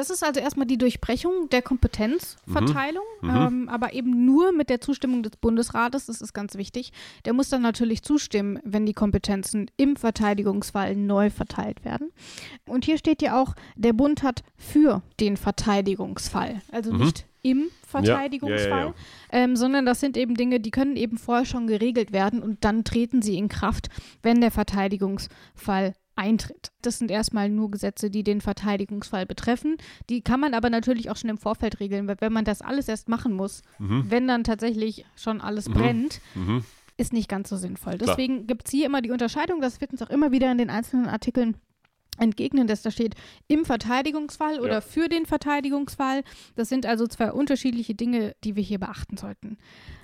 Das 0.00 0.08
ist 0.08 0.24
also 0.24 0.40
erstmal 0.40 0.66
die 0.66 0.78
Durchbrechung 0.78 1.50
der 1.50 1.60
Kompetenzverteilung, 1.60 3.02
Mhm. 3.20 3.28
Mhm. 3.30 3.36
Ähm, 3.36 3.68
aber 3.68 3.92
eben 3.92 4.24
nur 4.24 4.50
mit 4.50 4.70
der 4.70 4.80
Zustimmung 4.80 5.22
des 5.22 5.32
Bundesrates, 5.36 6.06
das 6.06 6.22
ist 6.22 6.32
ganz 6.32 6.54
wichtig. 6.54 6.92
Der 7.26 7.34
muss 7.34 7.50
dann 7.50 7.60
natürlich 7.60 8.02
zustimmen, 8.02 8.58
wenn 8.64 8.86
die 8.86 8.94
Kompetenzen 8.94 9.70
im 9.76 9.96
Verteidigungsfall 9.96 10.96
neu 10.96 11.28
verteilt 11.28 11.84
werden. 11.84 12.12
Und 12.66 12.86
hier 12.86 12.96
steht 12.96 13.20
ja 13.20 13.38
auch, 13.38 13.54
der 13.76 13.92
Bund 13.92 14.22
hat 14.22 14.42
für 14.56 15.02
den 15.20 15.36
Verteidigungsfall, 15.36 16.62
also 16.72 16.94
Mhm. 16.94 17.00
nicht 17.00 17.26
im 17.42 17.68
Verteidigungsfall, 17.86 18.70
Ja, 18.70 18.76
ja, 18.78 18.84
ja. 18.86 18.94
Ähm, 19.32 19.54
sondern 19.56 19.84
das 19.84 20.00
sind 20.00 20.16
eben 20.16 20.34
Dinge, 20.34 20.60
die 20.60 20.70
können 20.70 20.96
eben 20.96 21.18
vorher 21.18 21.44
schon 21.44 21.66
geregelt 21.66 22.10
werden 22.12 22.42
und 22.42 22.64
dann 22.64 22.84
treten 22.84 23.20
sie 23.20 23.36
in 23.36 23.48
Kraft, 23.48 23.88
wenn 24.22 24.40
der 24.40 24.50
Verteidigungsfall 24.50 25.92
eintritt. 26.20 26.70
Das 26.82 26.98
sind 26.98 27.10
erstmal 27.10 27.48
nur 27.48 27.70
Gesetze, 27.70 28.10
die 28.10 28.22
den 28.22 28.40
Verteidigungsfall 28.42 29.24
betreffen. 29.26 29.76
Die 30.10 30.20
kann 30.20 30.38
man 30.38 30.52
aber 30.54 30.68
natürlich 30.70 31.10
auch 31.10 31.16
schon 31.16 31.30
im 31.30 31.38
Vorfeld 31.38 31.80
regeln, 31.80 32.06
weil 32.06 32.16
wenn 32.20 32.32
man 32.32 32.44
das 32.44 32.60
alles 32.62 32.86
erst 32.88 33.08
machen 33.08 33.32
muss, 33.32 33.62
Mhm. 33.78 34.04
wenn 34.08 34.28
dann 34.28 34.44
tatsächlich 34.44 35.06
schon 35.16 35.40
alles 35.40 35.68
Mhm. 35.68 35.72
brennt, 35.72 36.20
Mhm. 36.34 36.62
ist 36.98 37.12
nicht 37.14 37.28
ganz 37.30 37.48
so 37.48 37.56
sinnvoll. 37.56 37.96
Deswegen 37.96 38.46
gibt 38.46 38.66
es 38.66 38.70
hier 38.72 38.84
immer 38.86 39.00
die 39.00 39.10
Unterscheidung, 39.10 39.60
das 39.62 39.80
wird 39.80 39.92
uns 39.92 40.02
auch 40.02 40.10
immer 40.10 40.30
wieder 40.32 40.52
in 40.52 40.58
den 40.58 40.68
einzelnen 40.68 41.06
Artikeln 41.06 41.56
entgegnen, 42.18 42.66
dass 42.66 42.82
da 42.82 42.90
steht 42.90 43.14
im 43.48 43.64
Verteidigungsfall 43.64 44.60
oder 44.60 44.74
Ja. 44.74 44.80
für 44.82 45.08
den 45.08 45.24
Verteidigungsfall. 45.24 46.22
Das 46.54 46.68
sind 46.68 46.84
also 46.84 47.06
zwei 47.06 47.32
unterschiedliche 47.32 47.94
Dinge, 47.94 48.34
die 48.44 48.56
wir 48.56 48.62
hier 48.62 48.78
beachten 48.78 49.16
sollten. 49.16 49.56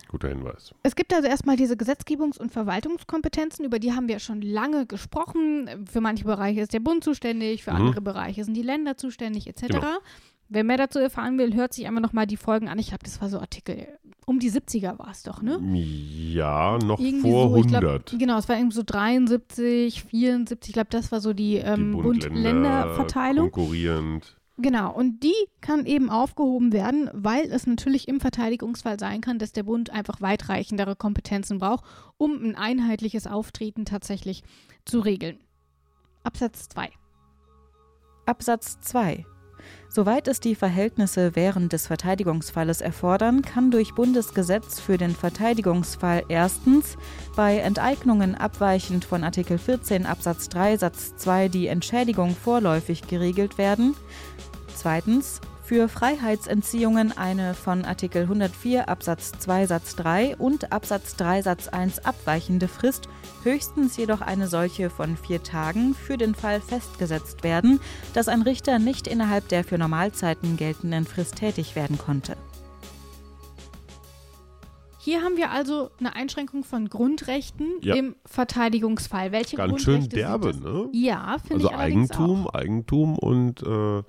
Guter 0.09 0.29
Hinweis. 0.29 0.75
Es 0.83 0.95
gibt 0.97 1.13
also 1.13 1.29
erstmal 1.29 1.57
diese 1.57 1.75
Gesetzgebungs- 1.75 2.39
und 2.39 2.53
Verwaltungskompetenzen, 2.53 3.65
über 3.65 3.79
die 3.79 3.93
haben 3.93 4.09
wir 4.09 4.19
schon 4.19 4.41
lange 4.43 4.87
gesprochen. 4.87 5.69
Für 5.91 6.01
manche 6.01 6.25
Bereiche 6.25 6.61
ist 6.61 6.73
der 6.73 6.81
Bund 6.81 7.03
zuständig, 7.05 7.65
für 7.65 7.73
Mhm. 7.73 7.77
andere 7.77 8.01
Bereiche 8.01 8.45
sind 8.45 8.55
die 8.55 8.63
Länder 8.63 8.97
zuständig, 8.97 9.47
etc. 9.49 9.63
Genau. 9.69 9.99
Wer 10.49 10.63
mehr 10.63 10.77
dazu 10.77 11.01
erfahren 11.01 11.39
will, 11.39 11.55
hört 11.55 11.75
sich 11.75 11.89
einmal 11.89 12.03
nochmal 12.03 12.27
die 12.29 12.37
Folgen 12.37 12.69
an. 12.69 12.79
Ich 12.79 12.89
glaube, 12.89 13.03
das 13.03 13.21
war 13.21 13.29
so 13.29 13.41
Artikel, 13.41 13.89
um 14.27 14.39
die 14.39 14.49
70er 14.49 14.97
war 14.97 15.11
es 15.11 15.25
doch, 15.25 15.43
ne? 15.43 15.59
Ja, 15.75 16.79
noch 16.79 17.01
Irgendwie 17.01 17.29
vor 17.33 17.49
so, 17.51 17.57
ich 17.57 17.67
glaub, 17.67 17.83
100. 17.83 18.17
Genau, 18.17 18.39
es 18.39 18.49
war 18.49 18.57
irgendwie 18.57 18.77
so 18.77 18.85
73, 18.85 20.05
74, 20.05 20.69
ich 20.69 20.73
glaube, 20.75 20.89
das 20.91 21.11
war 21.11 21.21
so 21.21 21.33
die, 21.33 21.57
ähm, 21.57 21.93
die 21.97 22.01
Bund-Länder 22.03 22.31
Bund-Länder-Verteilung. 22.33 23.51
konkurrierend. 23.51 24.36
Genau, 24.59 24.91
und 24.91 25.23
die 25.23 25.35
kann 25.61 25.85
eben 25.85 26.09
aufgehoben 26.09 26.73
werden, 26.73 27.11
weil 27.13 27.45
es 27.51 27.67
natürlich 27.67 28.09
im 28.09 28.21
Verteidigungsfall 28.21 28.99
sein 28.99 29.21
kann, 29.21 29.39
dass 29.39 29.53
der 29.53 29.65
Bund 29.65 29.91
einfach 29.91 30.23
weitreichendere 30.23 30.97
Kompetenzen 30.97 31.59
braucht, 31.59 31.85
um 32.17 32.43
ein 32.43 32.57
einheitliches 32.57 33.27
Auftreten 33.27 33.85
tatsächlich 33.85 34.43
zu 34.87 35.01
regeln. 35.01 35.39
Absatz 36.23 36.71
2. 36.71 36.91
Absatz 38.25 38.81
2. 38.81 39.27
Soweit 39.97 40.29
es 40.29 40.41
die 40.41 40.55
Verhältnisse 40.55 41.37
während 41.37 41.73
des 41.73 41.87
Verteidigungsfalles 41.87 42.83
erfordern, 42.83 43.41
kann 43.41 43.71
durch 43.71 43.95
Bundesgesetz 43.95 44.79
für 44.79 44.99
den 44.99 45.13
Verteidigungsfall 45.13 46.23
erstens 46.29 46.99
bei 47.35 47.57
Enteignungen 47.57 48.35
abweichend 48.35 49.07
von 49.07 49.25
Artikel 49.25 49.57
14 49.57 50.05
Absatz 50.05 50.51
3 50.51 50.77
Satz 50.77 51.17
2 51.17 51.49
die 51.49 51.69
Entschädigung 51.69 52.37
vorläufig 52.37 53.07
geregelt 53.09 53.57
werden. 53.57 53.97
Zweitens 54.75 55.41
für 55.67 55.89
Freiheitsentziehungen 55.89 57.17
eine 57.19 57.53
von 57.55 57.85
Artikel 57.85 58.23
104 58.23 58.89
Absatz 58.89 59.33
2 59.41 59.67
Satz 59.67 59.97
3 59.97 60.37
und 60.37 60.71
Absatz 60.73 61.17
3 61.17 61.43
Satz 61.43 61.67
1 61.67 62.05
abweichende 62.05 62.69
Frist, 62.69 63.09
höchstens 63.43 63.97
jedoch 63.97 64.21
eine 64.21 64.47
solche 64.47 64.91
von 64.91 65.17
vier 65.17 65.43
Tagen, 65.43 65.95
für 65.95 66.17
den 66.17 66.37
Fall 66.37 66.61
festgesetzt 66.61 67.43
werden, 67.43 67.81
dass 68.15 68.29
ein 68.29 68.43
Richter 68.43 68.79
nicht 68.79 69.09
innerhalb 69.09 69.49
der 69.49 69.65
für 69.65 69.77
Normalzeiten 69.77 70.57
geltenden 70.57 71.05
Frist 71.05 71.35
tätig 71.37 71.75
werden 71.75 71.99
konnte. 71.99 72.37
Hier 74.99 75.23
haben 75.23 75.37
wir 75.37 75.51
also 75.51 75.91
eine 75.99 76.15
Einschränkung 76.15 76.63
von 76.65 76.89
Grundrechten 76.89 77.67
Ja. 77.81 77.95
im 77.97 78.15
Verteidigungsfall. 78.25 79.31
Welche 79.33 79.57
Ganz 79.57 79.83
schön 79.83 79.95
Grundrechte 80.01 80.17
derbe, 80.17 80.53
sind 80.53 80.65
es? 80.65 80.73
ne? 80.73 80.89
Ja, 80.93 81.37
finde 81.41 81.55
Also 81.55 81.69
ich 81.71 81.75
allerdings 81.77 82.11
Eigentum, 82.13 82.47
auch. 82.47 82.55
Eigentum 82.55 83.19
und 83.19 83.63
äh, 83.63 84.03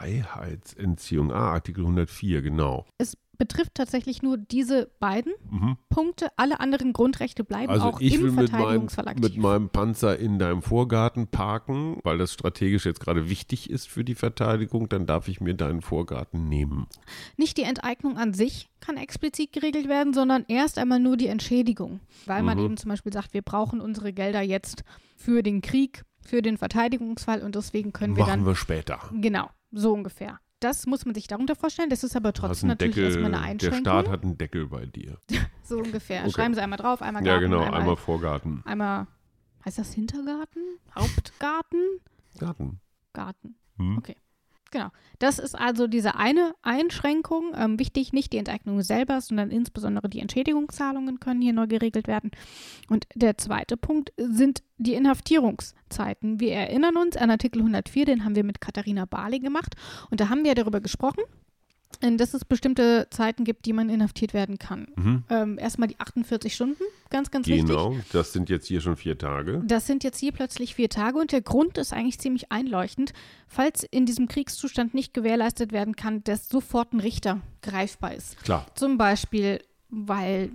Freiheitsentziehung. 0.00 1.32
Ah, 1.32 1.52
Artikel 1.52 1.82
104, 1.84 2.42
genau. 2.42 2.86
Es 2.98 3.16
betrifft 3.38 3.74
tatsächlich 3.74 4.20
nur 4.22 4.36
diese 4.36 4.90
beiden 5.00 5.32
Mhm. 5.50 5.78
Punkte. 5.88 6.28
Alle 6.36 6.60
anderen 6.60 6.92
Grundrechte 6.92 7.42
bleiben 7.42 7.72
Also 7.72 7.86
auch 7.86 8.00
ich 8.00 8.14
im 8.16 8.20
will 8.20 8.30
mit 8.32 8.52
meinem, 8.52 8.88
Verteidigungsfall 8.90 9.14
mit 9.18 9.36
meinem 9.38 9.70
Panzer 9.70 10.18
in 10.18 10.38
deinem 10.38 10.60
Vorgarten 10.60 11.26
parken, 11.26 12.00
weil 12.04 12.18
das 12.18 12.34
strategisch 12.34 12.84
jetzt 12.84 13.00
gerade 13.00 13.30
wichtig 13.30 13.70
ist 13.70 13.88
für 13.88 14.04
die 14.04 14.14
Verteidigung, 14.14 14.90
dann 14.90 15.06
darf 15.06 15.26
ich 15.26 15.40
mir 15.40 15.54
deinen 15.54 15.80
Vorgarten 15.80 16.50
nehmen. 16.50 16.86
Nicht 17.38 17.56
die 17.56 17.62
Enteignung 17.62 18.18
an 18.18 18.34
sich 18.34 18.68
kann 18.80 18.98
explizit 18.98 19.54
geregelt 19.54 19.88
werden, 19.88 20.12
sondern 20.12 20.44
erst 20.48 20.76
einmal 20.78 21.00
nur 21.00 21.16
die 21.16 21.28
Entschädigung. 21.28 22.00
Weil 22.26 22.42
man 22.42 22.58
Mhm. 22.58 22.64
eben 22.64 22.76
zum 22.76 22.90
Beispiel 22.90 23.12
sagt, 23.12 23.32
wir 23.32 23.42
brauchen 23.42 23.80
unsere 23.80 24.12
Gelder 24.12 24.42
jetzt 24.42 24.84
für 25.16 25.42
den 25.42 25.62
Krieg, 25.62 26.02
für 26.20 26.42
den 26.42 26.58
Verteidigungsfall 26.58 27.42
und 27.42 27.54
deswegen 27.54 27.94
können 27.94 28.16
wir 28.16 28.24
Machen 28.24 28.40
dann. 28.40 28.46
wir 28.46 28.54
später. 28.54 28.98
Genau, 29.14 29.48
so 29.72 29.92
ungefähr. 29.92 30.40
Das 30.60 30.86
muss 30.86 31.06
man 31.06 31.14
sich 31.14 31.26
darunter 31.26 31.56
vorstellen. 31.56 31.88
Das 31.88 32.04
ist 32.04 32.14
aber 32.16 32.32
trotzdem 32.34 32.68
natürlich 32.68 32.94
Deckel, 32.96 33.10
erstmal 33.10 33.26
eine 33.34 33.40
der 33.40 33.50
Einschränkung. 33.50 33.80
Staat 33.80 34.08
hat 34.08 34.22
einen 34.22 34.36
Deckel 34.36 34.66
bei 34.66 34.86
dir. 34.86 35.18
So 35.62 35.78
ungefähr. 35.78 36.22
Okay. 36.22 36.32
Schreiben 36.32 36.54
Sie 36.54 36.60
einmal 36.60 36.78
drauf, 36.78 37.00
einmal 37.00 37.24
Ja, 37.24 37.34
Garten, 37.34 37.44
genau, 37.50 37.62
einmal, 37.62 37.80
einmal 37.80 37.96
Vorgarten. 37.96 38.62
einmal, 38.66 39.06
heißt 39.64 39.78
das 39.78 39.92
Hintergarten? 39.92 40.58
Hauptgarten? 40.96 42.00
Garten. 42.38 42.80
Garten. 43.12 43.54
Hm? 43.76 43.98
Okay. 43.98 44.16
Genau. 44.70 44.88
Das 45.18 45.38
ist 45.38 45.58
also 45.58 45.86
diese 45.88 46.14
eine 46.14 46.54
Einschränkung. 46.62 47.52
Ähm, 47.56 47.78
wichtig, 47.78 48.12
nicht 48.12 48.32
die 48.32 48.38
Enteignung 48.38 48.82
selber, 48.82 49.20
sondern 49.20 49.50
insbesondere 49.50 50.08
die 50.08 50.20
Entschädigungszahlungen 50.20 51.18
können 51.18 51.42
hier 51.42 51.52
neu 51.52 51.66
geregelt 51.66 52.06
werden. 52.06 52.30
Und 52.88 53.06
der 53.14 53.36
zweite 53.36 53.76
Punkt 53.76 54.12
sind 54.16 54.62
die 54.78 54.94
Inhaftierungszeiten. 54.94 56.38
Wir 56.40 56.52
erinnern 56.52 56.96
uns 56.96 57.16
an 57.16 57.30
Artikel 57.30 57.60
104, 57.60 58.04
den 58.04 58.24
haben 58.24 58.36
wir 58.36 58.44
mit 58.44 58.60
Katharina 58.60 59.06
Barley 59.06 59.40
gemacht. 59.40 59.74
Und 60.10 60.20
da 60.20 60.28
haben 60.28 60.44
wir 60.44 60.54
darüber 60.54 60.80
gesprochen, 60.80 61.24
dass 62.00 62.34
es 62.34 62.44
bestimmte 62.44 63.06
Zeiten 63.10 63.44
gibt, 63.44 63.66
die 63.66 63.72
man 63.72 63.88
inhaftiert 63.88 64.32
werden 64.34 64.58
kann. 64.58 64.88
Mhm. 64.96 65.24
Ähm, 65.28 65.58
erstmal 65.58 65.88
die 65.88 65.98
48 65.98 66.54
Stunden, 66.54 66.82
ganz, 67.10 67.30
ganz 67.30 67.46
wichtig. 67.46 67.66
Genau, 67.66 67.96
das 68.12 68.32
sind 68.32 68.48
jetzt 68.48 68.66
hier 68.66 68.80
schon 68.80 68.96
vier 68.96 69.18
Tage. 69.18 69.62
Das 69.66 69.86
sind 69.86 70.02
jetzt 70.04 70.18
hier 70.18 70.32
plötzlich 70.32 70.74
vier 70.74 70.88
Tage 70.88 71.18
und 71.18 71.32
der 71.32 71.42
Grund 71.42 71.78
ist 71.78 71.92
eigentlich 71.92 72.18
ziemlich 72.18 72.50
einleuchtend. 72.50 73.12
Falls 73.46 73.82
in 73.82 74.06
diesem 74.06 74.28
Kriegszustand 74.28 74.94
nicht 74.94 75.12
gewährleistet 75.14 75.72
werden 75.72 75.96
kann, 75.96 76.24
dass 76.24 76.48
sofort 76.48 76.92
ein 76.92 77.00
Richter 77.00 77.40
greifbar 77.62 78.14
ist. 78.14 78.42
Klar, 78.42 78.66
Zum 78.74 78.96
Beispiel, 78.96 79.60
weil 79.90 80.50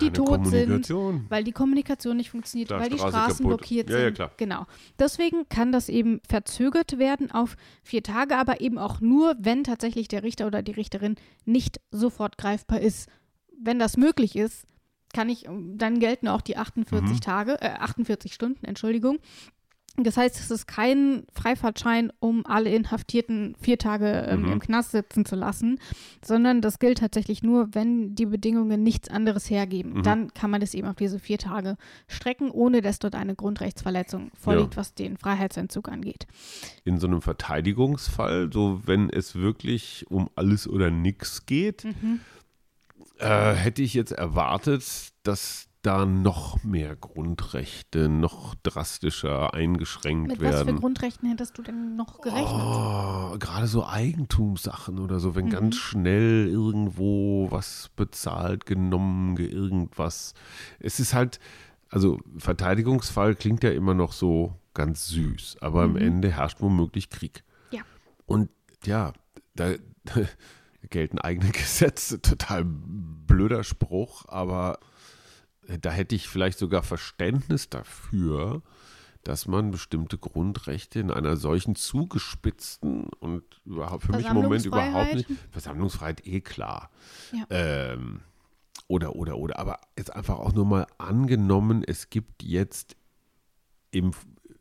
die 0.00 0.10
tot 0.10 0.46
sind, 0.46 0.90
weil 1.28 1.44
die 1.44 1.52
Kommunikation 1.52 2.16
nicht 2.16 2.30
funktioniert, 2.30 2.68
Klar, 2.68 2.80
weil 2.80 2.88
die 2.88 2.96
Straße 2.98 3.10
Straßen 3.16 3.36
kaputt. 3.44 3.58
blockiert 3.60 3.90
Ja, 3.90 3.96
sind. 3.96 4.04
ja, 4.04 4.10
klar. 4.12 4.30
Genau. 4.36 4.66
Deswegen 4.98 5.48
kann 5.48 5.70
das 5.72 5.88
eben 5.88 6.20
verzögert 6.28 6.98
werden 6.98 7.30
auf 7.30 7.56
vier 7.82 8.02
Tage, 8.02 8.36
aber 8.36 8.60
eben 8.60 8.78
auch 8.78 9.00
nur, 9.00 9.36
wenn 9.38 9.64
tatsächlich 9.64 10.08
der 10.08 10.22
Richter 10.22 10.46
oder 10.46 10.62
die 10.62 10.72
Richterin 10.72 11.16
nicht 11.44 11.80
sofort 11.90 12.38
greifbar 12.38 12.80
ist. 12.80 13.08
Wenn 13.60 13.78
das 13.78 13.96
möglich 13.96 14.34
ist, 14.36 14.66
kann 15.12 15.28
ich, 15.28 15.46
dann 15.76 16.00
gelten 16.00 16.26
auch 16.28 16.40
die 16.40 16.56
48 16.56 17.16
Mhm. 17.16 17.20
Tage, 17.20 17.60
äh, 17.60 17.72
48 17.78 18.32
Stunden, 18.32 18.64
Entschuldigung. 18.64 19.18
Das 19.98 20.16
heißt, 20.16 20.40
es 20.40 20.50
ist 20.50 20.66
kein 20.66 21.24
Freifahrtschein, 21.34 22.10
um 22.18 22.46
alle 22.46 22.70
Inhaftierten 22.74 23.54
vier 23.60 23.76
Tage 23.78 24.26
ähm, 24.26 24.42
Mhm. 24.42 24.52
im 24.52 24.58
Knast 24.60 24.92
sitzen 24.92 25.26
zu 25.26 25.36
lassen, 25.36 25.78
sondern 26.24 26.62
das 26.62 26.78
gilt 26.78 26.98
tatsächlich 26.98 27.42
nur, 27.42 27.74
wenn 27.74 28.14
die 28.14 28.24
Bedingungen 28.24 28.82
nichts 28.82 29.10
anderes 29.10 29.50
hergeben. 29.50 29.98
Mhm. 29.98 30.02
Dann 30.02 30.32
kann 30.34 30.50
man 30.50 30.62
das 30.62 30.72
eben 30.72 30.88
auf 30.88 30.96
diese 30.96 31.18
vier 31.18 31.36
Tage 31.36 31.76
strecken, 32.08 32.50
ohne 32.50 32.80
dass 32.80 33.00
dort 33.00 33.14
eine 33.14 33.34
Grundrechtsverletzung 33.34 34.30
vorliegt, 34.40 34.78
was 34.78 34.94
den 34.94 35.18
Freiheitsentzug 35.18 35.88
angeht. 35.90 36.26
In 36.84 36.98
so 36.98 37.06
einem 37.06 37.20
Verteidigungsfall, 37.20 38.50
so 38.50 38.80
wenn 38.86 39.10
es 39.10 39.34
wirklich 39.34 40.06
um 40.08 40.30
alles 40.36 40.66
oder 40.66 40.90
nichts 40.90 41.44
geht, 41.44 41.84
Mhm. 41.84 42.20
äh, 43.18 43.52
hätte 43.52 43.82
ich 43.82 43.92
jetzt 43.92 44.12
erwartet, 44.12 44.84
dass 45.22 45.68
da 45.82 46.06
noch 46.06 46.62
mehr 46.62 46.94
Grundrechte 46.94 48.08
noch 48.08 48.54
drastischer 48.62 49.52
eingeschränkt 49.52 50.28
Mit 50.28 50.40
was 50.40 50.60
für 50.60 50.66
werden. 50.66 50.76
Grundrechten 50.78 51.28
hättest 51.28 51.58
du 51.58 51.62
denn 51.62 51.96
noch 51.96 52.20
gerechnet? 52.20 52.48
Oh, 52.52 53.36
gerade 53.38 53.66
so 53.66 53.84
Eigentumssachen 53.84 55.00
oder 55.00 55.18
so, 55.18 55.34
wenn 55.34 55.46
Mhm. 55.46 55.50
ganz 55.50 55.76
schnell 55.76 56.46
irgendwo 56.48 57.48
was 57.50 57.90
bezahlt, 57.96 58.64
genommen, 58.64 59.34
ge- 59.34 59.48
irgendwas. 59.50 60.34
Es 60.78 61.00
ist 61.00 61.14
halt, 61.14 61.40
also 61.90 62.18
Verteidigungsfall 62.38 63.34
klingt 63.34 63.64
ja 63.64 63.70
immer 63.72 63.94
noch 63.94 64.12
so 64.12 64.54
ganz 64.74 65.08
süß, 65.08 65.56
aber 65.60 65.86
Mhm. 65.88 65.96
am 65.96 66.02
Ende 66.02 66.30
herrscht 66.30 66.60
womöglich 66.60 67.10
Krieg. 67.10 67.42
Ja. 67.72 67.82
Und 68.26 68.50
ja, 68.84 69.12
da 69.56 69.72
gelten 70.90 71.18
eigene 71.18 71.50
Gesetze, 71.52 72.22
total 72.22 72.64
blöder 72.64 73.64
Spruch, 73.64 74.24
aber 74.28 74.78
da 75.78 75.90
hätte 75.90 76.14
ich 76.14 76.28
vielleicht 76.28 76.58
sogar 76.58 76.82
Verständnis 76.82 77.68
dafür, 77.68 78.62
dass 79.24 79.46
man 79.46 79.70
bestimmte 79.70 80.18
Grundrechte 80.18 80.98
in 80.98 81.10
einer 81.12 81.36
solchen 81.36 81.76
zugespitzten 81.76 83.04
und 83.20 83.44
überhaupt 83.64 84.04
für 84.04 84.12
mich 84.12 84.26
im 84.26 84.34
Moment 84.34 84.64
überhaupt 84.66 85.14
nicht. 85.14 85.28
Versammlungsfreiheit 85.50 86.26
eh 86.26 86.40
klar. 86.40 86.90
Ja. 87.32 87.44
Ähm, 87.50 88.20
oder, 88.88 89.14
oder, 89.14 89.38
oder. 89.38 89.58
Aber 89.58 89.78
jetzt 89.96 90.14
einfach 90.14 90.38
auch 90.38 90.52
nur 90.52 90.66
mal 90.66 90.86
angenommen, 90.98 91.84
es 91.86 92.10
gibt 92.10 92.42
jetzt 92.42 92.96
im, 93.92 94.10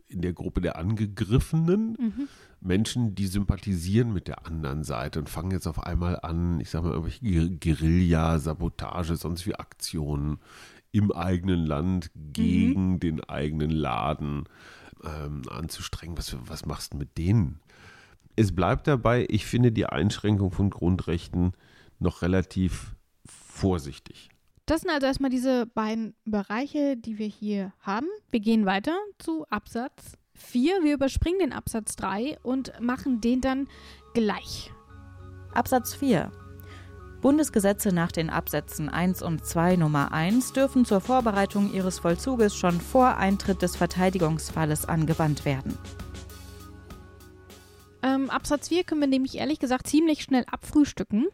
in 0.08 0.22
der 0.22 0.34
Gruppe 0.34 0.62
der 0.62 0.76
Angegriffenen 0.78 1.98
Mhm. 2.00 2.28
Menschen, 2.64 3.16
die 3.16 3.26
sympathisieren 3.26 4.14
mit 4.14 4.28
der 4.28 4.46
anderen 4.46 4.84
Seite 4.84 5.18
und 5.18 5.30
fangen 5.30 5.50
jetzt 5.50 5.66
auf 5.66 5.82
einmal 5.84 6.20
an, 6.22 6.60
ich 6.60 6.70
sag 6.70 6.84
mal, 6.84 6.92
irgendwelche 6.92 7.26
Guer- 7.26 7.58
Guerilla, 7.60 8.38
Sabotage, 8.38 9.16
sonst 9.16 9.48
wie 9.48 9.56
Aktionen 9.56 10.38
im 10.92 11.12
eigenen 11.12 11.66
Land 11.66 12.12
gegen 12.16 13.00
den 13.00 13.24
eigenen 13.24 13.72
Laden 13.72 14.44
ähm, 15.04 15.44
anzustrengen. 15.50 16.18
Was, 16.18 16.36
was 16.48 16.66
machst 16.66 16.94
du 16.94 16.98
mit 16.98 17.18
denen? 17.18 17.60
Es 18.36 18.56
bleibt 18.56 18.88
dabei, 18.88 19.26
ich 19.30 19.46
finde 19.46 19.72
die 19.72 19.86
Einschränkung 19.86 20.52
von 20.52 20.70
Grundrechten 20.70 21.54
noch 22.00 22.22
relativ 22.22 22.96
vorsichtig. 23.26 24.30
Das 24.66 24.82
sind 24.82 24.92
also 24.92 25.08
erstmal 25.08 25.30
diese 25.30 25.66
beiden 25.66 26.16
Bereiche, 26.26 26.96
die 26.96 27.18
wir 27.18 27.28
hier 27.28 27.74
haben. 27.82 28.08
Wir 28.30 28.40
gehen 28.40 28.66
weiter 28.66 28.98
zu 29.18 29.46
Absatz 29.50 30.18
4. 30.34 30.84
Wir 30.84 30.94
überspringen 30.94 31.40
den 31.40 31.54
Absatz 31.54 31.96
3 31.96 32.40
und 32.42 32.72
machen 32.80 33.22
den 33.22 33.42
dann 33.42 33.68
gleich. 34.14 34.72
Absatz 35.54 35.94
4. 35.94 36.32
Bundesgesetze 37.22 37.94
nach 37.94 38.12
den 38.12 38.30
Absätzen 38.30 38.90
1 38.90 39.22
und 39.22 39.46
2 39.46 39.76
Nummer 39.76 40.12
1 40.12 40.54
dürfen 40.54 40.86
zur 40.86 41.02
Vorbereitung 41.02 41.72
ihres 41.72 42.00
Vollzuges 42.00 42.56
schon 42.56 42.82
vor 42.82 43.18
Eintritt 43.18 43.62
des 43.62 43.76
Verteidigungsfalles 43.76 44.86
angewandt 44.86 45.46
werden. 45.46 45.78
Ähm, 48.04 48.30
Absatz 48.32 48.70
4 48.70 48.84
können 48.84 49.02
wir 49.02 49.08
nämlich 49.08 49.38
ehrlich 49.38 49.60
gesagt 49.60 49.86
ziemlich 49.86 50.24
schnell 50.24 50.46
abfrühstücken, 50.52 51.28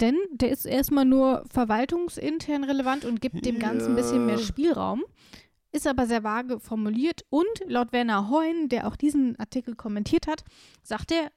denn 0.00 0.16
der 0.32 0.50
ist 0.50 0.66
erstmal 0.66 1.04
nur 1.04 1.44
verwaltungsintern 1.50 2.64
relevant 2.64 3.04
und 3.04 3.20
gibt 3.20 3.46
dem 3.46 3.60
Ganzen 3.60 3.90
ein 3.90 3.96
bisschen 3.96 4.26
mehr. 4.26 4.38
Spielraum, 4.38 5.04
ist 5.70 5.86
aber 5.86 6.06
sehr 6.06 6.24
vage 6.24 6.58
formuliert 6.58 7.24
und 7.30 7.46
laut 7.66 7.92
Werner 7.92 8.30
Heun, 8.30 8.68
der 8.68 8.88
auch 8.88 8.96
diesen 8.96 9.38
Artikel 9.38 9.76
kommentiert 9.76 10.26
hat, 10.26 10.42
sagt 10.82 11.12
er, 11.12 11.30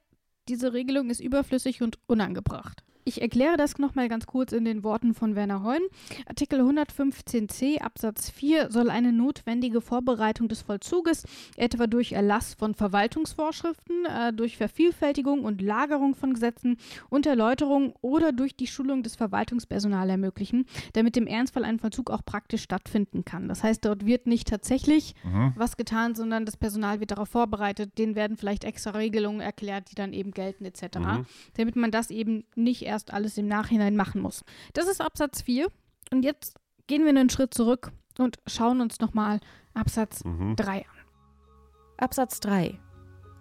diese 0.48 0.72
Regelung 0.72 1.10
ist 1.10 1.20
überflüssig 1.20 1.82
und 1.82 1.98
unangebracht. 2.06 2.82
Ich 3.04 3.20
erkläre 3.20 3.56
das 3.56 3.78
nochmal 3.78 4.08
ganz 4.08 4.26
kurz 4.26 4.52
in 4.52 4.64
den 4.64 4.84
Worten 4.84 5.12
von 5.12 5.34
Werner 5.34 5.64
Heun. 5.64 5.80
Artikel 6.26 6.60
115c 6.60 7.80
Absatz 7.80 8.30
4 8.30 8.70
soll 8.70 8.90
eine 8.90 9.12
notwendige 9.12 9.80
Vorbereitung 9.80 10.46
des 10.48 10.62
Vollzuges, 10.62 11.24
etwa 11.56 11.88
durch 11.88 12.12
Erlass 12.12 12.54
von 12.54 12.74
Verwaltungsvorschriften, 12.74 14.04
äh, 14.06 14.32
durch 14.32 14.56
Vervielfältigung 14.56 15.42
und 15.44 15.60
Lagerung 15.60 16.14
von 16.14 16.32
Gesetzen 16.34 16.76
und 17.10 17.26
Erläuterung 17.26 17.94
oder 18.02 18.30
durch 18.30 18.54
die 18.54 18.68
Schulung 18.68 19.02
des 19.02 19.16
Verwaltungspersonals 19.16 20.08
ermöglichen, 20.08 20.66
damit 20.92 21.16
im 21.16 21.26
Ernstfall 21.26 21.64
ein 21.64 21.80
Vollzug 21.80 22.08
auch 22.10 22.24
praktisch 22.24 22.62
stattfinden 22.62 23.24
kann. 23.24 23.48
Das 23.48 23.64
heißt, 23.64 23.84
dort 23.84 24.06
wird 24.06 24.26
nicht 24.28 24.46
tatsächlich 24.48 25.14
was 25.56 25.76
getan, 25.76 26.14
sondern 26.14 26.44
das 26.46 26.56
Personal 26.56 27.00
wird 27.00 27.10
darauf 27.10 27.28
vorbereitet, 27.28 27.98
denen 27.98 28.14
werden 28.14 28.36
vielleicht 28.36 28.62
extra 28.64 28.90
Regelungen 28.92 29.40
erklärt, 29.40 29.90
die 29.90 29.94
dann 29.96 30.12
eben 30.12 30.30
gelten 30.30 30.64
etc., 30.64 30.82
Mhm. 30.98 31.26
damit 31.56 31.74
man 31.76 31.90
das 31.90 32.10
eben 32.10 32.44
nicht 32.54 32.82
erst 32.92 33.12
alles 33.12 33.36
im 33.38 33.46
Nachhinein 33.48 33.96
machen 33.96 34.20
muss. 34.20 34.44
Das 34.74 34.86
ist 34.86 35.00
Absatz 35.00 35.42
4 35.42 35.66
und 36.12 36.22
jetzt 36.24 36.54
gehen 36.86 37.02
wir 37.02 37.10
einen 37.10 37.30
Schritt 37.30 37.54
zurück 37.54 37.90
und 38.18 38.38
schauen 38.46 38.80
uns 38.80 39.00
nochmal 39.00 39.40
Absatz 39.74 40.22
Mhm. 40.24 40.54
3 40.56 40.78
an. 40.80 40.84
Absatz 41.96 42.40
3. 42.40 42.78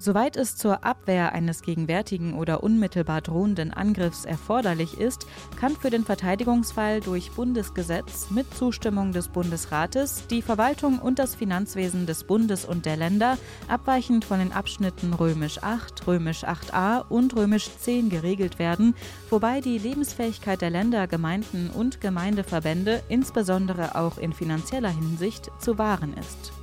Soweit 0.03 0.35
es 0.35 0.55
zur 0.55 0.83
Abwehr 0.83 1.31
eines 1.31 1.61
gegenwärtigen 1.61 2.33
oder 2.33 2.63
unmittelbar 2.63 3.21
drohenden 3.21 3.71
Angriffs 3.71 4.25
erforderlich 4.25 4.99
ist, 4.99 5.27
kann 5.59 5.75
für 5.75 5.91
den 5.91 6.05
Verteidigungsfall 6.05 7.01
durch 7.01 7.29
Bundesgesetz 7.33 8.31
mit 8.31 8.51
Zustimmung 8.51 9.11
des 9.11 9.27
Bundesrates 9.27 10.25
die 10.25 10.41
Verwaltung 10.41 10.97
und 10.97 11.19
das 11.19 11.35
Finanzwesen 11.35 12.07
des 12.07 12.23
Bundes 12.23 12.65
und 12.65 12.87
der 12.87 12.97
Länder 12.97 13.37
abweichend 13.67 14.25
von 14.25 14.39
den 14.39 14.51
Abschnitten 14.51 15.13
römisch 15.13 15.61
8, 15.61 16.07
römisch 16.07 16.45
8a 16.45 17.07
und 17.07 17.35
römisch 17.35 17.69
10 17.69 18.09
geregelt 18.09 18.57
werden, 18.57 18.95
wobei 19.29 19.61
die 19.61 19.77
Lebensfähigkeit 19.77 20.61
der 20.61 20.71
Länder, 20.71 21.05
Gemeinden 21.05 21.69
und 21.69 22.01
Gemeindeverbände 22.01 23.03
insbesondere 23.07 23.93
auch 23.93 24.17
in 24.17 24.33
finanzieller 24.33 24.89
Hinsicht 24.89 25.51
zu 25.59 25.77
wahren 25.77 26.15
ist. 26.17 26.60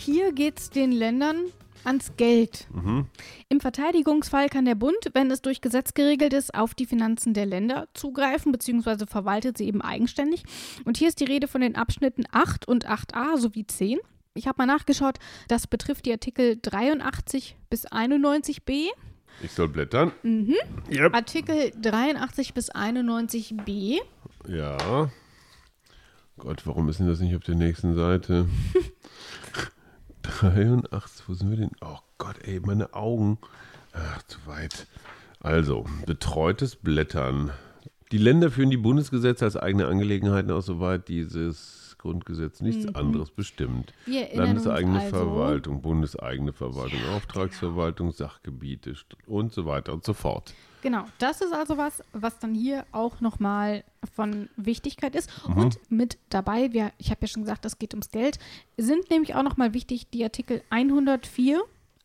Hier 0.00 0.32
geht 0.32 0.58
es 0.58 0.70
den 0.70 0.92
Ländern 0.92 1.36
ans 1.84 2.16
Geld. 2.16 2.66
Mhm. 2.72 3.06
Im 3.50 3.60
Verteidigungsfall 3.60 4.48
kann 4.48 4.64
der 4.64 4.74
Bund, 4.74 4.96
wenn 5.12 5.30
es 5.30 5.42
durch 5.42 5.60
Gesetz 5.60 5.92
geregelt 5.92 6.32
ist, 6.32 6.54
auf 6.54 6.74
die 6.74 6.86
Finanzen 6.86 7.34
der 7.34 7.44
Länder 7.44 7.86
zugreifen 7.92 8.50
bzw. 8.50 9.04
verwaltet 9.04 9.58
sie 9.58 9.66
eben 9.66 9.82
eigenständig. 9.82 10.44
Und 10.86 10.96
hier 10.96 11.08
ist 11.08 11.20
die 11.20 11.24
Rede 11.24 11.48
von 11.48 11.60
den 11.60 11.76
Abschnitten 11.76 12.24
8 12.32 12.66
und 12.66 12.88
8a 12.88 13.36
sowie 13.36 13.66
10. 13.66 13.98
Ich 14.32 14.46
habe 14.48 14.56
mal 14.56 14.66
nachgeschaut, 14.66 15.18
das 15.48 15.66
betrifft 15.66 16.06
die 16.06 16.12
Artikel 16.12 16.58
83 16.62 17.56
bis 17.68 17.86
91b. 17.86 18.86
Ich 19.42 19.52
soll 19.52 19.68
blättern. 19.68 20.12
Mhm. 20.22 20.56
Yep. 20.90 21.14
Artikel 21.14 21.72
83 21.78 22.54
bis 22.54 22.72
91b. 22.72 23.98
Ja. 24.48 25.10
Gott, 26.38 26.66
warum 26.66 26.88
ist 26.88 27.00
denn 27.00 27.06
das 27.06 27.20
nicht 27.20 27.36
auf 27.36 27.42
der 27.42 27.54
nächsten 27.54 27.94
Seite? 27.94 28.48
83, 30.30 31.28
wo 31.28 31.34
sind 31.34 31.50
wir 31.50 31.56
denn? 31.56 31.70
Oh 31.80 31.98
Gott, 32.18 32.36
ey, 32.44 32.60
meine 32.60 32.94
Augen. 32.94 33.38
Ach, 33.92 34.22
zu 34.22 34.38
weit. 34.46 34.86
Also, 35.40 35.84
betreutes 36.06 36.76
Blättern. 36.76 37.50
Die 38.12 38.18
Länder 38.18 38.50
führen 38.50 38.70
die 38.70 38.76
Bundesgesetze 38.76 39.44
als 39.44 39.56
eigene 39.56 39.86
Angelegenheiten 39.86 40.50
aus, 40.50 40.66
soweit 40.66 41.08
dieses 41.08 41.96
Grundgesetz 41.98 42.60
nichts 42.60 42.86
Mhm. 42.86 42.96
anderes 42.96 43.30
bestimmt. 43.30 43.92
Landeseigene 44.32 45.00
also, 45.00 45.16
Verwaltung, 45.16 45.82
bundeseigene 45.82 46.52
Verwaltung, 46.52 46.98
Ja, 47.06 47.16
Auftragsverwaltung, 47.16 48.10
Sachgebiete 48.12 48.92
st- 48.92 49.16
und 49.26 49.52
so 49.52 49.66
weiter 49.66 49.92
und 49.92 50.04
so 50.04 50.14
fort. 50.14 50.54
Genau, 50.82 51.04
das 51.18 51.40
ist 51.40 51.52
also 51.52 51.76
was, 51.76 52.02
was 52.12 52.38
dann 52.38 52.54
hier 52.54 52.84
auch 52.92 53.20
nochmal 53.20 53.84
von 54.14 54.48
Wichtigkeit 54.56 55.14
ist. 55.14 55.30
Mhm. 55.48 55.56
Und 55.56 55.78
mit 55.90 56.18
dabei, 56.30 56.72
wir, 56.72 56.92
ich 56.98 57.10
habe 57.10 57.18
ja 57.22 57.26
schon 57.28 57.42
gesagt, 57.42 57.64
es 57.64 57.78
geht 57.78 57.92
ums 57.94 58.10
Geld, 58.10 58.38
sind 58.76 59.10
nämlich 59.10 59.34
auch 59.34 59.42
nochmal 59.42 59.74
wichtig 59.74 60.08
die 60.10 60.24
Artikel 60.24 60.62
104a 60.70 61.58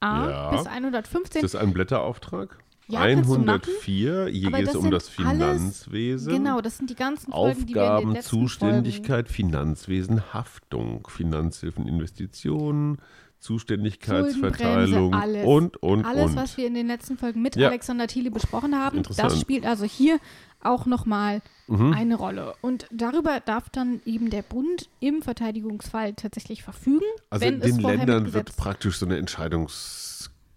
Ja. 0.04 0.52
bis 0.52 0.68
115. 0.68 1.44
Ist 1.44 1.54
das 1.54 1.62
ein 1.62 1.74
Blätterauftrag? 1.74 2.58
Ja, 2.88 3.00
kannst 3.00 3.30
du 3.30 3.40
machen. 3.40 3.50
104, 3.50 4.28
hier 4.28 4.52
geht 4.52 4.68
es 4.68 4.76
um 4.76 4.92
das 4.92 5.06
alles- 5.06 5.10
Finanzwesen. 5.10 6.34
Genau, 6.34 6.62
das 6.62 6.78
sind 6.78 6.90
die 6.92 6.96
ganzen 6.96 7.32
Folgen, 7.32 7.66
die 7.66 7.74
wir 7.74 7.82
in 7.84 7.90
Aufgaben, 8.10 8.22
Zuständigkeit, 8.22 9.28
Finanzwesen, 9.28 10.34
Haftung, 10.34 11.08
Finanzhilfen, 11.08 11.88
Investitionen, 11.88 13.00
Zuständigkeitsverteilung 13.46 15.14
alles. 15.14 15.46
und, 15.46 15.78
und, 15.78 16.06
alles, 16.06 16.32
und. 16.32 16.36
was 16.36 16.58
wir 16.58 16.68
in 16.68 16.74
den 16.74 16.88
letzten 16.88 17.18
Folgen 17.18 17.42
mit 17.42 17.56
Ja. 17.56 17.70
Alexander 17.70 18.08
Thiele 18.08 18.32
besprochen 18.32 18.76
haben, 18.76 19.04
das 19.16 19.40
spielt 19.40 19.66
also 19.66 19.86
hier 19.86 20.20
auch 20.62 20.86
nochmal 20.86 21.42
Mhm. 21.68 21.94
eine 21.94 22.16
Rolle. 22.16 22.54
Und 22.62 22.88
darüber 22.92 23.40
darf 23.40 23.70
dann 23.70 24.02
eben 24.06 24.30
der 24.30 24.42
Bund 24.44 24.90
im 25.00 25.22
Verteidigungsfall 25.24 26.14
tatsächlich 26.14 26.62
verfügen, 26.64 27.06
Also 27.30 27.46
es 27.46 27.60
den 27.62 27.80
Ländern 27.80 28.34
wird 28.34 28.56
praktisch 28.56 28.98
so 28.98 29.06
eine 29.06 29.18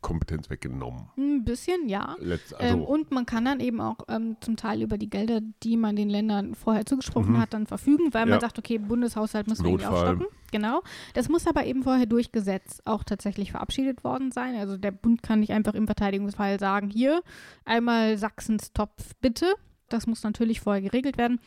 Entscheidungskompetenz 0.03 0.51
weggenommen. 0.51 1.09
Ein 1.17 1.45
bisschen, 1.45 1.89
ja. 1.89 2.17
Letzt, 2.21 2.53
ähm, 2.59 2.81
also, 2.81 2.85
und 2.85 3.11
man 3.11 3.27
kann 3.27 3.45
dann 3.45 3.61
eben 3.61 3.81
auch 3.81 3.99
ähm, 4.09 4.37
zum 4.41 4.57
Teil 4.57 4.83
über 4.83 4.97
die 4.99 5.11
Gelder, 5.11 5.41
die 5.63 5.77
man 5.77 5.97
den 5.97 6.09
Ländern 6.09 6.55
vorher 6.55 6.87
zugesprochen 6.87 7.33
Mhm. 7.35 7.41
hat, 7.41 7.53
dann 7.55 7.67
verfügen, 7.67 8.13
weil 8.15 8.27
Ja. 8.27 8.31
man 8.35 8.41
sagt, 8.41 8.59
okay, 8.59 8.79
Bundeshaushalt 8.79 9.49
müssen 9.49 9.65
wir 9.65 9.71
irgendwie 9.73 9.85
Notfall. 9.87 10.09
aufstocken. 10.15 10.27
Genau. 10.51 10.83
Das 11.15 11.29
muss 11.29 11.47
aber 11.47 11.67
eben 11.67 11.83
vorher 11.83 12.07
durch 12.07 12.33
Gesetz 12.33 12.81
auch 12.85 13.05
tatsächlich 13.05 13.51
verabschiedet 13.51 14.03
worden 14.05 14.33
sein. 14.33 14.55
Also 14.57 14.77
der 14.77 14.93
Bund 14.93 15.23
kann 15.23 15.41
nicht 15.41 15.53
einfach 15.53 15.75
im 15.75 15.87
Verteidigungsfall 15.87 16.59
sagen, 16.59 16.89
hier 16.91 17.23
einmal 17.65 18.17
Sachsens 18.19 18.73
Topf 18.73 19.15
bitte. 19.21 19.47
Das 19.89 20.07
muss 20.07 20.23
natürlich 20.23 20.61
vorher 20.61 20.83
geregelt 20.83 21.19
werden. 21.19 21.41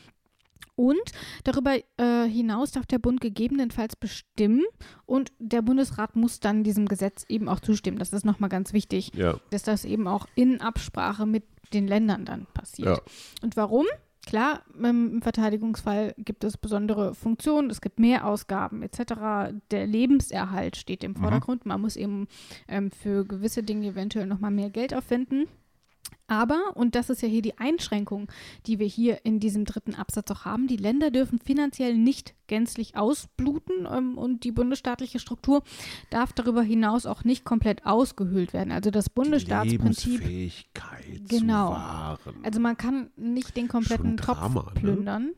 Und 0.75 1.01
darüber 1.43 1.75
äh, 1.97 2.27
hinaus 2.27 2.71
darf 2.71 2.85
der 2.85 2.99
Bund 2.99 3.21
gegebenenfalls 3.21 3.95
bestimmen 3.95 4.63
und 5.05 5.31
der 5.39 5.61
Bundesrat 5.61 6.15
muss 6.15 6.39
dann 6.39 6.63
diesem 6.63 6.87
Gesetz 6.87 7.25
eben 7.29 7.47
auch 7.49 7.59
zustimmen. 7.59 7.99
Das 7.99 8.13
ist 8.13 8.25
nochmal 8.25 8.49
ganz 8.49 8.73
wichtig 8.73 9.11
ja, 9.15 9.37
dass 9.51 9.63
das 9.63 9.85
eben 9.85 10.07
auch 10.07 10.27
in 10.35 10.61
Absprache 10.61 11.25
mit 11.25 11.43
den 11.73 11.87
Ländern 11.87 12.25
dann 12.25 12.47
passiert. 12.53 12.97
ja. 12.97 13.01
Und 13.43 13.55
warum? 13.57 13.85
Klar, 14.25 14.61
ähm, 14.77 15.13
im 15.15 15.21
Verteidigungsfall 15.23 16.13
gibt 16.17 16.43
es 16.43 16.55
besondere 16.55 17.15
Funktionen, 17.15 17.71
es 17.71 17.81
gibt 17.81 17.99
mehr 17.99 18.27
Ausgaben 18.27 18.83
etc. 18.83 19.53
Der 19.71 19.87
Lebenserhalt 19.87 20.77
steht 20.77 21.03
im 21.03 21.13
Mhm. 21.13 21.15
Vordergrund. 21.15 21.65
Man 21.65 21.81
muss 21.81 21.95
eben 21.95 22.27
ähm, 22.67 22.91
für 22.91 23.25
gewisse 23.25 23.63
Dinge 23.63 23.87
eventuell 23.87 24.27
nochmal 24.27 24.51
mehr 24.51 24.69
Geld 24.69 24.93
aufwenden. 24.93 25.47
Aber, 26.27 26.75
und 26.75 26.95
das 26.95 27.09
ist 27.09 27.21
ja 27.21 27.27
hier 27.27 27.41
die 27.41 27.57
Einschränkung, 27.57 28.27
die 28.65 28.79
wir 28.79 28.87
hier 28.87 29.25
in 29.25 29.39
diesem 29.39 29.65
dritten 29.65 29.95
Absatz 29.95 30.31
auch 30.31 30.45
haben, 30.45 30.67
die 30.67 30.77
Länder 30.77 31.11
dürfen 31.11 31.39
finanziell 31.39 31.97
nicht 31.97 32.33
gänzlich 32.47 32.95
ausbluten 32.95 33.87
ähm, 33.91 34.17
und 34.17 34.43
die 34.45 34.51
bundesstaatliche 34.51 35.19
Struktur 35.19 35.61
darf 36.09 36.31
darüber 36.33 36.61
hinaus 36.63 37.05
auch 37.05 37.23
nicht 37.23 37.43
komplett 37.43 37.85
ausgehöhlt 37.85 38.53
werden. 38.53 38.71
Also 38.71 38.91
das 38.91 39.09
Bundesstaatsprinzip 39.09 40.21
Lebensfähigkeit 40.21 41.21
Genau. 41.29 42.17
also 42.43 42.59
man 42.59 42.77
kann 42.77 43.09
nicht 43.17 43.55
den 43.57 43.67
kompletten 43.67 44.17
Schon 44.17 44.17
Topf 44.17 44.37
Drama, 44.39 44.63
ne? 44.73 44.79
plündern. 44.79 45.31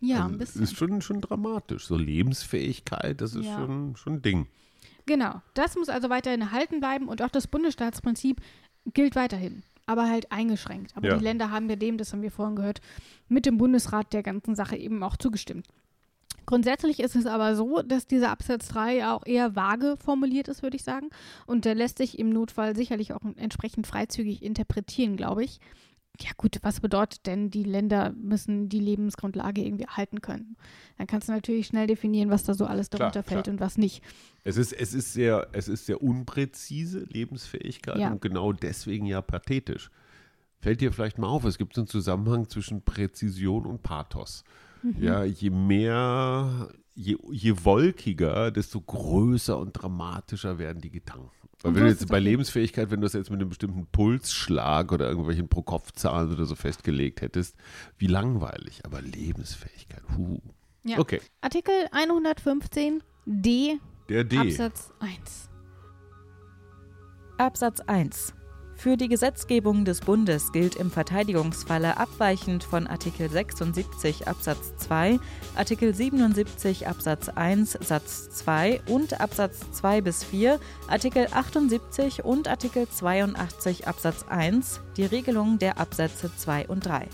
Ja, 0.00 0.16
Also, 0.24 0.28
ein 0.34 0.38
bisschen. 0.38 0.62
Ist 0.62 0.76
schon, 0.76 1.00
schon 1.00 1.20
dramatisch. 1.22 1.86
So 1.86 1.96
Lebensfähigkeit, 1.96 3.20
das 3.20 3.34
ist 3.34 3.46
Ja. 3.46 3.56
schon, 3.56 3.96
schon 3.96 4.14
ein 4.14 4.22
Ding. 4.22 4.46
Genau. 5.06 5.40
Das 5.54 5.76
muss 5.76 5.88
also 5.88 6.10
weiterhin 6.10 6.42
erhalten 6.42 6.80
bleiben 6.80 7.08
und 7.08 7.22
auch 7.22 7.30
das 7.30 7.46
Bundesstaatsprinzip 7.46 8.40
gilt 8.92 9.16
weiterhin, 9.16 9.62
aber 9.86 10.08
halt 10.08 10.30
eingeschränkt. 10.32 10.96
Aber 10.96 11.08
Ja. 11.08 11.16
die 11.16 11.24
Länder 11.24 11.50
haben 11.50 11.68
ja 11.68 11.76
dem, 11.76 11.98
das 11.98 12.12
haben 12.12 12.22
wir 12.22 12.30
vorhin 12.30 12.56
gehört, 12.56 12.80
mit 13.28 13.46
dem 13.46 13.58
Bundesrat 13.58 14.12
der 14.12 14.22
ganzen 14.22 14.54
Sache 14.54 14.76
eben 14.76 15.02
auch 15.02 15.16
zugestimmt. 15.16 15.66
Grundsätzlich 16.46 17.00
ist 17.00 17.16
es 17.16 17.24
aber 17.26 17.56
so, 17.56 17.80
dass 17.80 18.06
dieser 18.06 18.30
Absatz 18.30 18.68
3 18.68 19.06
auch 19.08 19.24
eher 19.24 19.56
vage 19.56 19.96
formuliert 19.96 20.48
ist, 20.48 20.62
würde 20.62 20.76
ich 20.76 20.84
sagen. 20.84 21.08
Und 21.46 21.64
der 21.64 21.74
lässt 21.74 21.96
sich 21.98 22.18
im 22.18 22.28
Notfall 22.30 22.76
sicherlich 22.76 23.14
auch 23.14 23.22
entsprechend 23.36 23.86
freizügig 23.86 24.42
interpretieren, 24.42 25.16
glaube 25.16 25.42
ich. 25.44 25.58
Ja 26.20 26.30
gut, 26.36 26.58
was 26.62 26.80
bedeutet 26.80 27.26
denn, 27.26 27.50
die 27.50 27.64
Länder 27.64 28.12
müssen 28.12 28.68
die 28.68 28.78
Lebensgrundlage 28.78 29.62
irgendwie 29.64 29.82
erhalten 29.84 30.20
können? 30.20 30.56
Dann 30.96 31.08
kannst 31.08 31.28
du 31.28 31.32
natürlich 31.32 31.66
schnell 31.66 31.88
definieren, 31.88 32.30
was 32.30 32.44
da 32.44 32.54
so 32.54 32.66
alles 32.66 32.88
Klar, 32.88 32.98
darunter 33.10 33.24
fällt 33.24 33.44
klar. 33.44 33.54
und 33.54 33.60
was 33.60 33.76
nicht. 33.78 34.00
Es 34.44 34.56
ist, 34.56 34.72
es 34.72 34.94
ist 34.94 35.12
sehr, 35.12 35.48
es 35.52 35.66
ist 35.66 35.86
sehr 35.86 36.02
unpräzise 36.02 37.00
Lebensfähigkeit 37.00 37.98
Ja. 37.98 38.12
und 38.12 38.20
genau 38.20 38.52
deswegen 38.52 39.06
ja 39.06 39.20
pathetisch. 39.22 39.90
Fällt 40.60 40.80
dir 40.80 40.92
vielleicht 40.92 41.18
mal 41.18 41.26
auf, 41.26 41.44
es 41.44 41.58
gibt 41.58 41.74
so 41.74 41.80
einen 41.80 41.88
Zusammenhang 41.88 42.48
zwischen 42.48 42.82
Präzision 42.82 43.66
und 43.66 43.82
Pathos. 43.82 44.44
Mhm. 44.84 45.02
Ja, 45.02 45.24
je 45.24 45.50
mehr, 45.50 46.68
je, 46.94 47.16
je 47.30 47.64
wolkiger, 47.64 48.50
desto 48.50 48.80
größer 48.80 49.58
und 49.58 49.72
dramatischer 49.72 50.58
werden 50.58 50.80
die 50.82 50.90
Gedanken. 50.90 51.30
Weil 51.62 51.74
wenn 51.74 51.82
du 51.84 51.88
jetzt 51.88 52.08
bei. 52.08 52.18
Lebensfähigkeit, 52.18 52.90
wenn 52.90 53.00
du 53.00 53.06
das 53.06 53.14
jetzt 53.14 53.30
mit 53.30 53.40
einem 53.40 53.48
bestimmten 53.48 53.86
Pulsschlag 53.86 54.92
oder 54.92 55.08
irgendwelchen 55.08 55.48
Pro-Kopf-Zahlen 55.48 56.30
oder 56.30 56.44
so 56.44 56.54
festgelegt 56.54 57.22
hättest, 57.22 57.56
wie 57.96 58.06
langweilig. 58.06 58.82
Aber 58.84 59.00
Lebensfähigkeit, 59.00 60.02
huh. 60.16 60.38
Ja. 60.84 60.98
Okay, 60.98 61.22
Artikel 61.40 61.72
115 61.92 63.02
D 63.24 63.78
der 64.10 64.24
D. 64.24 64.36
Absatz 64.36 64.92
1. 65.00 65.48
Absatz 67.38 67.80
1. 67.80 68.34
Für 68.84 68.98
die 68.98 69.08
Gesetzgebung 69.08 69.86
des 69.86 70.02
Bundes 70.02 70.52
gilt 70.52 70.76
im 70.76 70.90
Verteidigungsfalle 70.90 71.96
abweichend 71.96 72.64
von 72.64 72.86
Artikel 72.86 73.30
76 73.30 74.28
Absatz 74.28 74.76
2, 74.76 75.18
Artikel 75.56 75.94
77 75.94 76.86
Absatz 76.86 77.30
1 77.30 77.78
Satz 77.80 78.28
2 78.28 78.82
und 78.90 79.22
Absatz 79.22 79.60
2 79.72 80.02
bis 80.02 80.22
4, 80.22 80.60
Artikel 80.86 81.28
78 81.32 82.26
und 82.26 82.46
Artikel 82.46 82.86
82 82.86 83.88
Absatz 83.88 84.26
1 84.28 84.82
die 84.98 85.06
Regelung 85.06 85.58
der 85.58 85.78
Absätze 85.78 86.30
2 86.36 86.68
und 86.68 86.84
3. 86.84 87.08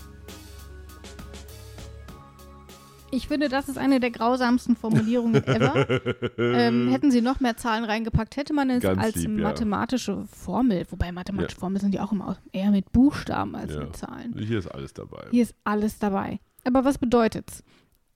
Ich 3.11 3.27
finde, 3.27 3.49
das 3.49 3.67
ist 3.69 3.77
eine 3.77 3.99
der 3.99 4.11
grausamsten 4.11 4.75
Formulierungen 4.75 5.43
ever. 5.45 6.01
ähm, 6.37 6.87
hätten 6.91 7.11
sie 7.11 7.21
noch 7.21 7.39
mehr 7.39 7.57
Zahlen 7.57 7.83
reingepackt, 7.83 8.37
hätte 8.37 8.53
man 8.53 8.69
es 8.69 8.83
Ganz 8.83 9.01
als 9.01 9.15
lieb, 9.15 9.37
ja. 9.37 9.43
mathematische 9.43 10.25
Formel, 10.31 10.85
wobei 10.89 11.11
mathematische 11.11 11.55
Ja. 11.57 11.59
Formeln 11.59 11.81
sind 11.81 11.93
ja 11.93 12.03
auch 12.03 12.11
immer 12.11 12.37
eher 12.51 12.71
mit 12.71 12.91
Buchstaben 12.91 13.55
als 13.55 13.73
Ja. 13.73 13.81
mit 13.81 13.95
Zahlen. 13.95 14.33
Hier 14.37 14.59
ist 14.59 14.67
alles 14.67 14.93
dabei. 14.93 15.25
Hier 15.31 15.43
ist 15.43 15.55
alles 15.63 15.99
dabei. 15.99 16.39
Aber 16.63 16.85
was 16.85 16.97
bedeutet's? 16.97 17.63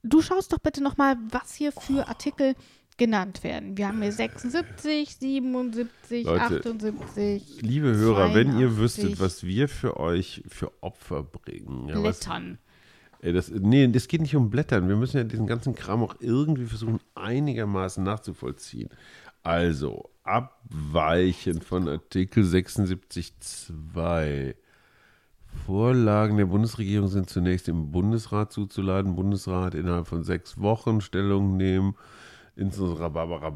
Du 0.03 0.21
schaust 0.21 0.53
doch 0.53 0.59
bitte 0.59 0.81
nochmal, 0.83 1.17
was 1.31 1.55
hier 1.55 1.71
für 1.71 2.07
Artikel 2.07 2.53
genannt 2.97 3.43
werden. 3.43 3.77
Wir 3.77 3.89
haben 3.89 4.01
hier 4.01 4.11
76, 4.11 5.17
77, 5.17 6.25
Leute, 6.25 6.41
78. 6.41 7.61
Liebe 7.61 7.93
Hörer, 7.95 8.33
wenn 8.33 8.57
ihr 8.57 8.69
82. 8.69 8.77
wüsstet, 8.77 9.19
was 9.19 9.43
wir 9.43 9.67
für 9.67 9.99
euch 9.99 10.43
für 10.47 10.71
Opfer 10.81 11.23
bringen. 11.23 11.89
Ja, 11.89 12.01
was, 12.03 12.19
Blättern. 12.19 12.59
Ey, 13.25 13.33
das, 13.33 13.49
nee, 13.49 13.87
das 13.87 14.07
geht 14.07 14.21
nicht 14.21 14.35
um 14.35 14.51
Blättern. 14.51 14.87
Wir 14.87 14.95
müssen 14.95 15.17
ja 15.17 15.23
diesen 15.23 15.47
ganzen 15.47 15.73
Kram 15.73 16.03
auch 16.03 16.13
irgendwie 16.19 16.65
versuchen, 16.65 16.99
einigermaßen 17.15 18.03
nachzuvollziehen. 18.03 18.89
Also, 19.41 20.11
Abweichen 20.23 21.61
von 21.61 21.87
Artikel 21.87 22.43
76.2. 22.43 24.53
Vorlagen 25.65 26.37
der 26.37 26.45
Bundesregierung 26.45 27.07
sind 27.07 27.27
zunächst 27.29 27.67
im 27.67 27.91
Bundesrat 27.91 28.51
zuzuladen. 28.51 29.15
Bundesrat 29.15 29.73
innerhalb 29.73 30.05
von 30.07 30.23
sechs 30.23 30.59
Wochen 30.59 31.01
Stellung 31.01 31.57
nehmen. 31.57 31.95
Barbara, 32.57 33.49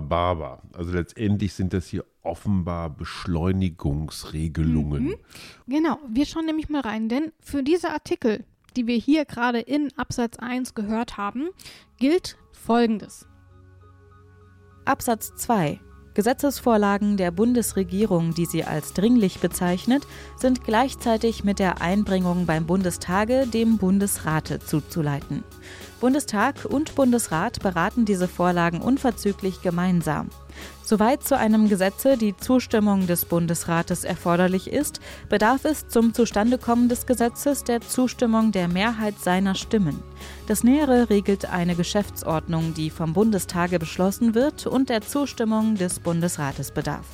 Barbara. 0.00 0.62
Also 0.72 0.92
letztendlich 0.92 1.52
sind 1.52 1.72
das 1.72 1.88
hier 1.88 2.04
offenbar 2.22 2.90
Beschleunigungsregelungen. 2.90 5.16
Genau, 5.66 5.98
wir 6.08 6.26
schauen 6.26 6.46
nämlich 6.46 6.68
mal 6.68 6.80
rein, 6.80 7.08
denn 7.08 7.32
für 7.40 7.62
diese 7.62 7.90
Artikel, 7.90 8.44
die 8.76 8.86
wir 8.86 8.96
hier 8.96 9.24
gerade 9.24 9.60
in 9.60 9.90
Absatz 9.96 10.38
1 10.38 10.74
gehört 10.74 11.16
haben, 11.16 11.48
gilt 11.98 12.36
Folgendes. 12.52 13.26
Absatz 14.84 15.34
2. 15.36 15.80
Gesetzesvorlagen 16.14 17.18
der 17.18 17.30
Bundesregierung, 17.30 18.32
die 18.32 18.46
sie 18.46 18.64
als 18.64 18.94
dringlich 18.94 19.40
bezeichnet, 19.40 20.06
sind 20.36 20.64
gleichzeitig 20.64 21.44
mit 21.44 21.58
der 21.58 21.82
Einbringung 21.82 22.46
beim 22.46 22.66
Bundestage 22.66 23.46
dem 23.46 23.76
Bundesrate 23.76 24.58
zuzuleiten. 24.60 25.44
Bundestag 26.00 26.64
und 26.64 26.94
Bundesrat 26.94 27.60
beraten 27.60 28.06
diese 28.06 28.28
Vorlagen 28.28 28.80
unverzüglich 28.80 29.60
gemeinsam. 29.60 30.30
Soweit 30.82 31.24
zu 31.24 31.36
einem 31.36 31.68
Gesetze 31.68 32.16
die 32.16 32.36
Zustimmung 32.36 33.06
des 33.06 33.24
Bundesrates 33.24 34.04
erforderlich 34.04 34.70
ist, 34.70 35.00
bedarf 35.28 35.64
es 35.64 35.88
zum 35.88 36.14
Zustandekommen 36.14 36.88
des 36.88 37.06
Gesetzes 37.06 37.64
der 37.64 37.80
Zustimmung 37.80 38.52
der 38.52 38.68
Mehrheit 38.68 39.18
seiner 39.18 39.54
Stimmen. 39.54 40.02
Das 40.46 40.62
Nähere 40.62 41.10
regelt 41.10 41.50
eine 41.50 41.74
Geschäftsordnung, 41.74 42.74
die 42.74 42.90
vom 42.90 43.12
Bundestage 43.14 43.78
beschlossen 43.78 44.34
wird 44.34 44.66
und 44.66 44.88
der 44.88 45.00
Zustimmung 45.00 45.74
des 45.74 45.98
Bundesrates 45.98 46.70
bedarf. 46.70 47.06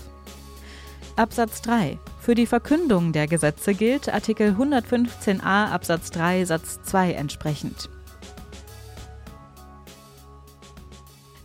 Absatz 1.17 1.63
3. 1.63 1.99
Für 2.21 2.35
die 2.35 2.47
Verkündung 2.47 3.13
der 3.13 3.27
Gesetze 3.27 3.75
gilt 3.75 4.09
Artikel 4.13 4.57
115a 4.59 5.71
Absatz 5.71 6.11
3 6.11 6.45
Satz 6.45 6.81
2 6.85 7.13
entsprechend. 7.13 7.91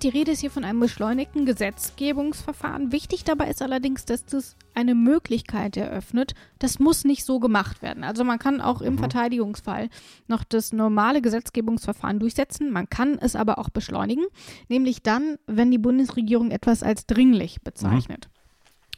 Die 0.04 0.10
Rede 0.10 0.32
ist 0.32 0.42
hier 0.42 0.52
von 0.52 0.64
einem 0.64 0.80
beschleunigten 0.80 1.48
Gesetzgebungsverfahren. 1.48 2.92
Wichtig 2.92 3.24
dabei 3.24 3.50
ist 3.50 3.64
allerdings, 3.64 4.06
dass 4.06 4.26
das 4.26 4.56
eine 4.76 4.94
Möglichkeit 4.94 5.76
eröffnet. 5.76 6.36
Das 6.60 6.78
muss 6.78 7.04
nicht 7.04 7.26
so 7.26 7.40
gemacht 7.40 7.82
werden. 7.82 8.04
Also 8.04 8.24
man 8.24 8.38
kann 8.38 8.62
auch 8.62 8.82
im 8.82 9.00
Verteidigungsfall 9.00 9.90
noch 10.28 10.44
das 10.44 10.72
normale 10.72 11.24
Gesetzgebungsverfahren 11.24 12.20
durchsetzen. 12.20 12.72
Man 12.72 12.88
kann 12.88 13.18
es 13.18 13.36
aber 13.36 13.58
auch 13.58 13.70
beschleunigen, 13.70 14.26
nämlich 14.70 15.02
dann, 15.02 15.40
wenn 15.48 15.72
die 15.72 15.80
Bundesregierung 15.80 16.52
etwas 16.52 16.84
als 16.84 17.08
dringlich 17.08 17.62
bezeichnet. 17.62 18.30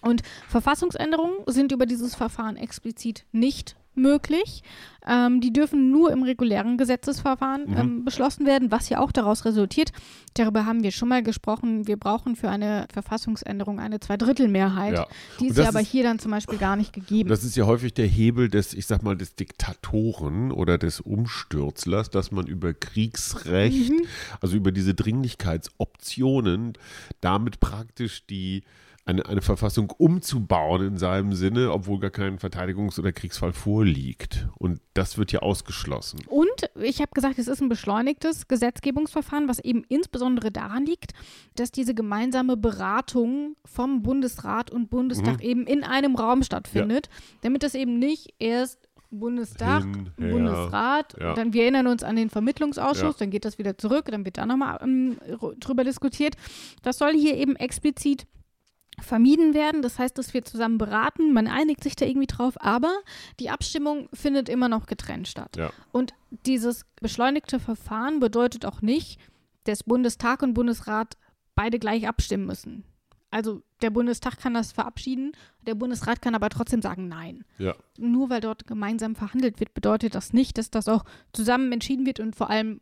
Und 0.02 0.22
Verfassungsänderungen 0.50 1.38
sind 1.48 1.72
über 1.72 1.86
dieses 1.86 2.14
Verfahren 2.16 2.58
explizit 2.58 3.26
nicht 3.32 3.78
möglich. 4.02 4.64
Ähm, 5.08 5.40
die 5.42 5.52
dürfen 5.54 5.92
nur 5.92 6.12
im 6.12 6.24
regulären 6.24 6.78
Gesetzesverfahren 6.78 7.70
Mhm. 7.72 7.78
ähm, 7.78 8.06
beschlossen 8.06 8.46
werden, 8.46 8.70
was 8.70 8.90
ja 8.90 9.00
auch 9.00 9.12
daraus 9.14 9.46
resultiert. 9.46 9.92
Darüber 10.36 10.66
haben 10.66 10.84
wir 10.84 10.92
schon 10.92 11.08
mal 11.08 11.24
gesprochen. 11.24 11.88
Wir 11.88 11.98
brauchen 11.98 12.36
für 12.36 12.50
eine 12.50 12.86
Verfassungsänderung 12.94 13.80
eine 13.80 14.00
Zweidrittelmehrheit. 14.02 14.94
Ja. 14.96 15.08
Die 15.40 15.48
ist 15.48 15.58
ja 15.58 15.70
aber 15.70 15.82
ist- 15.82 15.88
hier 15.88 16.04
dann 16.04 16.20
zum 16.20 16.32
Beispiel 16.32 16.60
gar 16.60 16.76
nicht 16.76 16.92
gegeben. 16.94 17.30
Das 17.30 17.44
ist 17.46 17.56
ja 17.56 17.66
häufig 17.66 17.94
der 17.94 18.08
Hebel 18.08 18.50
des, 18.50 18.74
ich 18.74 18.86
sag 18.88 19.02
mal, 19.02 19.16
des 19.18 19.36
Diktatoren 19.36 20.52
oder 20.52 20.78
des 20.78 21.00
Umstürzlers, 21.00 22.10
dass 22.10 22.32
man 22.32 22.46
über 22.46 22.74
Kriegsrecht, 22.74 23.94
also 24.42 24.58
über 24.58 24.72
diese 24.74 24.94
Dringlichkeitsoptionen, 24.94 26.74
damit 27.22 27.60
praktisch 27.60 28.26
die 28.28 28.64
eine, 29.06 29.26
eine 29.26 29.42
Verfassung 29.42 29.92
umzubauen 29.98 30.86
in 30.86 30.98
seinem 30.98 31.34
Sinne, 31.34 31.72
obwohl 31.72 32.00
gar 32.00 32.12
kein 32.12 32.38
Verteidigungs- 32.38 33.00
oder 33.00 33.12
Kriegsfall 33.12 33.54
vorliegt. 33.54 34.48
Und 34.58 34.82
das 34.94 35.18
wird 35.18 35.32
ja 35.32 35.40
ausgeschlossen. 35.40 36.20
Und 36.28 36.70
ich 36.76 37.00
habe 37.02 37.12
gesagt, 37.14 37.40
es 37.40 37.48
ist 37.48 37.62
ein 37.62 37.70
beschleunigtes 37.70 38.48
Gesetzgebungsverfahren, 38.48 39.48
was 39.48 39.60
eben 39.60 39.84
insbesondere 39.90 40.52
daran 40.52 40.86
liegt, 40.86 41.14
dass 41.56 41.72
diese 41.72 41.94
gemeinsame 41.94 42.56
Beratung 42.58 43.56
vom 43.66 44.04
Bundesrat 44.04 44.70
und 44.72 44.90
Bundestag 44.90 45.44
eben 45.44 45.66
in 45.66 45.84
einem 45.84 46.16
Raum 46.16 46.44
stattfindet, 46.44 47.10
damit 47.42 47.64
das 47.64 47.76
eben 47.76 47.98
nicht 48.00 48.34
erst 48.40 48.90
Bundestag, 49.12 49.84
Hin, 49.84 50.12
her, 50.20 50.32
Bundesrat, 50.32 51.16
ja. 51.20 51.34
dann 51.34 51.54
wir 51.54 51.64
erinnern 51.64 51.88
uns 51.88 52.04
an 52.04 52.16
den 52.16 52.30
Vermittlungsausschuss, 52.30 53.16
Ja. 53.16 53.20
dann 53.20 53.32
geht 53.32 53.44
das 53.44 53.58
wieder 53.58 53.76
zurück, 53.76 54.06
dann 54.12 54.24
wird 54.24 54.38
da 54.38 54.46
nochmal 54.46 54.78
ähm, 54.84 55.18
drüber 55.60 55.84
diskutiert. 55.84 56.36
Das 56.84 57.00
soll 57.00 57.14
hier 57.14 57.36
eben 57.36 57.56
explizit 57.56 58.28
vermieden 59.02 59.54
werden. 59.54 59.82
Das 59.82 60.00
heißt, 60.00 60.18
dass 60.18 60.34
wir 60.34 60.44
zusammen 60.44 60.78
beraten, 60.78 61.34
man 61.34 61.48
einigt 61.48 61.84
sich 61.84 61.96
da 61.96 62.06
irgendwie 62.06 62.28
drauf, 62.28 62.56
aber 62.62 62.94
die 63.40 63.50
Abstimmung 63.50 64.10
findet 64.14 64.50
immer 64.50 64.70
noch 64.70 64.86
getrennt 64.86 65.28
statt. 65.28 65.58
Ja. 65.58 65.72
Und 65.92 66.14
dieses 66.46 66.86
beschleunigte 67.02 67.60
Verfahren 67.60 68.20
bedeutet 68.20 68.66
auch 68.66 68.82
nicht, 68.82 69.20
dass 69.66 69.84
Bundestag 69.84 70.42
und 70.42 70.54
Bundesrat 70.54 71.18
beide 71.56 71.80
gleich 71.80 72.08
abstimmen 72.08 72.46
müssen. 72.46 72.84
Also 73.32 73.62
der 73.82 73.92
Bundestag 73.92 74.40
kann 74.40 74.56
das 74.56 74.72
verabschieden, 74.72 75.34
der 75.62 75.76
Bundesrat 75.76 76.22
kann 76.22 76.34
aber 76.34 76.50
trotzdem 76.50 76.82
sagen 76.82 77.08
Nein. 77.08 77.46
Ja. 77.58 77.76
Nur 77.98 78.30
weil 78.30 78.42
dort 78.42 78.66
gemeinsam 78.66 79.16
verhandelt 79.16 79.60
wird, 79.60 79.74
bedeutet 79.74 80.16
das 80.16 80.34
nicht, 80.34 80.58
dass 80.58 80.72
das 80.72 80.88
auch 80.88 81.06
zusammen 81.32 81.72
entschieden 81.72 82.06
wird 82.06 82.20
und 82.20 82.36
vor 82.36 82.50
allem 82.50 82.82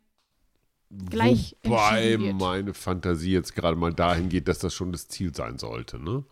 gleich 1.10 1.56
Wobei 1.64 2.16
meine 2.16 2.74
Fantasie 2.74 3.32
jetzt 3.32 3.54
gerade 3.54 3.76
mal 3.76 3.92
dahin 3.92 4.28
geht, 4.28 4.48
dass 4.48 4.58
das 4.58 4.74
schon 4.74 4.92
das 4.92 5.08
Ziel 5.08 5.34
sein 5.34 5.58
sollte. 5.58 5.98
Ne? 5.98 6.24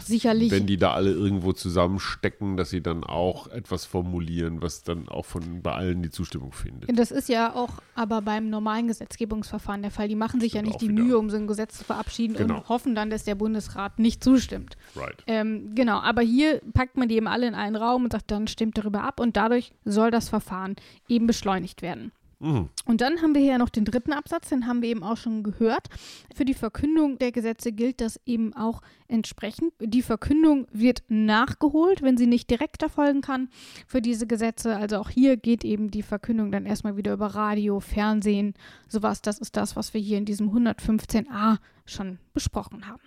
sicherlich. 0.00 0.50
Wenn 0.50 0.66
die 0.66 0.76
da 0.76 0.92
alle 0.92 1.10
irgendwo 1.10 1.52
zusammenstecken, 1.52 2.56
dass 2.56 2.70
sie 2.70 2.82
dann 2.82 3.04
auch 3.04 3.48
etwas 3.48 3.84
formulieren, 3.84 4.62
was 4.62 4.82
dann 4.82 5.08
auch 5.08 5.26
von 5.26 5.62
bei 5.62 5.72
allen 5.72 6.02
die 6.02 6.10
Zustimmung 6.10 6.52
findet. 6.52 6.96
Das 6.98 7.10
ist 7.10 7.28
ja 7.28 7.54
auch 7.54 7.70
aber 7.94 8.22
beim 8.22 8.48
normalen 8.48 8.88
Gesetzgebungsverfahren 8.88 9.82
der 9.82 9.90
Fall. 9.90 10.08
Die 10.08 10.16
machen 10.16 10.40
sich 10.40 10.54
ja 10.54 10.62
nicht 10.62 10.80
die 10.80 10.88
wieder. 10.88 11.02
Mühe, 11.02 11.18
um 11.18 11.30
so 11.30 11.36
ein 11.36 11.46
Gesetz 11.46 11.78
zu 11.78 11.84
verabschieden 11.84 12.36
Genau. 12.36 12.56
und 12.58 12.68
hoffen 12.68 12.94
dann, 12.94 13.10
dass 13.10 13.24
der 13.24 13.34
Bundesrat 13.34 13.98
nicht 13.98 14.22
zustimmt. 14.24 14.76
Right. 14.96 15.22
Ähm, 15.26 15.74
genau, 15.74 15.98
aber 15.98 16.22
hier 16.22 16.60
packt 16.72 16.96
man 16.96 17.08
die 17.08 17.16
eben 17.16 17.28
alle 17.28 17.46
in 17.46 17.54
einen 17.54 17.76
Raum 17.76 18.04
und 18.04 18.12
sagt, 18.12 18.30
dann 18.30 18.46
stimmt 18.46 18.78
darüber 18.78 19.02
ab 19.02 19.20
und 19.20 19.36
dadurch 19.36 19.72
soll 19.84 20.10
das 20.10 20.28
Verfahren 20.28 20.76
eben 21.08 21.26
beschleunigt 21.26 21.82
werden. 21.82 22.12
Mhm. 22.42 22.68
Und 22.86 23.00
dann 23.00 23.22
haben 23.22 23.34
wir 23.34 23.40
hier 23.40 23.56
noch 23.56 23.68
den 23.68 23.84
dritten 23.84 24.12
Absatz, 24.12 24.48
den 24.48 24.66
haben 24.66 24.82
wir 24.82 24.88
eben 24.88 25.04
auch 25.04 25.16
schon 25.16 25.44
gehört. 25.44 25.88
Für 26.34 26.44
die 26.44 26.54
Verkündung 26.54 27.16
der 27.18 27.30
Gesetze 27.30 27.70
gilt 27.70 28.00
das 28.00 28.20
eben 28.26 28.52
auch 28.52 28.82
entsprechend. 29.06 29.72
Die 29.78 30.02
Verkündung 30.02 30.66
wird 30.72 31.04
nachgeholt, 31.08 32.02
wenn 32.02 32.16
sie 32.16 32.26
nicht 32.26 32.50
direkt 32.50 32.82
erfolgen 32.82 33.20
kann 33.20 33.48
für 33.86 34.02
diese 34.02 34.26
Gesetze. 34.26 34.76
Also 34.76 34.98
auch 34.98 35.08
hier 35.08 35.36
geht 35.36 35.64
eben 35.64 35.92
die 35.92 36.02
Verkündung 36.02 36.50
dann 36.50 36.66
erstmal 36.66 36.96
wieder 36.96 37.12
über 37.12 37.28
Radio, 37.28 37.78
Fernsehen, 37.78 38.54
sowas. 38.88 39.22
Das 39.22 39.38
ist 39.38 39.56
das, 39.56 39.76
was 39.76 39.94
wir 39.94 40.00
hier 40.00 40.18
in 40.18 40.24
diesem 40.24 40.50
115a 40.50 41.58
schon 41.86 42.18
besprochen 42.34 42.88
haben. 42.88 43.02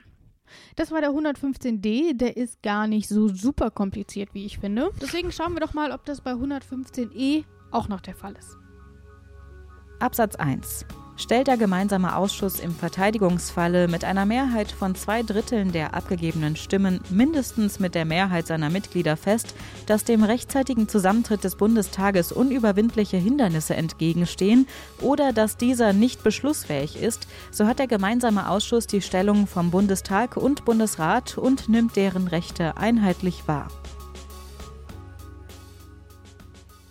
Das 0.77 0.91
war 0.91 1.01
der 1.01 1.09
115d, 1.09 2.13
der 2.13 2.37
ist 2.37 2.63
gar 2.63 2.87
nicht 2.87 3.09
so 3.09 3.27
super 3.27 3.69
kompliziert, 3.69 4.33
wie 4.33 4.45
ich 4.45 4.59
finde. 4.59 4.91
Deswegen 5.01 5.33
schauen 5.33 5.53
wir 5.53 5.59
doch 5.59 5.73
mal, 5.73 5.91
ob 5.91 6.05
das 6.05 6.21
bei 6.21 6.31
115e 6.31 7.43
auch 7.71 7.89
noch 7.89 7.99
der 7.99 8.15
Fall 8.15 8.35
ist. 8.37 8.57
Absatz 10.05 10.35
1. 10.35 10.85
Stellt 11.17 11.47
der 11.47 11.57
gemeinsame 11.57 12.15
Ausschuss 12.15 12.59
im 12.59 12.75
Verteidigungsfalle 12.75 13.87
mit 13.87 14.03
einer 14.03 14.27
Mehrheit 14.27 14.71
von 14.71 14.93
zwei 14.93 15.23
Dritteln 15.23 15.71
der 15.71 15.95
abgegebenen 15.95 16.55
Stimmen 16.55 16.99
mindestens 17.09 17.79
mit 17.79 17.95
der 17.95 18.05
Mehrheit 18.05 18.45
seiner 18.45 18.69
Mitglieder 18.69 19.17
fest, 19.17 19.55
dass 19.87 20.03
dem 20.03 20.23
rechtzeitigen 20.23 20.87
Zusammentritt 20.87 21.43
des 21.43 21.55
Bundestages 21.55 22.31
unüberwindliche 22.31 23.17
Hindernisse 23.17 23.75
entgegenstehen 23.75 24.67
oder 25.01 25.33
dass 25.33 25.57
dieser 25.57 25.91
nicht 25.91 26.23
beschlussfähig 26.23 27.01
ist, 27.01 27.27
so 27.49 27.65
hat 27.65 27.79
der 27.79 27.87
gemeinsame 27.87 28.47
Ausschuss 28.47 28.85
die 28.85 29.01
Stellung 29.01 29.47
vom 29.47 29.71
Bundestag 29.71 30.37
und 30.37 30.65
Bundesrat 30.65 31.39
und 31.39 31.67
nimmt 31.67 31.95
deren 31.95 32.27
Rechte 32.27 32.77
einheitlich 32.77 33.47
wahr. 33.47 33.69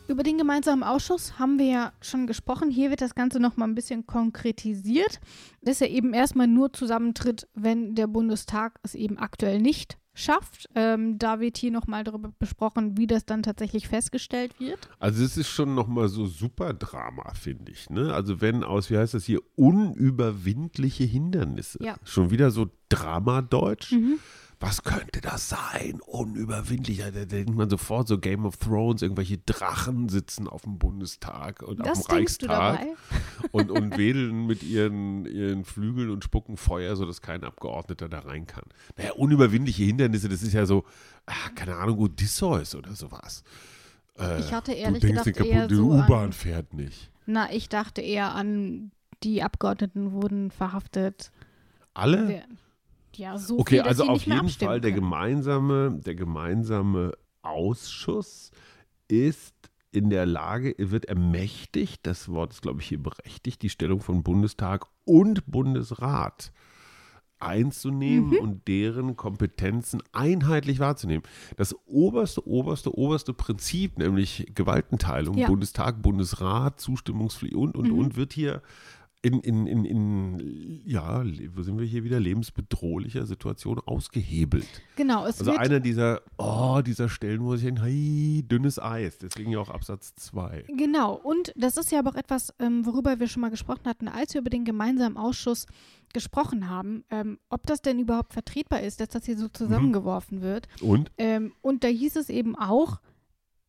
Über 0.06 0.22
den 0.22 0.36
gemeinsamen 0.36 0.82
Ausschuss 0.82 1.38
haben 1.38 1.58
wir 1.58 1.66
ja 1.66 1.92
schon 2.02 2.26
gesprochen. 2.26 2.70
Hier 2.70 2.90
wird 2.90 3.00
das 3.00 3.14
Ganze 3.14 3.40
noch 3.40 3.56
mal 3.56 3.66
ein 3.66 3.74
bisschen 3.74 4.06
konkretisiert, 4.06 5.18
dass 5.62 5.80
er 5.80 5.88
eben 5.88 6.12
erstmal 6.12 6.46
nur 6.46 6.72
zusammentritt, 6.74 7.48
wenn 7.54 7.94
der 7.94 8.06
Bundestag 8.06 8.78
es 8.82 8.94
eben 8.94 9.18
aktuell 9.18 9.60
nicht 9.60 9.96
schafft. 10.12 10.68
Ähm, 10.74 11.18
da 11.18 11.40
wird 11.40 11.56
hier 11.56 11.70
nochmal 11.70 12.04
darüber 12.04 12.32
besprochen, 12.38 12.98
wie 12.98 13.06
das 13.06 13.24
dann 13.24 13.42
tatsächlich 13.42 13.88
festgestellt 13.88 14.60
wird. 14.60 14.78
Also 14.98 15.24
es 15.24 15.38
ist 15.38 15.48
schon 15.48 15.74
nochmal 15.74 16.08
so 16.08 16.26
super 16.26 16.74
Drama, 16.74 17.32
finde 17.34 17.72
ich. 17.72 17.88
Ne? 17.88 18.12
Also 18.12 18.40
wenn 18.42 18.62
aus, 18.62 18.90
wie 18.90 18.98
heißt 18.98 19.14
das 19.14 19.24
hier, 19.24 19.40
unüberwindliche 19.56 21.04
Hindernisse. 21.04 21.78
Ja. 21.82 21.96
Schon 22.04 22.30
wieder 22.30 22.50
so 22.50 22.66
Drama-Deutsch. 22.90 23.92
Mhm. 23.92 24.18
Was 24.60 24.82
könnte 24.82 25.20
das 25.20 25.48
sein? 25.48 26.00
Unüberwindlich. 26.06 26.98
Da 26.98 27.10
denkt 27.10 27.54
man 27.54 27.68
sofort 27.68 28.08
so 28.08 28.18
Game 28.18 28.46
of 28.46 28.56
Thrones, 28.56 29.02
irgendwelche 29.02 29.38
Drachen 29.38 30.08
sitzen 30.08 30.48
auf 30.48 30.62
dem 30.62 30.78
Bundestag 30.78 31.62
und 31.62 31.80
Das 31.80 32.00
auf 32.00 32.06
dem 32.06 32.10
du 32.10 32.14
Reichstag 32.14 32.86
und, 33.52 33.70
und 33.70 33.98
wedeln 33.98 34.46
mit 34.46 34.62
ihren, 34.62 35.26
ihren 35.26 35.64
Flügeln 35.64 36.10
und 36.10 36.24
spucken 36.24 36.56
Feuer, 36.56 36.96
sodass 36.96 37.20
kein 37.20 37.44
Abgeordneter 37.44 38.08
da 38.08 38.20
rein 38.20 38.46
kann. 38.46 38.64
Naja, 38.96 39.12
unüberwindliche 39.12 39.84
Hindernisse, 39.84 40.28
das 40.28 40.42
ist 40.42 40.52
ja 40.52 40.66
so, 40.66 40.84
ah, 41.26 41.50
keine 41.54 41.76
Ahnung, 41.76 41.98
Odysseus 41.98 42.74
oder 42.74 42.94
sowas. 42.94 43.42
Äh, 44.18 44.40
Ich 44.40 44.52
hatte 44.52 44.72
du 44.72 44.78
ehrlich 44.78 45.00
denkst, 45.00 45.24
gedacht 45.24 45.44
die 45.44 45.48
eher 45.50 45.68
so 45.68 45.90
U-Bahn 45.90 46.32
fährt 46.32 46.72
nicht. 46.74 47.10
Na, 47.26 47.52
ich 47.52 47.68
dachte 47.68 48.00
eher 48.02 48.34
an, 48.34 48.92
die 49.22 49.42
Abgeordneten 49.42 50.12
wurden 50.12 50.50
verhaftet. 50.50 51.32
Alle? 51.94 52.44
Ja, 53.16 53.38
so 53.38 53.58
Okay, 53.58 53.76
viel, 53.76 53.80
also 53.82 54.04
auf 54.08 54.24
jeden 54.26 54.48
Fall 54.48 54.80
der 54.80 54.92
gemeinsame, 54.92 55.98
der 56.04 56.14
gemeinsame 56.14 57.12
Ausschuss 57.42 58.50
ist 59.08 59.54
in 59.92 60.10
der 60.10 60.26
Lage, 60.26 60.74
wird 60.78 61.04
ermächtigt, 61.04 62.00
das 62.06 62.28
Wort 62.28 62.52
ist, 62.52 62.62
glaube 62.62 62.80
ich, 62.80 62.88
hier 62.88 63.02
berechtigt, 63.02 63.62
die 63.62 63.68
Stellung 63.70 64.00
von 64.00 64.22
Bundestag 64.22 64.86
und 65.04 65.46
Bundesrat 65.46 66.52
einzunehmen 67.38 68.30
Mhm. 68.30 68.36
und 68.38 68.68
deren 68.68 69.16
Kompetenzen 69.16 70.02
einheitlich 70.12 70.78
wahrzunehmen. 70.80 71.22
Das 71.56 71.74
oberste, 71.86 72.46
oberste, 72.46 72.96
oberste 72.96 73.34
Prinzip, 73.34 73.98
nämlich 73.98 74.46
Gewaltenteilung, 74.54 75.36
Ja. 75.36 75.48
Bundestag, 75.48 76.00
Bundesrat, 76.02 76.80
Zustimmungspflicht 76.80 77.54
und, 77.54 77.76
und, 77.76 77.88
Mhm. 77.92 77.98
und, 77.98 78.16
wird 78.16 78.32
hier 78.32 78.62
in, 79.24 79.40
in, 79.40 79.66
in, 79.66 79.84
in, 79.86 80.82
ja, 80.84 81.24
wo 81.54 81.62
sind 81.62 81.78
wir 81.78 81.86
hier 81.86 82.04
wieder, 82.04 82.20
lebensbedrohlicher 82.20 83.24
Situation 83.24 83.80
ausgehebelt. 83.86 84.66
Genau, 84.96 85.24
es 85.24 85.40
Also 85.40 85.52
wird 85.52 85.58
einer 85.60 85.80
dieser, 85.80 86.20
oh, 86.36 86.82
dieser 86.84 87.08
Stellen, 87.08 87.42
wo 87.42 87.54
ich 87.54 87.62
denke, 87.62 87.82
hey, 87.84 88.44
dünnes 88.46 88.78
Eis, 88.78 89.16
deswegen 89.18 89.50
ja 89.50 89.60
auch 89.60 89.70
Absatz 89.70 90.14
2. 90.16 90.64
Genau, 90.76 91.14
und 91.14 91.52
das 91.56 91.78
ist 91.78 91.90
ja 91.90 92.00
aber 92.00 92.10
auch 92.10 92.16
etwas, 92.16 92.52
ähm, 92.58 92.84
worüber 92.84 93.18
wir 93.18 93.26
schon 93.26 93.40
mal 93.40 93.50
gesprochen 93.50 93.86
hatten, 93.86 94.08
als 94.08 94.34
wir 94.34 94.42
über 94.42 94.50
den 94.50 94.64
gemeinsamen 94.66 95.16
Ausschuss 95.16 95.66
gesprochen 96.12 96.68
haben, 96.68 97.04
ähm, 97.10 97.38
ob 97.48 97.66
das 97.66 97.80
denn 97.80 97.98
überhaupt 97.98 98.34
vertretbar 98.34 98.82
ist, 98.82 99.00
dass 99.00 99.08
das 99.08 99.24
hier 99.24 99.36
Mhm. 99.36 99.40
so 99.40 99.48
zusammengeworfen 99.48 100.42
wird. 100.42 100.68
Und? 100.82 101.10
Ähm, 101.16 101.52
und 101.62 101.82
da 101.82 101.88
hieß 101.88 102.16
es 102.16 102.28
eben 102.28 102.56
auch, 102.56 103.00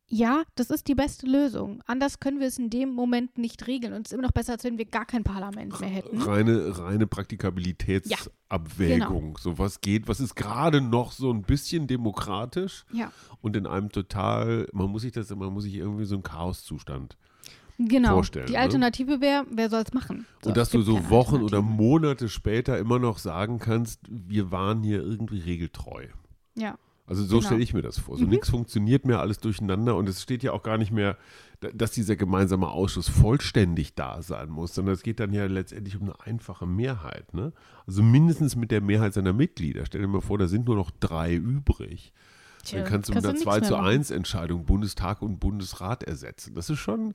ja, 0.08 0.44
das 0.54 0.70
ist 0.70 0.86
die 0.86 0.94
beste 0.94 1.26
Lösung. 1.26 1.82
Anders 1.86 2.20
können 2.20 2.38
wir 2.38 2.46
es 2.46 2.58
in 2.58 2.70
dem 2.70 2.90
Moment 2.90 3.38
nicht 3.38 3.66
regeln. 3.66 3.92
Und 3.92 4.06
es 4.06 4.12
ist 4.12 4.14
immer 4.14 4.22
noch 4.22 4.32
besser, 4.32 4.52
als 4.52 4.62
wenn 4.62 4.78
wir 4.78 4.84
gar 4.84 5.04
kein 5.04 5.24
Parlament 5.24 5.80
mehr 5.80 5.88
hätten. 5.88 6.22
Reine, 6.22 6.78
reine 6.78 7.06
Praktikabilitätsabwägung. 7.08 8.98
genau. 8.98 9.34
So 9.38 9.58
was 9.58 9.80
geht, 9.80 10.06
was 10.06 10.20
ist 10.20 10.36
gerade 10.36 10.80
noch 10.80 11.10
so 11.10 11.32
ein 11.32 11.42
bisschen 11.42 11.88
demokratisch 11.88 12.84
Ja, 12.92 13.10
und 13.40 13.56
in 13.56 13.66
einem 13.66 13.90
total, 13.90 14.68
man 14.72 14.90
muss 14.90 15.02
sich 15.02 15.12
das, 15.12 15.34
man 15.34 15.52
muss 15.52 15.64
sich 15.64 15.74
irgendwie 15.74 16.04
so 16.04 16.14
einen 16.14 16.22
Chaoszustand. 16.22 17.16
genau. 17.78 18.14
Vorstellen, 18.14 18.46
die 18.46 18.52
ne? 18.52 18.60
Alternative 18.60 19.20
wäre, 19.20 19.44
wer 19.50 19.68
soll 19.70 19.82
es 19.82 19.92
machen? 19.92 20.24
So, 20.42 20.50
und 20.50 20.56
dass 20.56 20.70
du 20.70 20.82
so 20.82 21.10
Wochen 21.10 21.42
oder. 21.42 21.62
Monate 21.62 22.28
später 22.28 22.78
immer 22.78 23.00
noch 23.00 23.18
sagen 23.18 23.58
kannst, 23.58 24.00
wir 24.08 24.52
waren 24.52 24.84
hier 24.84 25.02
irgendwie 25.02 25.40
regeltreu. 25.40 26.06
Ja, 26.54 26.78
Also 27.06 27.22
so 27.24 27.36
Genau. 27.36 27.46
stelle 27.46 27.62
ich 27.62 27.72
mir 27.72 27.82
das 27.82 27.98
vor. 27.98 28.16
So 28.18 28.24
Mhm. 28.24 28.30
nichts 28.30 28.50
funktioniert 28.50 29.04
mehr, 29.04 29.20
alles 29.20 29.38
durcheinander 29.38 29.94
und 29.96 30.08
es 30.08 30.22
steht 30.22 30.42
ja 30.42 30.52
auch 30.52 30.62
gar 30.62 30.76
nicht 30.76 30.90
mehr, 30.90 31.16
da- 31.60 31.70
dass 31.72 31.92
dieser 31.92 32.16
gemeinsame 32.16 32.68
Ausschuss 32.68 33.08
vollständig 33.08 33.94
da 33.94 34.22
sein 34.22 34.48
muss, 34.50 34.74
sondern 34.74 34.94
es 34.94 35.02
geht 35.02 35.20
dann 35.20 35.32
ja 35.32 35.46
letztendlich 35.46 35.96
um 35.96 36.02
eine 36.04 36.20
einfache 36.20 36.66
Mehrheit. 36.66 37.32
Ne? 37.32 37.52
Also 37.86 38.02
mindestens 38.02 38.56
mit 38.56 38.70
der 38.70 38.80
Mehrheit 38.80 39.14
seiner 39.14 39.32
Mitglieder. 39.32 39.86
Stell 39.86 40.00
dir 40.00 40.08
mal 40.08 40.20
vor, 40.20 40.38
da 40.38 40.48
sind 40.48 40.66
nur 40.66 40.76
noch 40.76 40.90
drei 40.90 41.34
übrig. 41.34 42.12
Tja, 42.64 42.80
Dann 42.80 42.88
kannst 42.88 43.08
du 43.08 43.14
mit 43.14 43.22
einer 43.24 43.32
nichts 43.34 43.44
2 43.44 43.60
mehr 43.60 43.68
zu 43.68 43.74
machen. 43.76 43.86
1 43.86 44.10
Entscheidung 44.10 44.64
Bundestag 44.64 45.22
und 45.22 45.38
Bundesrat 45.38 46.02
ersetzen. 46.02 46.54
Das 46.56 46.68
ist 46.68 46.80
schon, 46.80 47.14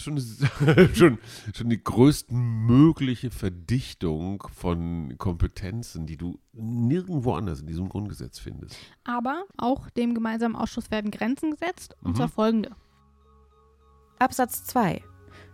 schon, 0.00 0.18
schon, 0.94 1.18
schon 1.54 1.68
die 1.70 1.82
größtmögliche 1.82 3.30
Verdichtung 3.30 4.44
von 4.54 5.16
Kompetenzen, 5.18 6.06
die 6.06 6.16
du 6.16 6.38
nirgendwo 6.52 7.34
anders 7.34 7.60
in 7.60 7.66
diesem 7.66 7.88
Grundgesetz 7.88 8.38
findest. 8.38 8.76
Aber 9.04 9.44
auch 9.56 9.90
dem 9.90 10.14
gemeinsamen 10.14 10.56
Ausschuss 10.56 10.90
werden 10.90 11.10
Grenzen 11.10 11.52
gesetzt, 11.52 11.96
und 12.02 12.12
Mhm. 12.12 12.16
zwar 12.16 12.28
folgende. 12.28 12.70
Absatz 14.18 14.64
2. 14.64 15.02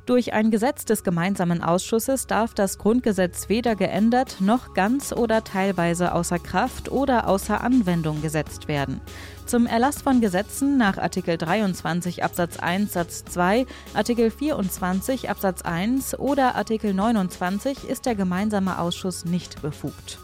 Durch 0.09 0.33
ein 0.33 0.51
Gesetz 0.51 0.87
des 0.87 1.05
gemeinsamen 1.05 1.63
Ausschusses 1.63 2.27
darf 2.27 2.55
das 2.55 2.79
Grundgesetz 2.79 3.51
weder 3.51 3.77
geändert 3.77 4.37
noch 4.41 4.73
ganz 4.73 5.13
oder 5.13 5.45
teilweise 5.45 6.15
außer 6.15 6.39
Kraft 6.39 6.91
oder 6.91 7.29
außer 7.29 7.61
Anwendung 7.61 8.23
gesetzt 8.23 8.69
werden. 8.69 9.03
Zum 9.45 9.67
Erlass 9.67 10.01
von 10.01 10.23
Gesetzen 10.23 10.79
nach 10.79 10.97
Artikel 10.97 11.37
23 11.37 12.25
Absatz 12.25 12.59
1 12.59 12.95
Satz 12.95 13.27
2, 13.27 13.67
Artikel 13.93 14.31
24 14.31 15.29
Absatz 15.29 15.61
1 15.61 16.19
oder 16.19 16.55
Artikel 16.55 16.95
29 16.95 17.87
ist 17.87 18.07
der 18.07 18.15
gemeinsame 18.15 18.79
Ausschuss 18.79 19.27
nicht 19.27 19.61
befugt. 19.61 20.19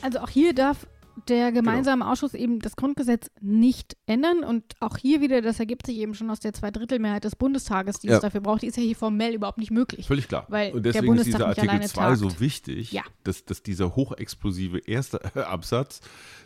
Also 0.00 0.20
auch 0.20 0.30
hier 0.30 0.54
darf 0.54 0.86
der 1.28 1.52
Genau. 1.52 1.62
gemeinsame 1.70 2.10
Ausschuss 2.10 2.34
eben 2.34 2.58
das 2.58 2.76
Grundgesetz 2.76 3.30
nicht 3.40 3.96
ändern. 4.06 4.44
Und 4.44 4.64
auch 4.80 4.96
hier 4.96 5.20
wieder, 5.20 5.40
das 5.42 5.60
ergibt 5.60 5.86
sich 5.86 5.96
eben 5.98 6.14
schon 6.14 6.30
aus 6.30 6.40
der 6.40 6.52
Zweidrittelmehrheit 6.52 7.24
des 7.24 7.36
Bundestages, 7.36 7.98
die 8.00 8.08
Ja. 8.08 8.16
es 8.16 8.20
dafür 8.20 8.40
braucht. 8.40 8.62
Die 8.62 8.66
ist 8.66 8.76
ja 8.76 8.82
hier 8.82 8.96
formell 8.96 9.34
überhaupt 9.34 9.58
nicht 9.58 9.70
möglich. 9.70 10.06
Völlig 10.06 10.28
klar. 10.28 10.46
Weil 10.48 10.72
und 10.72 10.82
der 10.84 10.92
deswegen 10.92 11.16
ist 11.16 11.26
dieser 11.26 11.46
Artikel 11.46 11.70
alleine 11.70 11.86
2 11.86 12.14
so 12.16 12.40
wichtig, 12.40 12.92
Ja. 12.92 13.02
dass, 13.24 13.44
dass 13.44 13.62
dieser 13.62 13.94
hochexplosive 13.96 14.78
erste 14.78 15.20
Absatz 15.48 16.00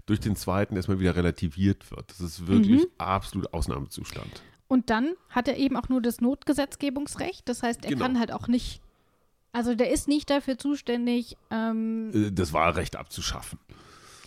durch 0.06 0.20
den 0.20 0.36
zweiten 0.36 0.76
erstmal 0.76 1.00
wieder 1.00 1.16
relativiert 1.16 1.90
wird. 1.90 2.10
Das 2.10 2.20
ist 2.20 2.46
wirklich 2.46 2.82
Mhm. 2.82 2.86
absolut 2.98 3.52
Ausnahmezustand. 3.52 4.42
Und 4.68 4.90
dann 4.90 5.14
hat 5.30 5.48
er 5.48 5.56
eben 5.56 5.76
auch 5.76 5.88
nur 5.88 6.02
das 6.02 6.20
Notgesetzgebungsrecht. 6.20 7.48
Das 7.48 7.62
heißt, 7.62 7.84
er 7.84 7.90
Genau. 7.92 8.02
kann 8.04 8.18
halt 8.18 8.32
auch 8.32 8.48
nicht, 8.48 8.80
also 9.52 9.74
der 9.74 9.90
ist 9.90 10.08
nicht 10.08 10.28
dafür 10.30 10.58
zuständig, 10.58 11.36
ähm, 11.50 12.10
Äh, 12.12 12.30
Das 12.32 12.52
Wahlrecht 12.52 12.96
abzuschaffen. 12.96 13.58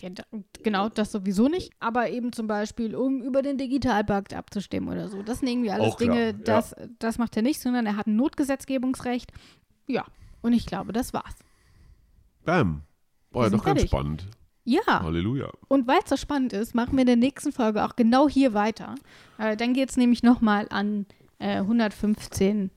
Ja, 0.02 0.10
da- 0.10 0.24
genau, 0.62 0.88
das 0.88 1.12
sowieso 1.12 1.48
nicht, 1.48 1.70
aber 1.80 2.10
eben 2.10 2.32
zum 2.32 2.46
Beispiel, 2.46 2.94
um 2.94 3.22
über 3.22 3.40
den 3.42 3.56
Digitalpakt 3.56 4.34
abzustimmen 4.34 4.88
oder 4.90 5.08
so. 5.08 5.22
Das 5.22 5.38
sind 5.38 5.48
irgendwie 5.48 5.70
alles 5.70 5.92
Auch 5.92 5.96
klar, 5.96 6.14
Dinge, 6.14 6.26
ja. 6.26 6.32
das, 6.32 6.74
das 6.98 7.18
macht 7.18 7.36
er 7.36 7.42
nicht, 7.42 7.60
sondern 7.60 7.86
er 7.86 7.96
hat 7.96 8.06
ein 8.06 8.16
Notgesetzgebungsrecht. 8.16 9.32
Ja, 9.86 10.04
und 10.42 10.52
ich 10.52 10.66
glaube, 10.66 10.92
das 10.92 11.12
war's. 11.14 11.36
Bam. 12.44 12.82
War 13.30 13.44
ja 13.44 13.50
doch 13.50 13.64
ganz 13.64 13.80
fertig. 13.80 13.90
spannend. 13.90 14.26
Ja, 14.64 14.80
Halleluja. 14.86 15.50
und 15.68 15.88
weil 15.88 15.98
es 16.04 16.10
so 16.10 16.16
spannend 16.16 16.52
ist, 16.52 16.74
machen 16.74 16.92
wir 16.92 17.00
in 17.00 17.06
der 17.06 17.16
nächsten 17.16 17.50
Folge 17.52 17.84
auch 17.84 17.96
genau 17.96 18.28
hier 18.28 18.54
weiter. 18.54 18.94
Äh, 19.38 19.56
dann 19.56 19.72
geht 19.74 19.90
es 19.90 19.96
nämlich 19.96 20.22
nochmal 20.22 20.66
an 20.70 21.06
äh, 21.40 21.56
115. 21.56 22.70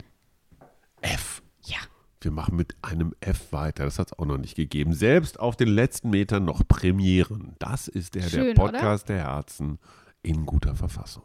F. 1.02 1.44
Ja. 1.66 1.78
Wir 2.26 2.32
machen 2.32 2.56
mit 2.56 2.76
einem 2.82 3.14
F 3.22 3.54
weiter. 3.54 3.86
Das 3.86 4.00
hat 4.00 4.08
es 4.08 4.20
auch 4.20 4.26
noch 4.26 4.40
nicht 4.40 4.56
gegeben. 4.56 4.94
Selbst 4.94 5.40
auf 5.40 5.56
den 5.56 5.68
letzten 5.68 6.10
Metern 6.10 6.44
noch 6.44 6.68
Premieren. 6.68 7.56
Das 7.60 7.88
ist 7.88 8.16
der, 8.16 8.24
der 8.24 8.30
Schön, 8.30 8.56
Podcast 8.56 9.10
der 9.10 9.20
Herzen 9.20 9.78
in 10.24 10.44
guter 10.46 10.76
Verfassung. 10.76 11.24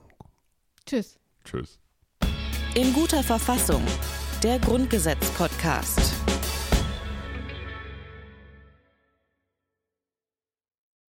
Tschüss. 0.85 1.19
Tschüss. 1.43 1.79
In 2.75 2.93
guter 2.93 3.23
Verfassung. 3.23 3.83
Der 4.43 4.59
Grundgesetz-Podcast. 4.59 6.30